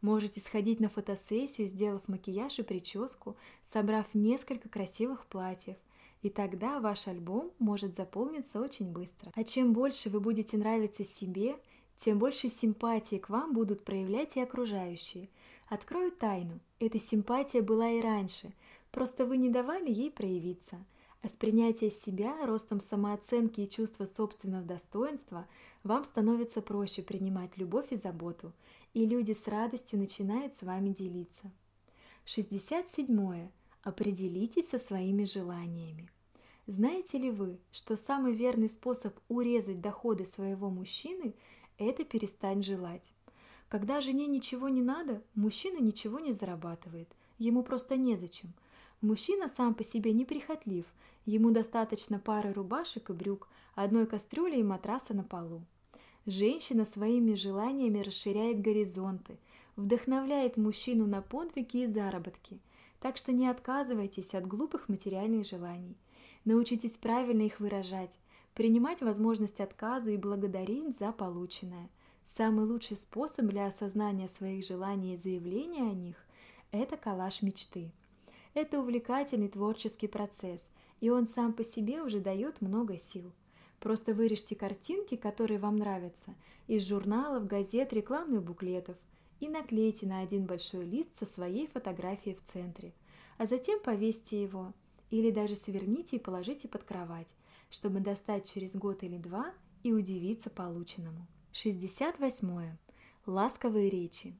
Можете 0.00 0.40
сходить 0.40 0.80
на 0.80 0.88
фотосессию, 0.88 1.68
сделав 1.68 2.08
макияж 2.08 2.58
и 2.58 2.62
прическу, 2.64 3.36
собрав 3.62 4.12
несколько 4.12 4.68
красивых 4.68 5.26
платьев, 5.26 5.76
и 6.22 6.28
тогда 6.28 6.80
ваш 6.80 7.06
альбом 7.06 7.52
может 7.60 7.94
заполниться 7.94 8.60
очень 8.60 8.90
быстро. 8.90 9.30
А 9.36 9.44
чем 9.44 9.72
больше 9.72 10.10
вы 10.10 10.18
будете 10.18 10.56
нравиться 10.56 11.04
себе, 11.04 11.60
тем 11.96 12.18
больше 12.18 12.48
симпатии 12.48 13.18
к 13.18 13.28
вам 13.28 13.54
будут 13.54 13.84
проявлять 13.84 14.36
и 14.36 14.40
окружающие. 14.40 15.28
Открою 15.68 16.10
тайну, 16.10 16.58
эта 16.80 16.98
симпатия 16.98 17.62
была 17.62 17.88
и 17.90 18.00
раньше– 18.00 18.52
Просто 18.96 19.26
вы 19.26 19.36
не 19.36 19.50
давали 19.50 19.92
ей 19.92 20.10
проявиться. 20.10 20.82
А 21.20 21.28
с 21.28 21.32
принятия 21.32 21.90
себя, 21.90 22.46
ростом 22.46 22.80
самооценки 22.80 23.60
и 23.60 23.68
чувства 23.68 24.06
собственного 24.06 24.64
достоинства 24.64 25.46
вам 25.84 26.02
становится 26.02 26.62
проще 26.62 27.02
принимать 27.02 27.58
любовь 27.58 27.88
и 27.90 27.96
заботу, 27.96 28.54
и 28.94 29.04
люди 29.04 29.32
с 29.32 29.46
радостью 29.48 29.98
начинают 29.98 30.54
с 30.54 30.62
вами 30.62 30.94
делиться. 30.94 31.52
67. 32.24 33.50
Определитесь 33.82 34.70
со 34.70 34.78
своими 34.78 35.24
желаниями. 35.24 36.10
Знаете 36.66 37.18
ли 37.18 37.30
вы, 37.30 37.58
что 37.72 37.98
самый 37.98 38.32
верный 38.32 38.70
способ 38.70 39.14
урезать 39.28 39.82
доходы 39.82 40.24
своего 40.24 40.70
мужчины– 40.70 41.34
это 41.76 42.02
перестать 42.06 42.64
желать? 42.64 43.12
Когда 43.68 44.00
жене 44.00 44.26
ничего 44.26 44.70
не 44.70 44.80
надо, 44.80 45.22
мужчина 45.34 45.80
ничего 45.80 46.18
не 46.18 46.32
зарабатывает, 46.32 47.14
ему 47.36 47.62
просто 47.62 47.98
незачем– 47.98 48.54
Мужчина 49.02 49.48
сам 49.48 49.74
по 49.74 49.84
себе 49.84 50.12
неприхотлив, 50.12 50.86
ему 51.26 51.50
достаточно 51.50 52.18
пары 52.18 52.52
рубашек 52.52 53.10
и 53.10 53.12
брюк, 53.12 53.48
одной 53.74 54.06
кастрюли 54.06 54.56
и 54.56 54.62
матраса 54.62 55.12
на 55.12 55.22
полу. 55.22 55.62
Женщина 56.24 56.86
своими 56.86 57.34
желаниями 57.34 58.00
расширяет 58.00 58.62
горизонты, 58.62 59.38
вдохновляет 59.76 60.56
мужчину 60.56 61.06
на 61.06 61.20
подвиги 61.20 61.82
и 61.82 61.86
заработки. 61.86 62.58
Так 63.00 63.18
что 63.18 63.32
не 63.32 63.46
отказывайтесь 63.48 64.34
от 64.34 64.46
глупых 64.46 64.88
материальных 64.88 65.46
желаний. 65.46 65.96
Научитесь 66.46 66.96
правильно 66.96 67.42
их 67.42 67.60
выражать, 67.60 68.16
принимать 68.54 69.02
возможность 69.02 69.60
отказа 69.60 70.10
и 70.10 70.16
благодарить 70.16 70.96
за 70.96 71.12
полученное. 71.12 71.90
Самый 72.26 72.64
лучший 72.64 72.96
способ 72.96 73.44
для 73.46 73.66
осознания 73.66 74.28
своих 74.28 74.64
желаний 74.64 75.14
и 75.14 75.18
заявления 75.18 75.82
о 75.82 75.94
них– 75.94 76.16
это 76.72 76.96
коллаж 76.96 77.42
мечты– 77.42 77.92
это 78.56 78.80
увлекательный 78.80 79.48
творческий 79.48 80.08
процесс, 80.08 80.70
и 81.00 81.10
он 81.10 81.26
сам 81.26 81.52
по 81.52 81.62
себе 81.62 82.02
уже 82.02 82.20
дает 82.20 82.62
много 82.62 82.96
сил. 82.96 83.30
Просто 83.80 84.14
вырежьте 84.14 84.56
картинки, 84.56 85.16
которые 85.16 85.58
вам 85.58 85.76
нравятся, 85.76 86.34
из 86.66 86.88
журналов, 86.88 87.46
газет, 87.46 87.92
рекламных 87.92 88.42
буклетов 88.42 88.96
и 89.40 89.48
наклейте 89.48 90.06
на 90.06 90.20
один 90.20 90.46
большой 90.46 90.86
лист 90.86 91.14
со 91.18 91.26
своей 91.26 91.66
фотографией 91.66 92.34
в 92.34 92.42
центре, 92.42 92.94
а 93.36 93.44
затем 93.44 93.78
повесьте 93.80 94.42
его 94.42 94.72
или 95.10 95.30
даже 95.30 95.54
сверните 95.54 96.16
и 96.16 96.20
положите 96.20 96.66
под 96.66 96.82
кровать, 96.84 97.34
чтобы 97.68 98.00
достать 98.00 98.50
через 98.50 98.74
год 98.74 99.02
или 99.02 99.18
два 99.18 99.52
и 99.82 99.92
удивиться 99.92 100.48
полученному. 100.48 101.26
68. 101.52 102.76
Ласковые 103.26 103.90
речи. 103.90 104.34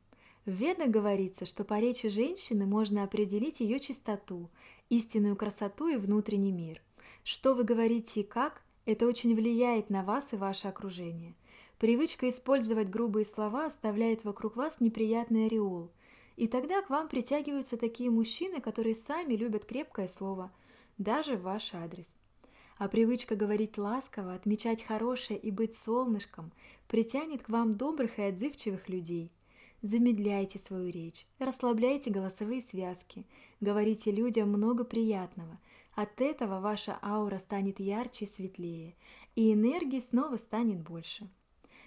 В 0.47 0.53
Ведах 0.53 0.91
говорится, 0.91 1.45
что 1.45 1.65
по 1.65 1.81
речи 1.81 2.09
женщины 2.09 2.67
можно 2.67 3.03
определить 3.03 3.59
ее 3.59 3.81
чистоту 3.81 4.49
истинную 4.89 5.35
красоту 5.35 5.89
и 5.89 5.97
внутренний 5.97 6.53
мир. 6.53 6.81
Что 7.25 7.53
вы 7.53 7.65
говорите 7.65 8.21
и 8.21 8.23
как, 8.23 8.63
это 8.85 9.09
очень 9.09 9.35
влияет 9.35 9.91
на 9.91 10.05
вас 10.05 10.33
и 10.33 10.37
ваше 10.37 10.69
окружение. 10.69 11.35
Привычка 11.81 12.29
использовать 12.29 12.89
грубые 12.89 13.25
слова 13.27 13.67
оставляет 13.67 14.23
вокруг 14.23 14.55
вас 14.55 14.79
неприятный 14.79 15.47
ореол. 15.47 15.91
И 16.37 16.47
тогда 16.47 16.81
к 16.81 16.91
вам 16.91 17.09
притягиваются 17.09 17.77
такие 17.77 18.11
мужчины, 18.11 18.61
которые 18.61 18.95
сами 18.95 19.35
любят 19.35 19.65
крепкое 19.65 20.07
слово, 20.07 20.53
даже 20.97 21.35
в 21.35 21.43
ваш 21.43 21.75
адрес. 21.75 22.19
А 22.79 22.87
привычка 22.87 23.35
говорить 23.35 23.79
ласково, 23.79 24.35
отмечать 24.35 24.85
хорошее 24.85 25.41
и 25.41 25.51
быть 25.51 25.75
солнышком 25.75 26.53
притянет 26.87 27.43
к 27.43 27.49
вам 27.49 27.75
добрых 27.75 28.21
и 28.21 28.23
отзывчивых 28.23 28.89
людей. 28.89 29.33
Замедляйте 29.87 30.59
свою 30.59 30.91
речь, 30.91 31.29
расслабляйте 31.39 32.11
голосовые 32.11 32.61
связки, 32.61 33.25
говорите 33.61 34.11
людям 34.11 34.49
много 34.49 34.83
приятного. 34.83 35.61
От 35.95 36.21
этого 36.21 36.59
ваша 36.59 36.99
аура 37.05 37.39
станет 37.39 37.79
ярче 37.79 38.25
и 38.25 38.29
светлее, 38.29 38.97
и 39.37 39.53
энергии 39.53 40.01
снова 40.01 40.39
станет 40.39 40.81
больше. 40.81 41.31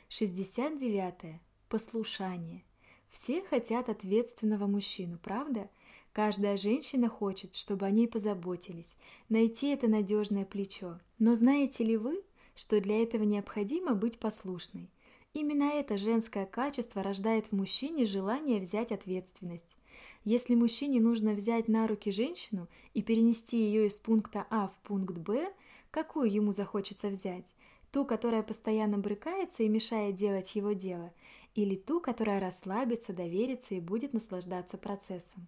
69. 0.08 1.42
Послушание. 1.68 2.64
Все 3.10 3.42
хотят 3.42 3.90
ответственного 3.90 4.66
мужчину, 4.66 5.20
правда? 5.22 5.70
Каждая 6.14 6.56
женщина 6.56 7.10
хочет, 7.10 7.54
чтобы 7.54 7.86
о 7.86 7.92
ней 7.92 8.08
позаботились, 8.08 8.96
найти 9.28 9.72
это 9.72 9.90
надежное 9.90 10.46
плечо. 10.46 11.02
Но 11.18 11.36
знаете 11.36 11.84
ли 11.84 11.98
вы, 11.98 12.24
что 12.56 12.80
для 12.80 13.04
этого 13.04 13.24
необходимо 13.24 13.94
быть 13.94 14.20
послушной? 14.20 14.90
Именно 15.34 15.74
это 15.74 15.98
женское 15.98 16.46
качество 16.46 17.04
рождает 17.04 17.48
в 17.48 17.52
мужчине 17.52 18.06
желание 18.06 18.60
взять 18.60 18.92
ответственность. 18.92 19.78
Если 20.26 20.56
мужчине 20.56 21.00
нужно 21.00 21.34
взять 21.34 21.68
на 21.68 21.88
руки 21.88 22.12
женщину 22.12 22.68
и 22.94 23.02
перенести 23.02 23.58
ее 23.58 23.88
из 23.88 23.98
пункта 23.98 24.48
А 24.50 24.68
в 24.68 24.76
пункт 24.80 25.18
Б, 25.18 25.54
какую 25.92 26.32
ему 26.32 26.52
захочется 26.52 27.10
взять? 27.10 27.54
Ту, 27.92 28.06
которая 28.06 28.44
постоянно 28.44 28.98
брыкается 28.98 29.64
и 29.64 29.70
мешает 29.70 30.16
делать 30.16 30.56
его 30.56 30.74
дело, 30.74 31.14
или 31.56 31.76
ту, 31.76 32.00
которая 32.00 32.40
расслабится, 32.40 33.14
доверится 33.14 33.76
и 33.76 33.80
будет 33.80 34.14
наслаждаться 34.14 34.78
процессом? 34.78 35.48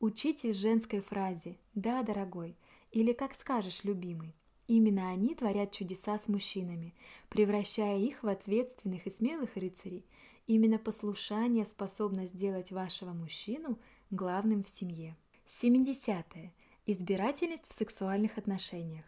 Учитесь 0.00 0.56
женской 0.56 1.00
фразе 1.00 1.56
«да, 1.74 2.02
дорогой» 2.02 2.56
или 2.92 3.12
«как 3.12 3.34
скажешь, 3.34 3.84
любимый». 3.84 4.34
Именно 4.66 5.10
они 5.10 5.34
творят 5.34 5.72
чудеса 5.72 6.18
с 6.18 6.28
мужчинами, 6.28 6.94
превращая 7.28 7.98
их 7.98 8.22
в 8.22 8.28
ответственных 8.28 9.06
и 9.06 9.10
смелых 9.10 9.56
рыцарей. 9.56 10.04
Именно 10.46 10.78
послушание 10.78 11.64
способно 11.64 12.26
сделать 12.26 12.72
вашего 12.72 13.12
мужчину 13.12 13.78
главным 14.10 14.62
в 14.62 14.68
семье. 14.68 15.16
70. 15.46 16.26
-е. 16.34 16.50
Избирательность 16.86 17.68
в 17.68 17.72
сексуальных 17.72 18.38
отношениях. 18.38 19.04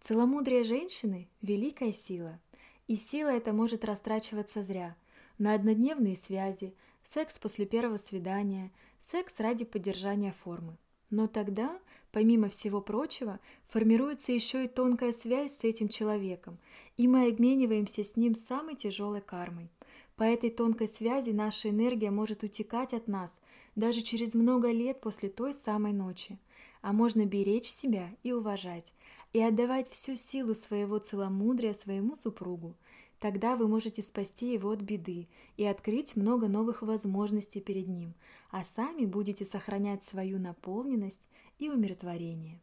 Целомудрие 0.00 0.64
женщины– 0.64 1.28
великая 1.42 1.92
сила. 1.92 2.40
И 2.86 2.96
сила 2.96 3.28
эта 3.28 3.52
может 3.52 3.84
растрачиваться 3.84 4.62
зря– 4.62 4.96
на 5.40 5.54
однодневные 5.54 6.16
связи, 6.16 6.74
секс 7.02 7.38
после 7.38 7.64
первого 7.64 7.96
свидания– 7.96 8.70
секс 8.98 9.40
ради 9.40 9.64
поддержания 9.64 10.34
формы. 10.44 10.76
Но 11.08 11.26
тогда, 11.26 11.80
помимо 12.12 12.48
всего 12.48 12.80
прочего, 12.80 13.38
формируется 13.68 14.32
еще 14.32 14.64
и 14.64 14.68
тонкая 14.68 15.12
связь 15.12 15.56
с 15.56 15.64
этим 15.64 15.88
человеком, 15.88 16.58
и 16.96 17.08
мы 17.08 17.28
обмениваемся 17.28 18.04
с 18.04 18.16
ним 18.16 18.34
самой 18.34 18.76
тяжелой 18.76 19.20
кармой. 19.20 19.70
По 20.16 20.24
этой 20.24 20.50
тонкой 20.50 20.88
связи 20.88 21.30
наша 21.30 21.70
энергия 21.70 22.10
может 22.10 22.42
утекать 22.42 22.92
от 22.92 23.08
нас 23.08 23.40
даже 23.74 24.02
через 24.02 24.34
много 24.34 24.70
лет 24.70 25.00
после 25.00 25.28
той 25.28 25.54
самой 25.54 25.92
ночи. 25.92 26.38
А 26.82 26.92
можно 26.92 27.26
беречь 27.26 27.68
себя 27.68 28.10
и 28.22 28.32
уважать, 28.32 28.92
и 29.32 29.40
отдавать 29.40 29.90
всю 29.90 30.16
силу 30.16 30.54
своего 30.54 30.98
целомудрия 30.98 31.72
своему 31.72 32.16
супругу– 32.16 32.74
Тогда 33.20 33.54
вы 33.54 33.68
можете 33.68 34.02
спасти 34.02 34.54
его 34.54 34.70
от 34.70 34.80
беды 34.80 35.28
и 35.58 35.64
открыть 35.66 36.16
много 36.16 36.48
новых 36.48 36.80
возможностей 36.80 37.60
перед 37.60 37.86
ним, 37.86 38.14
а 38.50 38.64
сами 38.64 39.04
будете 39.04 39.44
сохранять 39.44 40.02
свою 40.02 40.38
наполненность 40.38 41.28
и 41.60 41.68
умиротворение. 41.68 42.60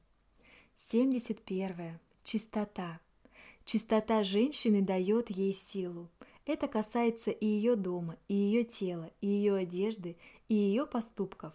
71. 0.76 2.00
Чистота. 2.24 3.00
Чистота 3.64 4.24
женщины 4.24 4.82
дает 4.82 5.30
ей 5.30 5.54
силу. 5.54 6.10
Это 6.46 6.68
касается 6.68 7.32
и 7.32 7.46
ее 7.46 7.76
дома, 7.76 8.18
и 8.28 8.34
ее 8.34 8.64
тела, 8.64 9.12
и 9.22 9.28
ее 9.28 9.56
одежды, 9.56 10.18
и 10.50 10.56
ее 10.56 10.86
поступков. 10.86 11.54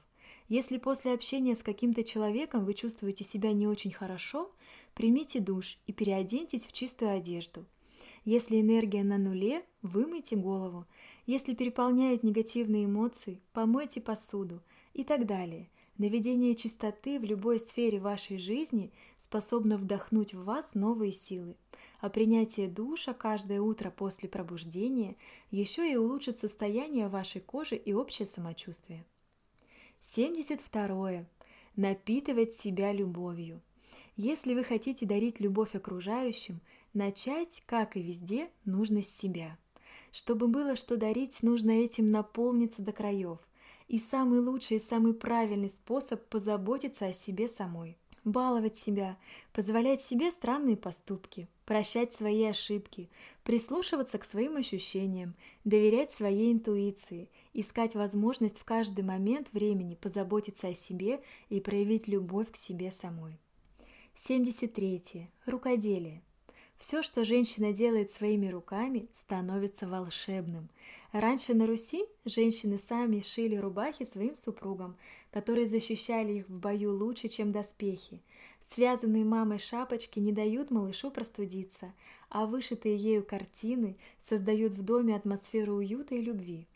Если 0.49 0.79
после 0.79 1.13
общения 1.13 1.55
с 1.55 1.63
каким-то 1.63 2.05
человеком 2.05 2.65
вы 2.65 2.75
чувствуете 2.75 3.25
себя 3.25 3.53
не 3.53 3.67
очень 3.67 3.93
хорошо, 3.93 4.51
примите 4.95 5.41
душ 5.41 5.79
и 5.87 5.93
переоденьтесь 5.93 6.65
в 6.65 6.73
чистую 6.73 7.11
одежду– 7.11 7.67
если 8.25 8.61
энергия 8.61 9.03
на 9.03 9.19
нуле, 9.19 9.65
вымойте 9.83 10.37
голову. 10.37 10.87
Если 11.27 11.55
переполняют 11.55 12.23
негативные 12.23 12.85
эмоции, 12.85 13.41
помойте 13.53 14.01
посуду 14.01 14.63
и 14.95 15.03
так 15.03 15.27
далее. 15.27 15.69
Наведение 15.99 16.55
чистоты 16.55 17.19
в 17.19 17.25
любой 17.25 17.61
сфере 17.61 18.01
вашей 18.01 18.39
жизни 18.39 18.93
способно 19.19 19.77
вдохнуть 19.77 20.35
в 20.35 20.45
вас 20.45 20.75
новые 20.75 21.13
силы, 21.13 21.57
а 22.01 22.09
принятие 22.09 22.69
душа 22.69 23.13
каждое 23.13 23.61
утро 23.61 23.91
после 23.91 24.29
пробуждения 24.29 25.17
еще 25.51 25.91
и 25.91 25.97
улучшит 25.97 26.39
состояние 26.39 27.09
вашей 27.09 27.41
кожи 27.41 27.77
и 27.77 27.93
общее 27.93 28.27
самочувствие. 28.27 29.05
72. 30.01 31.27
Напитывать 31.77 32.55
себя 32.55 32.93
любовью. 32.93 33.61
Если 34.17 34.55
вы 34.55 34.65
хотите 34.65 35.07
дарить 35.07 35.41
любовь 35.41 35.75
окружающим, 35.75 36.61
Начать, 36.95 37.63
как 37.65 37.97
и 37.97 38.03
везде, 38.03 38.51
нужно 38.67 39.01
с 39.01 39.09
себя. 39.09 39.57
Чтобы 40.11 40.47
было 40.47 40.77
что 40.77 40.99
дарить, 40.99 41.43
нужно 41.43 41.71
этим 41.71 42.11
наполниться 42.11 42.83
до 42.83 42.93
краев. 42.93 43.39
И 43.93 43.99
самый 43.99 44.41
лучший 44.41 44.79
и 44.79 44.81
самый 44.81 45.13
правильный 45.13 45.69
способ 45.69 46.27
позаботиться 46.29 47.09
о 47.09 47.13
себе 47.13 47.47
самой. 47.47 47.99
Баловать 48.25 48.79
себя, 48.79 49.19
позволять 49.53 50.01
себе 50.01 50.33
странные 50.33 50.79
поступки, 50.79 51.47
прощать 51.67 52.11
свои 52.11 52.43
ошибки, 52.45 53.11
прислушиваться 53.45 54.17
к 54.17 54.25
своим 54.25 54.57
ощущениям, 54.57 55.35
доверять 55.65 56.11
своей 56.11 56.55
интуиции, 56.55 57.29
искать 57.53 57.95
возможность 57.95 58.59
в 58.59 58.65
каждый 58.65 59.05
момент 59.05 59.49
времени 59.53 59.95
позаботиться 59.95 60.69
о 60.69 60.75
себе 60.75 61.23
и 61.51 61.61
проявить 61.61 62.09
любовь 62.09 62.51
к 62.51 62.57
себе 62.57 62.91
самой. 62.91 63.39
73. 64.15 65.29
Рукоделие. 65.45 66.23
Все, 66.79 67.03
что 67.03 67.25
женщина 67.25 67.73
делает 67.73 68.11
своими 68.11 68.49
руками, 68.49 69.09
становится 69.15 69.87
волшебным. 69.87 70.69
Раньше 71.13 71.55
на 71.55 71.67
Руси 71.67 72.05
женщины 72.25 72.79
сами 72.79 73.21
шили 73.21 73.57
рубахи 73.57 74.05
своим 74.05 74.35
супругам, 74.35 74.97
которые 75.31 75.67
защищали 75.67 76.33
их 76.33 76.49
в 76.49 76.59
бою 76.59 76.93
лучше, 76.93 77.29
чем 77.29 77.53
доспехи. 77.53 78.21
Связанные 78.63 79.25
мамой 79.25 79.59
шапочки 79.59 80.19
не 80.19 80.33
дают 80.33 80.71
малышу 80.71 81.11
простудиться, 81.11 81.93
а 82.29 82.47
вышитые 82.47 82.97
ею 82.97 83.25
картины 83.25 83.97
создают 84.19 84.73
в 84.73 84.83
доме 84.83 85.15
атмосферу 85.15 85.75
уюта 85.75 86.15
и 86.15 86.23
любви. 86.23 86.67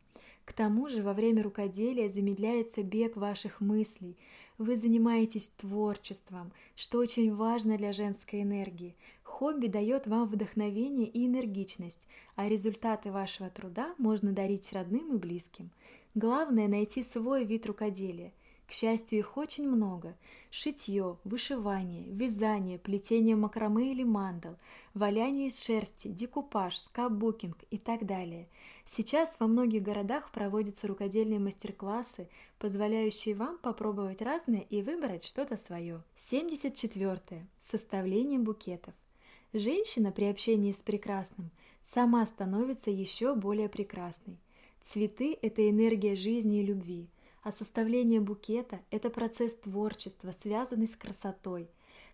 К 0.46 0.52
тому 0.52 0.88
же 0.88 1.02
во 1.02 1.12
время 1.12 1.42
рукоделия 1.42 2.08
замедляется 2.08 2.84
бег 2.84 3.16
ваших 3.16 3.60
мыслей. 3.60 4.16
Вы 4.58 4.76
занимаетесь 4.76 5.48
творчеством, 5.48 6.52
что 6.76 6.98
очень 6.98 7.34
важно 7.34 7.76
для 7.76 7.92
женской 7.92 8.42
энергии. 8.42 8.94
Хобби 9.24 9.66
дает 9.66 10.06
вам 10.06 10.28
вдохновение 10.28 11.08
и 11.08 11.26
энергичность, 11.26 12.06
а 12.36 12.48
результаты 12.48 13.10
вашего 13.10 13.50
труда 13.50 13.94
можно 13.98 14.32
дарить 14.32 14.72
родным 14.72 15.14
и 15.14 15.18
близким. 15.18 15.70
Главное– 16.14 16.68
найти 16.68 17.02
свой 17.02 17.44
вид 17.44 17.66
рукоделия– 17.66 18.32
к 18.66 18.72
счастью, 18.72 19.20
их 19.20 19.36
очень 19.36 19.68
много. 19.68 20.16
Шитье, 20.50 21.18
вышивание, 21.22 22.04
вязание, 22.10 22.78
плетение 22.78 23.36
макраме 23.36 23.92
или 23.92 24.02
мандал, 24.02 24.56
валяние 24.92 25.46
из 25.46 25.62
шерсти, 25.62 26.08
декупаж, 26.08 26.76
скапбукинг 26.76 27.56
и 27.70 27.78
так 27.78 28.06
далее. 28.06 28.48
Сейчас 28.84 29.32
во 29.38 29.46
многих 29.46 29.82
городах 29.82 30.32
проводятся 30.32 30.88
рукодельные 30.88 31.38
мастер-классы, 31.38 32.28
позволяющие 32.58 33.36
вам 33.36 33.58
попробовать 33.58 34.20
разное 34.20 34.60
и 34.68 34.82
выбрать 34.82 35.24
что-то 35.24 35.56
свое. 35.56 36.02
74. 36.16 37.46
Составление 37.58 38.40
букетов. 38.40 38.94
Женщина 39.52 40.10
при 40.10 40.24
общении 40.24 40.72
с 40.72 40.82
прекрасным 40.82 41.50
сама 41.80 42.26
становится 42.26 42.90
еще 42.90 43.36
более 43.36 43.68
прекрасной. 43.68 44.38
Цветы– 44.80 45.38
это 45.42 45.68
энергия 45.68 46.16
жизни 46.16 46.60
и 46.60 46.66
любви– 46.66 47.08
а 47.46 47.52
составление 47.52 48.20
букета– 48.20 48.80
это 48.90 49.08
процесс 49.08 49.54
творчества, 49.54 50.34
связанный 50.36 50.88
с 50.88 50.96
красотой. 50.96 51.70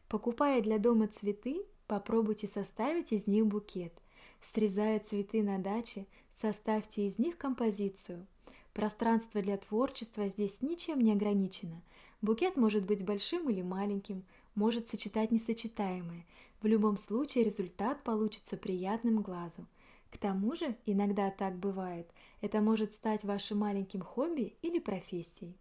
Покупая 0.07 0.61
для 0.61 0.78
дома 0.78 1.07
цветы, 1.07 1.64
попробуйте 1.87 2.49
составить 2.49 3.12
из 3.12 3.26
них 3.26 3.47
букет. 3.47 3.95
Срезая 4.43 5.01
цветы 5.01 5.43
на 5.43 5.57
даче, 5.57 6.07
составьте 6.30 7.07
из 7.07 7.18
них 7.18 7.39
композицию. 7.39 8.26
Пространство 8.74 9.41
для 9.41 9.57
творчества 9.57 10.28
здесь 10.28 10.61
ничем 10.61 11.01
не 11.01 11.12
ограничено. 11.12 11.80
Букет 12.20 12.59
может 12.59 12.85
быть 12.85 13.03
большим 13.03 13.49
или 13.49 13.62
маленьким, 13.62 14.26
может 14.55 14.89
сочетать 14.89 15.30
несочетаемое. 15.30 16.26
В 16.61 16.66
любом 16.66 16.99
случае 16.99 17.45
результат 17.45 18.05
получится 18.05 18.59
приятным 18.59 19.22
глазу. 19.22 19.66
К 20.12 20.18
тому 20.18 20.54
же, 20.54 20.76
иногда 20.84 21.30
так 21.30 21.56
бывает, 21.58 22.06
это 22.42 22.60
может 22.60 22.92
стать 22.92 23.24
вашим 23.24 23.58
маленьким 23.58 24.02
хобби 24.02 24.56
или 24.60 24.78
профессией. 24.78 25.56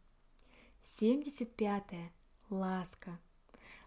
75. 0.83 1.83
Ласка. 2.49 3.17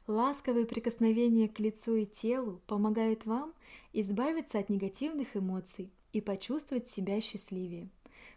Ласковые 0.07 0.65
прикосновения 0.65 1.49
к 1.49 1.61
лицу 1.61 1.97
и 1.97 2.07
телу 2.07 2.63
помогают 2.67 3.27
вам 3.27 3.53
избавиться 3.93 4.59
от 4.59 4.71
негативных 4.71 5.37
эмоций 5.37 5.93
и 6.13 6.23
почувствовать 6.23 6.89
себя 6.89 7.21
счастливее. 7.21 7.91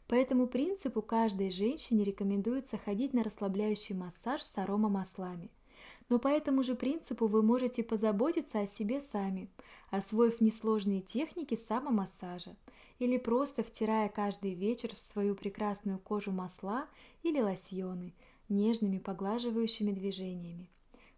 По 0.07 0.15
этому 0.15 0.47
принципу 0.47 1.01
каждой 1.01 1.49
женщине 1.49 2.03
рекомендуется 2.03 2.77
ходить 2.77 3.13
на 3.13 3.23
расслабляющий 3.23 3.95
массаж 3.95 4.41
с 4.41 4.57
аромамаслами. 4.57 5.49
Но 6.09 6.19
по 6.19 6.29
этому 6.29 6.63
же 6.63 6.75
принципу 6.75 7.27
вы 7.27 7.43
можете 7.43 7.83
позаботиться 7.83 8.61
о 8.61 8.67
себе 8.67 9.01
сами, 9.01 9.49
освоив 9.89 10.39
несложные 10.39 11.01
техники 11.01 11.55
самомассажа 11.55 12.55
или 12.99 13.17
просто 13.17 13.63
втирая 13.63 14.07
каждый 14.09 14.53
вечер 14.53 14.95
в 14.95 15.01
свою 15.01 15.35
прекрасную 15.35 15.99
кожу 15.99 16.31
масла 16.31 16.87
или 17.23 17.41
лосьоны 17.41 18.13
нежными 18.49 18.97
поглаживающими 18.97 19.91
движениями. 19.91 20.69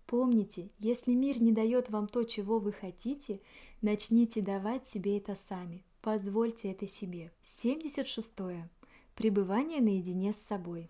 Помните, 0.06 0.72
если 0.80 1.14
мир 1.14 1.40
не 1.40 1.52
дает 1.52 1.90
вам 1.90 2.08
то, 2.08 2.24
чего 2.24 2.58
вы 2.58 2.72
хотите, 2.74 3.42
начните 3.82 4.42
давать 4.42 4.88
себе 4.88 5.18
это 5.18 5.36
сами. 5.36 5.84
Позвольте 6.02 6.72
это 6.72 6.88
себе. 6.88 7.32
76. 7.44 8.34
Пребывание 9.14 9.82
наедине 9.82 10.34
с 10.34 10.38
собой. 10.38 10.90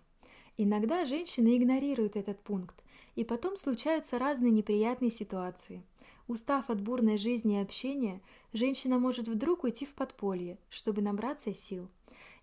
Иногда 0.56 1.04
женщины 1.04 1.56
игнорируют 1.56 2.16
этот 2.16 2.40
пункт, 2.40 2.82
и 3.16 3.24
потом 3.24 3.56
случаются 3.56 4.18
разные 4.18 4.50
неприятные 4.50 5.10
ситуации. 5.10 5.82
Устав 6.28 6.70
от 6.70 6.80
бурной 6.80 7.18
жизни 7.18 7.58
и 7.58 7.62
общения, 7.62 8.20
женщина 8.52 8.98
может 8.98 9.26
вдруг 9.26 9.64
уйти 9.64 9.84
в 9.84 9.94
подполье, 9.94 10.58
чтобы 10.68 11.02
набраться 11.02 11.52
сил. 11.52 11.88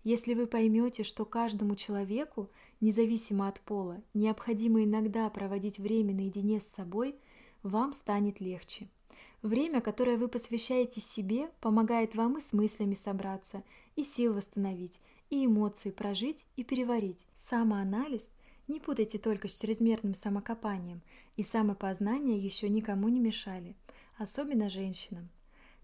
Если 0.04 0.34
вы 0.34 0.46
поймете, 0.46 1.02
что 1.02 1.24
каждому 1.24 1.74
человеку, 1.74 2.50
независимо 2.80 3.48
от 3.48 3.60
пола, 3.60 4.02
необходимо 4.14 4.84
иногда 4.84 5.28
проводить 5.30 5.78
время 5.78 6.14
наедине 6.14 6.60
с 6.60 6.66
собой, 6.66 7.16
вам 7.62 7.92
станет 7.92 8.40
легче. 8.40 8.88
Время, 9.42 9.80
которое 9.80 10.16
вы 10.16 10.28
посвящаете 10.28 11.00
себе, 11.00 11.50
помогает 11.60 12.14
вам 12.14 12.38
и 12.38 12.40
с 12.40 12.52
мыслями 12.52 12.94
собраться, 12.94 13.62
и 13.96 14.04
сил 14.04 14.34
восстановить, 14.34 15.00
и 15.30 15.46
эмоции 15.46 15.90
прожить 15.90 16.44
и 16.56 16.64
переварить. 16.64 17.26
Самоанализ 17.36 18.34
не 18.68 18.80
путайте 18.80 19.18
только 19.18 19.48
с 19.48 19.60
чрезмерным 19.60 20.14
самокопанием, 20.14 21.02
и 21.36 21.42
самопознание 21.42 22.38
еще 22.38 22.68
никому 22.68 23.08
не 23.08 23.18
мешали, 23.18 23.74
особенно 24.16 24.70
женщинам. 24.70 25.30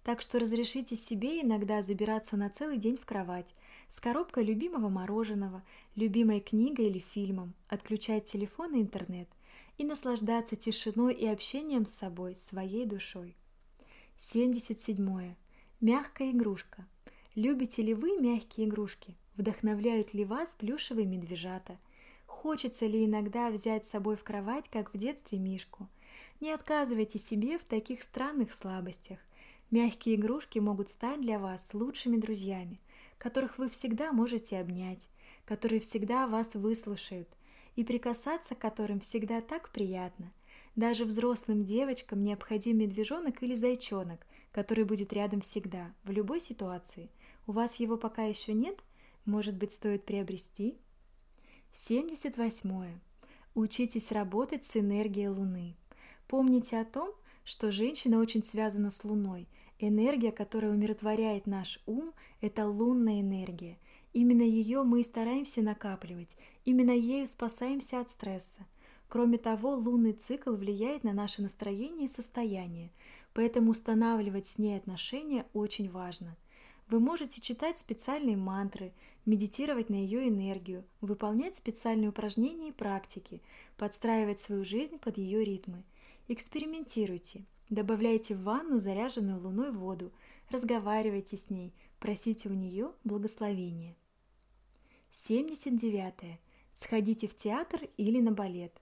Так 0.05 0.21
что 0.21 0.39
разрешите 0.39 0.97
себе 0.97 1.41
иногда 1.41 1.81
забираться 1.81 2.37
на 2.37 2.51
целый 2.51 2.77
день 2.77 2.97
в 2.97 3.07
кровать 3.07 3.55
с 3.89 4.01
коробкой 4.01 4.45
любимого 4.45 4.91
мороженого, 4.91 5.65
любимой 5.97 6.41
книгой 6.41 6.89
или 6.89 6.99
фильмом, 6.99 7.55
отключать 7.69 8.25
телефон 8.25 8.75
и 8.75 8.83
интернет 8.83 9.29
и 9.79 9.85
наслаждаться 9.85 10.57
тишиной 10.57 11.15
и 11.15 11.27
общением 11.27 11.87
с 11.87 11.95
собой, 11.95 12.37
своей 12.37 12.85
душой. 12.85 13.35
77. 14.19 15.35
Мягкая 15.81 16.31
игрушка. 16.31 16.87
Любите 17.35 17.83
ли 17.83 17.95
вы 17.95 18.19
мягкие 18.21 18.67
игрушки? 18.69 19.17
Вдохновляют 19.37 20.15
ли 20.15 20.25
вас 20.25 20.55
плюшевые 20.55 21.07
медвежата? 21.07 21.79
Хочется 22.45 22.85
ли 22.85 23.07
иногда 23.07 23.49
взять 23.49 23.87
с 23.87 23.91
собой 23.91 24.17
в 24.17 24.23
кровать, 24.23 24.69
как 24.69 24.93
в 24.93 24.99
детстве, 24.99 25.39
мишку? 25.39 25.89
Не 26.43 26.53
отказывайте 26.53 27.19
себе 27.19 27.59
в 27.59 27.65
таких 27.65 28.03
странных 28.03 28.53
слабостях. 28.53 29.19
Мягкие 29.71 30.17
игрушки 30.17 30.59
могут 30.59 30.91
стать 30.91 31.23
для 31.23 31.39
вас 31.39 31.67
лучшими 31.73 32.19
друзьями, 32.19 32.83
которых 33.17 33.57
вы 33.57 33.71
всегда 33.71 34.13
можете 34.13 34.59
обнять, 34.59 35.09
которые 35.47 35.81
всегда 35.81 36.27
вас 36.27 36.53
выслушают, 36.53 37.31
и 37.77 37.83
прикасаться 37.83 38.55
к 38.55 38.59
которым 38.59 39.01
всегда 39.01 39.41
так 39.41 39.71
приятно. 39.71 40.31
Даже 40.77 41.07
взрослым 41.07 41.65
девочкам 41.65 42.23
необходим 42.23 42.77
медвежонок 42.77 43.43
или 43.43 43.55
зайчонок, 43.55 44.27
который 44.53 44.85
будет 44.85 45.15
рядом 45.15 45.41
всегда, 45.41 45.95
в 46.05 46.11
любой 46.11 46.41
ситуации. 46.41 47.09
У 47.47 47.53
вас 47.53 47.77
его 47.77 47.97
пока 47.97 48.25
еще 48.25 48.53
нет? 48.53 48.81
Может 49.25 49.55
быть, 49.57 49.73
стоит 49.73 50.05
приобрести? 50.05 50.77
78. 51.75 52.99
Учитесь 53.55 54.11
работать 54.11 54.65
с 54.65 54.77
энергией 54.77 55.29
Луны. 55.29 55.77
Помните 56.27 56.79
о 56.79 56.85
том, 56.85 57.13
что 57.45 57.71
женщина 57.71 58.19
очень 58.19 58.43
связана 58.43 58.91
с 58.91 59.05
Луной– 59.05 59.47
Энергия, 59.81 60.31
которая 60.31 60.71
умиротворяет 60.71 61.47
наш 61.47 61.81
ум, 61.87 62.13
это 62.41 62.67
лунная 62.67 63.21
энергия. 63.21 63.79
Именно 64.13 64.43
ее 64.43 64.85
мы 64.85 65.01
и 65.01 65.05
стараемся 65.05 65.63
накапливать, 65.63 66.37
именно 66.65 66.93
ею 66.93 67.27
спасаемся 67.27 68.01
от 68.01 68.11
стресса. 68.11 68.67
Кроме 69.09 69.39
того, 69.39 69.75
лунный 69.75 70.13
цикл 70.13 70.55
влияет 70.55 71.03
на 71.03 71.13
наше 71.13 71.43
настроение 71.43 72.07
и 72.07 72.09
состояние, 72.09 72.93
поэтому 73.33 73.73
устанавливать 73.73 74.47
с 74.47 74.59
ней 74.59 74.77
отношения 74.77 75.45
очень 75.53 75.91
важно. 75.91 76.37
Вы 76.89 77.01
можете 77.01 77.41
читать 77.41 77.79
специальные 77.79 78.37
мантры, 78.37 78.93
медитировать 79.27 79.89
на 79.89 79.95
ее 79.95 80.29
энергию, 80.29 80.85
выполнять 81.01 81.57
специальные 81.57 82.11
упражнения 82.11 82.69
и 82.69 82.73
практики, 82.73 83.43
подстраивать 83.77 84.41
свою 84.41 84.65
жизнь 84.65 84.99
под 84.99 85.19
ее 85.19 85.45
ритмы. 85.45 85.83
Экспериментируйте– 86.29 87.45
Добавляйте 87.71 88.35
в 88.35 88.43
ванну 88.43 88.79
заряженную 88.79 89.41
луной 89.41 89.73
воду, 89.73 90.13
разговаривайте 90.51 91.37
с 91.39 91.49
ней, 91.49 91.73
просите 91.99 92.51
у 92.51 92.53
нее 92.53 92.93
благословения. 93.05 93.97
79. 95.13 96.39
Сходите 96.73 97.27
в 97.27 97.35
театр 97.35 97.81
или 97.97 98.21
на 98.21 98.33
балет. 98.33 98.81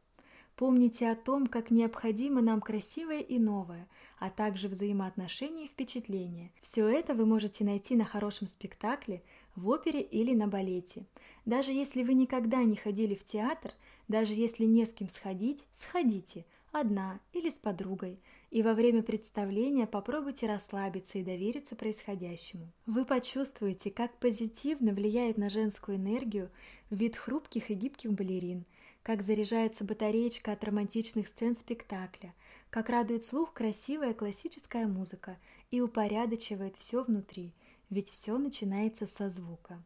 Помните 0.56 1.10
о 1.10 1.16
том, 1.16 1.46
как 1.46 1.70
необходимо 1.70 2.42
нам 2.42 2.60
красивое 2.60 3.20
и 3.20 3.38
новое, 3.38 3.88
а 4.18 4.30
также 4.30 4.68
взаимоотношения 4.68 5.64
и 5.64 5.68
впечатления. 5.68 6.52
Все 6.60 6.86
это 6.86 7.14
вы 7.14 7.26
можете 7.26 7.64
найти 7.64 7.96
на 7.96 8.04
хорошем 8.04 8.48
спектакле, 8.48 9.22
в 9.56 9.68
опере 9.68 10.00
или 10.00 10.34
на 10.34 10.48
балете. 10.48 11.06
Даже 11.44 11.72
если 11.72 12.02
вы 12.02 12.14
никогда 12.14 12.62
не 12.64 12.76
ходили 12.76 13.14
в 13.14 13.24
театр, 13.24 13.72
даже 14.08 14.34
если 14.34 14.64
не 14.64 14.84
с 14.84 14.92
кем 14.92 15.08
сходить, 15.08 15.64
сходите, 15.72 16.44
одна 16.72 17.20
или 17.32 17.50
с 17.50 17.58
подругой 17.58 18.18
и 18.50 18.62
во 18.62 18.74
время 18.74 19.02
представления 19.02 19.86
попробуйте 19.86 20.46
расслабиться 20.46 21.18
и 21.18 21.22
довериться 21.22 21.76
происходящему. 21.76 22.72
Вы 22.86 23.04
почувствуете, 23.04 23.90
как 23.90 24.18
позитивно 24.18 24.92
влияет 24.92 25.38
на 25.38 25.48
женскую 25.48 25.98
энергию 25.98 26.50
вид 26.90 27.16
хрупких 27.16 27.70
и 27.70 27.74
гибких 27.74 28.12
балерин, 28.12 28.64
как 29.02 29.22
заряжается 29.22 29.84
батареечка 29.84 30.52
от 30.52 30.62
романтичных 30.64 31.26
сцен 31.28 31.56
спектакля, 31.56 32.34
как 32.70 32.88
радует 32.88 33.24
слух 33.24 33.52
красивая 33.52 34.14
классическая 34.14 34.86
музыка 34.86 35.38
и 35.70 35.80
упорядочивает 35.80 36.76
все 36.76 37.02
внутри, 37.02 37.52
ведь 37.90 38.10
все 38.10 38.38
начинается 38.38 39.06
со 39.06 39.28
звука. 39.28 39.82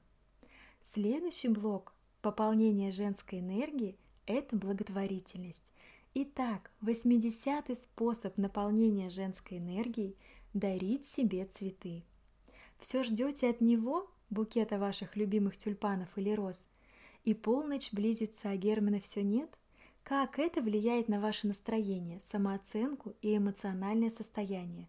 Следующий 0.81 1.49
блок 1.49 1.95
пополнения 2.21 2.91
женской 2.91 3.41
энергии– 3.41 3.97
это 4.27 4.57
благотворительность. 4.57 5.65
Итак, 6.15 6.71
80-й 6.83 7.77
способ 7.77 8.37
наполнения 8.37 9.11
женской 9.11 9.59
энергией– 9.59 10.17
дарить 10.55 11.07
себе 11.07 11.45
цветы. 11.47 12.03
Все 12.79 13.03
ждете 13.03 13.51
от 13.51 13.61
него, 13.61 14.09
букета 14.31 14.79
ваших 14.79 15.17
любимых 15.17 15.57
тюльпанов 15.57 16.09
или 16.17 16.31
роз, 16.33 16.69
и 17.27 17.35
полночь 17.35 17.93
близится, 17.93 18.51
а 18.51 18.57
Германа 18.57 19.01
все 19.01 19.23
нет? 19.23 19.51
Как 20.05 20.39
это 20.39 20.63
влияет 20.63 21.09
на 21.09 21.21
ваше 21.21 21.49
настроение, 21.49 22.21
самооценку 22.21 23.15
и 23.21 23.37
эмоциональное 23.37 24.11
состояние? 24.11 24.89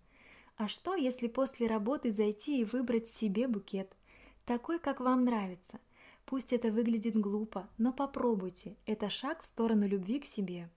А 0.55 0.67
что, 0.67 0.95
если 0.95 1.27
после 1.27 1.65
работы 1.65 2.11
зайти 2.11 2.61
и 2.61 2.63
выбрать 2.63 3.09
себе 3.09 3.47
букет, 3.47 3.91
такой, 4.45 4.77
как 4.77 4.99
вам 4.99 5.25
нравится? 5.25 5.79
Пусть 6.25 6.53
это 6.53 6.71
выглядит 6.71 7.17
глупо, 7.17 7.67
но 7.79 7.91
попробуйте, 7.91 8.75
это 8.85 9.09
шаг 9.09 9.41
в 9.41 9.47
сторону 9.47 9.87
любви 9.87 10.19
к 10.19 10.25
себе. 10.25 10.69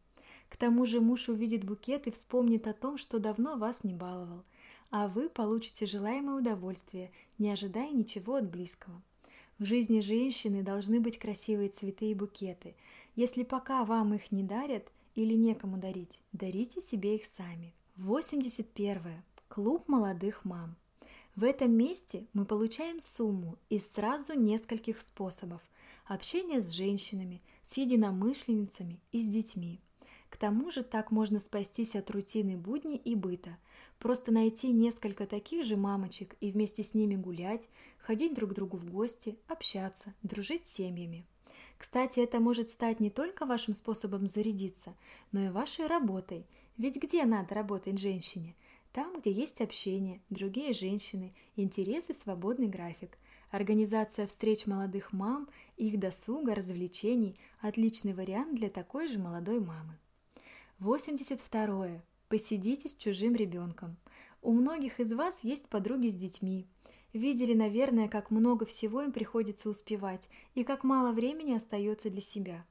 К 0.48 0.56
тому 0.56 0.86
же 0.86 1.02
муж 1.02 1.28
увидит 1.28 1.64
букет 1.64 2.06
и 2.06 2.11
вспомнит 2.11 2.66
о 2.66 2.72
том, 2.72 2.96
что 2.96 3.18
давно 3.18 3.58
вас 3.58 3.84
не 3.84 3.92
баловал, 3.92 4.44
а 4.90 5.08
вы 5.08 5.28
получите 5.28 5.84
желаемое 5.84 6.36
удовольствие, 6.36 7.12
не 7.36 7.50
ожидая 7.50 7.90
ничего 7.90 8.36
от 8.36 8.48
близкого. 8.50 9.02
В 9.61 9.66
жизни 9.66 10.00
женщины 10.00 10.62
должны 10.62 11.00
быть 11.00 11.18
красивые 11.18 11.68
цветы 11.68 12.11
и 12.11 12.14
букеты. 12.14 12.74
Если 13.14 13.42
пока 13.42 13.84
вам 13.84 14.14
их 14.14 14.32
не 14.32 14.42
дарят 14.42 14.90
или 15.14 15.34
некому 15.34 15.76
дарить, 15.76 16.18
дарите 16.32 16.80
себе 16.80 17.16
их 17.16 17.26
сами. 17.26 17.74
81. 17.96 19.22
Клуб 19.48 19.86
молодых 19.86 20.46
мам. 20.46 20.76
В 21.36 21.44
этом 21.44 21.72
месте 21.72 22.24
мы 22.32 22.46
получаем 22.46 23.02
сумму 23.02 23.58
из 23.68 23.86
сразу 23.92 24.32
нескольких 24.32 24.98
способов 25.02 25.61
общения 26.06 26.62
с 26.62 26.70
женщинами, 26.70 27.42
с 27.62 27.76
единомышленницами 27.76 28.98
и 29.12 29.20
с 29.20 29.28
детьми. 29.28 29.78
К 30.31 30.37
тому 30.37 30.70
же 30.70 30.83
так 30.83 31.11
можно 31.11 31.41
спастись 31.41 31.95
от 31.97 32.11
рутины 32.11 32.57
будни 32.57 32.97
и 32.97 33.14
быта, 33.14 33.59
просто 33.99 34.33
найти 34.33 34.72
несколько 34.72 35.26
таких 35.26 35.64
же 35.66 35.76
мамочек 35.76 36.35
и 36.41 36.51
вместе 36.51 36.83
с 36.83 36.95
ними 36.95 37.16
гулять, 37.16 37.68
ходить 37.99 38.35
друг 38.35 38.53
к 38.53 38.55
другу 38.55 38.78
в 38.78 38.89
гости, 38.91 39.37
общаться, 39.49 40.14
дружить 40.22 40.66
с 40.66 40.72
семьями. 40.72 41.26
Кстати, 41.76 42.20
это 42.20 42.41
может 42.41 42.70
стать 42.70 43.01
не 43.01 43.11
только 43.11 43.45
вашим 43.45 43.74
способом 43.74 44.26
зарядиться, 44.26 44.95
но 45.33 45.45
и 45.45 45.49
вашей 45.49 45.87
работой. 45.87 46.47
Ведь 46.78 46.97
где 46.97 47.24
надо 47.24 47.55
работать 47.55 47.99
женщине? 47.99 48.55
Там, 48.93 49.20
где 49.20 49.31
есть 49.31 49.61
общение, 49.61 50.20
другие 50.31 50.72
женщины, 50.72 51.35
интересы, 51.57 52.14
свободный 52.14 52.68
график. 52.68 53.18
Организация 53.51 54.26
встреч 54.26 54.66
молодых 54.66 55.12
мам, 55.12 55.49
их 55.76 55.99
досуга, 55.99 56.55
развлечений– 56.55 57.39
отличный 57.61 58.14
вариант 58.14 58.55
для 58.55 58.68
такой 58.68 59.09
же 59.09 59.18
молодой 59.18 59.61
мамы. 59.61 59.99
82. 60.81 62.03
Посидите 62.28 62.89
с 62.89 62.95
чужим 62.95 63.35
ребенком. 63.37 63.97
У 64.41 64.53
многих 64.53 64.99
из 64.99 65.12
вас 65.12 65.45
есть 65.45 65.68
подруги 65.68 66.09
с 66.09 66.16
детьми. 66.16 66.66
Видели, 67.12 67.53
наверное, 67.53 68.09
как 68.09 68.31
много 68.31 68.64
всего 68.64 69.03
им 69.03 69.12
приходится 69.12 69.68
успевать 69.68 70.28
и 70.55 70.64
как 70.64 70.83
мало 70.83 71.12
времени 71.12 71.55
остается 71.55 72.09
для 72.09 72.22
себя. 72.22 72.64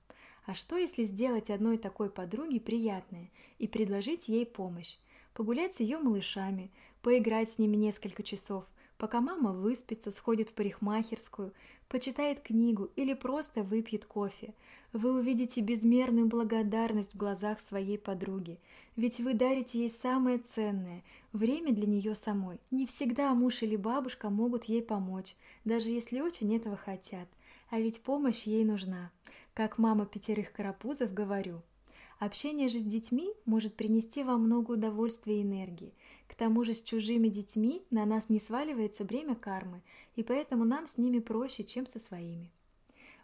А 0.46 0.56
что, 0.56 0.76
если 0.76 1.04
сделать 1.04 1.52
одной 1.52 1.78
такой 1.78 2.10
подруге 2.10 2.60
приятное 2.60 3.30
и 3.60 3.68
предложить 3.68 4.28
ей 4.28 4.46
помощь? 4.46 4.98
погулять 5.40 5.76
с 5.76 5.80
ее 5.80 6.00
малышами, 6.00 6.70
поиграть 7.02 7.50
с 7.50 7.60
ними 7.60 7.78
несколько 7.78 8.24
часов, 8.24 8.66
пока 9.00 9.22
мама 9.22 9.54
выспится, 9.54 10.12
сходит 10.12 10.50
в 10.50 10.54
парикмахерскую, 10.54 11.54
почитает 11.88 12.42
книгу 12.42 12.92
или 12.98 13.14
просто 13.14 13.64
выпьет 13.64 14.06
кофе. 14.06 14.54
Вы 14.92 15.18
увидите 15.18 15.62
безмерную 15.62 16.28
благодарность 16.28 17.14
в 17.14 17.18
глазах 17.18 17.62
своей 17.62 17.98
подруги, 17.98 18.60
ведь 18.98 19.20
вы 19.22 19.34
дарите 19.34 19.80
ей 19.80 19.90
самое 19.90 20.38
ценное– 20.38 21.04
время 21.34 21.74
для 21.74 21.88
нее 21.88 22.14
самой. 22.14 22.60
Не 22.70 22.86
всегда 22.86 23.34
муж 23.34 23.64
или 23.64 23.78
бабушка 23.78 24.30
могут 24.30 24.66
ей 24.66 24.84
помочь, 24.84 25.36
даже 25.64 25.90
если 25.90 26.20
очень 26.20 26.56
этого 26.56 26.76
хотят. 26.76 27.30
А 27.70 27.80
ведь 27.80 28.02
помощь 28.02 28.44
ей 28.44 28.66
нужна. 28.66 29.12
Как 29.54 29.78
мама 29.78 30.06
пятерых 30.06 30.52
карапузов 30.52 31.14
говорю– 31.14 31.62
Общение 32.20 32.68
же 32.68 32.80
с 32.80 32.86
детьми 32.86 33.32
может 33.46 33.76
принести 33.76 34.24
вам 34.24 34.44
много 34.44 34.74
удовольствия 34.74 35.40
и 35.40 35.42
энергии. 35.42 35.94
К 36.30 36.36
тому 36.36 36.64
же 36.64 36.74
с 36.74 36.82
чужими 36.82 37.28
детьми 37.28 37.84
на 37.90 38.06
нас 38.06 38.30
не 38.30 38.40
сваливается 38.40 39.04
бремя 39.04 39.36
кармы, 39.36 39.82
и 40.16 40.24
поэтому 40.24 40.64
нам 40.64 40.88
с 40.88 40.98
ними 40.98 41.20
проще, 41.20 41.66
чем 41.66 41.86
со 41.86 42.00
своими. 42.00 42.52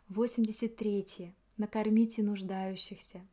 83. 0.09 1.33
Накормите 1.55 2.21
нуждающихся. 2.21 3.25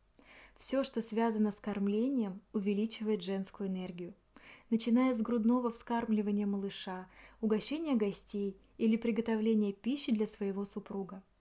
Все, 0.57 0.85
что 0.85 1.03
связано 1.03 1.51
с 1.51 1.57
кормлением, 1.57 2.41
увеличивает 2.53 3.23
женскую 3.23 3.69
энергию. 3.69 4.15
Начиная 4.71 5.13
с 5.13 5.21
грудного 5.21 5.73
вскармливания 5.73 6.47
малыша, 6.47 7.09
угощения 7.41 7.97
гостей 7.97 8.57
или 8.79 8.97
приготовления 8.97 9.73
пищи 9.73 10.13
для 10.13 10.29
своего 10.29 10.65
супруга– 10.65 11.25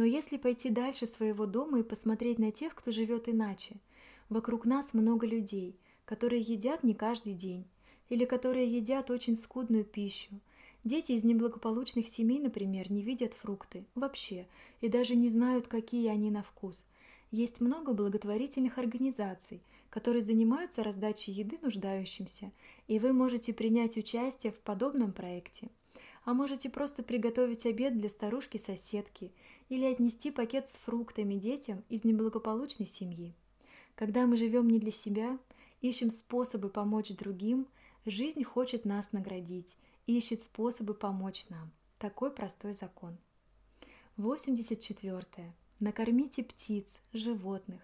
но 0.00 0.06
если 0.06 0.38
пойти 0.38 0.70
дальше 0.70 1.06
своего 1.06 1.44
дома 1.44 1.80
и 1.80 1.82
посмотреть 1.82 2.38
на 2.38 2.52
тех, 2.52 2.74
кто 2.74 2.90
живет 2.90 3.28
иначе, 3.28 3.76
вокруг 4.30 4.64
нас 4.64 4.94
много 4.94 5.26
людей, 5.26 5.78
которые 6.10 6.42
едят 6.42 6.82
не 6.82 6.92
каждый 6.92 7.34
день, 7.34 7.64
или 8.08 8.24
которые 8.24 8.66
едят 8.66 9.12
очень 9.12 9.36
скудную 9.36 9.84
пищу. 9.84 10.40
Дети 10.82 11.12
из 11.12 11.22
неблагополучных 11.22 12.08
семей, 12.08 12.40
например, 12.40 12.90
не 12.90 13.04
видят 13.04 13.32
фрукты 13.32 13.84
вообще 13.94 14.48
и 14.80 14.88
даже 14.88 15.14
не 15.14 15.28
знают, 15.28 15.68
какие 15.68 16.08
они 16.08 16.32
на 16.32 16.42
вкус. 16.42 16.84
Есть 17.30 17.60
много 17.60 17.92
благотворительных 17.92 18.76
организаций, 18.78 19.62
которые 19.88 20.22
занимаются 20.22 20.82
раздачей 20.82 21.32
еды 21.32 21.58
нуждающимся, 21.62 22.50
и 22.88 22.98
вы 22.98 23.12
можете 23.12 23.54
принять 23.54 23.96
участие 23.96 24.50
в 24.50 24.58
подобном 24.58 25.12
проекте– 25.12 25.68
а 26.24 26.34
можете 26.34 26.68
просто 26.68 27.02
приготовить 27.02 27.64
обед 27.64 27.96
для 27.96 28.10
старушки-соседки 28.10 29.32
или 29.70 29.86
отнести 29.86 30.30
пакет 30.30 30.68
с 30.68 30.76
фруктами 30.76 31.34
детям 31.34 31.82
из 31.88 32.04
неблагополучной 32.04 32.86
семьи. 32.86 33.34
Когда 33.94 34.26
мы 34.26 34.36
живем 34.36 34.68
не 34.68 34.78
для 34.78 34.90
себя, 34.90 35.38
ищем 35.80 36.10
способы 36.10 36.68
помочь 36.68 37.10
другим, 37.10 37.66
жизнь 38.06 38.44
хочет 38.44 38.84
нас 38.84 39.12
наградить, 39.12 39.76
ищет 40.06 40.42
способы 40.42 40.94
помочь 40.94 41.48
нам. 41.48 41.70
Такой 41.98 42.30
простой 42.30 42.72
закон. 42.72 43.16
84. 44.16 45.54
Накормите 45.78 46.42
птиц, 46.42 46.98
животных. 47.12 47.80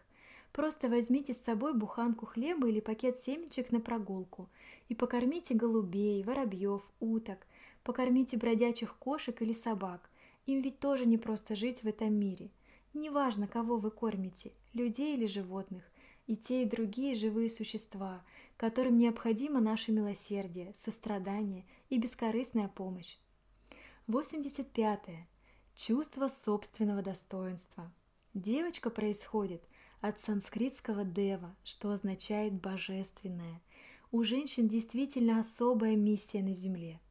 Просто 0.53 0.89
возьмите 0.89 1.35
с 1.35 1.43
собой 1.43 1.75
буханку 1.75 2.27
хлеба 2.27 2.69
или 2.69 2.81
пакет 2.81 3.19
семечек 3.19 3.71
на 3.71 3.81
прогулку 3.81 4.49
и 4.89 4.95
покормите 4.95 5.55
голубей, 5.55 6.23
воробьев, 6.23 6.83
уток– 7.01 7.47
Покормите 7.87 8.37
бродячих 8.37 8.97
кошек 8.97 9.41
или 9.43 9.53
собак. 9.53 10.11
Им 10.47 10.61
ведь 10.61 10.81
тоже 10.81 11.07
не 11.07 11.19
просто 11.19 11.55
жить 11.55 11.85
в 11.85 11.87
этом 11.87 12.13
мире. 12.13 12.51
Неважно, 12.95 13.47
кого 13.47 13.77
вы 13.77 13.93
кормите, 13.93 14.51
людей 14.73 15.15
или 15.17 15.27
животных, 15.27 15.85
и 16.27 16.37
те, 16.37 16.63
и 16.63 16.67
другие 16.67 17.15
живые 17.15 17.49
существа, 17.49 18.25
которым 18.57 18.97
необходимо 18.97 19.61
наше 19.61 19.93
милосердие, 19.93 20.73
сострадание 20.75 21.65
и 21.89 21.99
бескорыстная 21.99 22.69
помощь. 22.69 23.17
85. 24.07 25.01
Чувство 25.75 26.29
собственного 26.29 27.03
достоинства. 27.03 27.93
Девочка 28.35 28.91
происходит 28.91 29.63
от 30.01 30.21
санскритского 30.21 31.05
«дева», 31.05 31.57
что 31.65 31.91
означает 31.91 32.55
«божественное». 32.55 33.61
У 34.13 34.23
женщин 34.25 34.69
действительно 34.69 35.41
особая 35.41 35.97
миссия 35.97 36.43
на 36.43 36.55
Земле– 36.55 37.01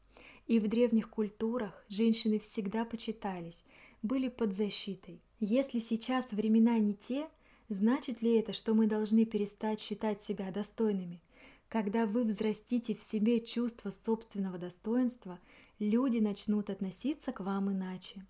и 0.47 0.59
в 0.59 0.67
древних 0.67 1.09
культурах 1.09 1.83
женщины 1.89 2.39
всегда 2.39 2.85
почитались, 2.85 3.63
были 4.01 4.29
под 4.29 4.53
защитой. 4.53 5.21
Если 5.39 5.79
сейчас 5.79 6.31
времена 6.31 6.77
не 6.77 6.93
те, 6.93 7.27
значит 7.69 8.21
ли 8.21 8.35
это, 8.35 8.53
что 8.53 8.73
мы 8.73 8.87
должны 8.87 9.25
перестать 9.25 9.79
считать 9.79 10.21
себя 10.21 10.51
достойными? 10.51 11.21
Когда 11.69 12.05
вы 12.05 12.23
взрастите 12.23 12.93
в 12.95 13.01
себе 13.01 13.39
чувство 13.39 13.89
собственного 13.89 14.57
достоинства, 14.57 15.39
люди 15.79 16.19
начнут 16.19 16.69
относиться 16.69 17.31
к 17.31 17.39
вам 17.39 17.71
иначе. 17.71 18.25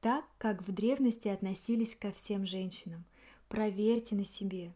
Так, 0.00 0.24
как 0.38 0.66
в 0.66 0.72
древности 0.72 1.28
относились 1.28 1.94
ко 1.94 2.10
всем 2.12 2.46
женщинам. 2.46 3.04
Проверьте 3.48 4.14
на 4.14 4.24
себе. 4.24 4.72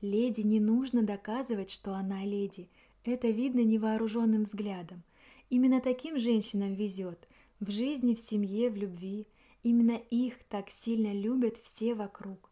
Леди 0.00 0.40
не 0.40 0.60
нужно 0.60 1.02
доказывать, 1.02 1.70
что 1.70 1.94
она 1.94 2.24
леди. 2.24 2.68
Это 3.04 3.28
видно 3.28 3.60
невооруженным 3.60 4.44
взглядом– 4.44 5.02
Именно 5.50 5.80
таким 5.80 6.18
женщинам 6.18 6.74
везет 6.74 7.28
в 7.60 7.70
жизни, 7.70 8.14
в 8.14 8.20
семье, 8.20 8.70
в 8.70 8.76
любви. 8.76 9.26
Именно 9.62 10.00
их 10.10 10.42
так 10.48 10.68
сильно 10.70 11.12
любят 11.12 11.58
все 11.58 11.94
вокруг. 11.94 12.50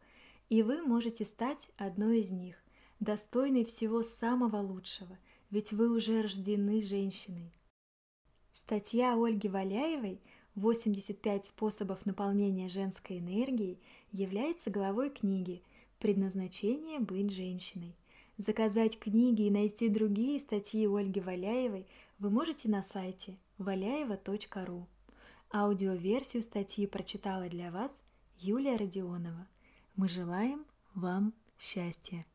И 0.52 0.62
вы 0.62 0.82
можете 0.82 1.24
стать 1.24 1.66
одной 1.78 2.20
из 2.20 2.30
них, 2.30 2.62
достойной 3.00 3.64
всего 3.64 4.02
самого 4.02 4.58
лучшего, 4.58 5.18
ведь 5.50 5.72
вы 5.72 5.88
уже 5.88 6.20
рождены 6.20 6.82
женщиной. 6.82 7.54
Статья 8.52 9.14
Ольги 9.14 9.48
Валяевой 9.48 10.20
«85 10.54 11.44
способов 11.44 12.04
наполнения 12.04 12.68
женской 12.68 13.18
энергией» 13.18 13.80
является 14.10 14.68
главой 14.68 15.08
книги 15.08 15.62
«Предназначение 15.98 16.98
быть 16.98 17.32
женщиной». 17.32 17.96
Заказать 18.36 18.98
книги 18.98 19.44
и 19.44 19.50
найти 19.50 19.88
другие 19.88 20.38
статьи 20.38 20.86
Ольги 20.86 21.20
Валяевой 21.20 21.86
вы 22.18 22.28
можете 22.28 22.68
на 22.68 22.82
сайте 22.82 23.38
валяева.ру. 23.56 24.86
Аудиоверсию 25.50 26.42
статьи 26.42 26.86
прочитала 26.86 27.48
для 27.48 27.70
вас 27.70 28.04
Юлия 28.36 28.76
Родионова. 28.76 29.48
Мы 29.96 30.08
желаем 30.08 30.66
вам 30.94 31.34
счастья! 31.58 32.26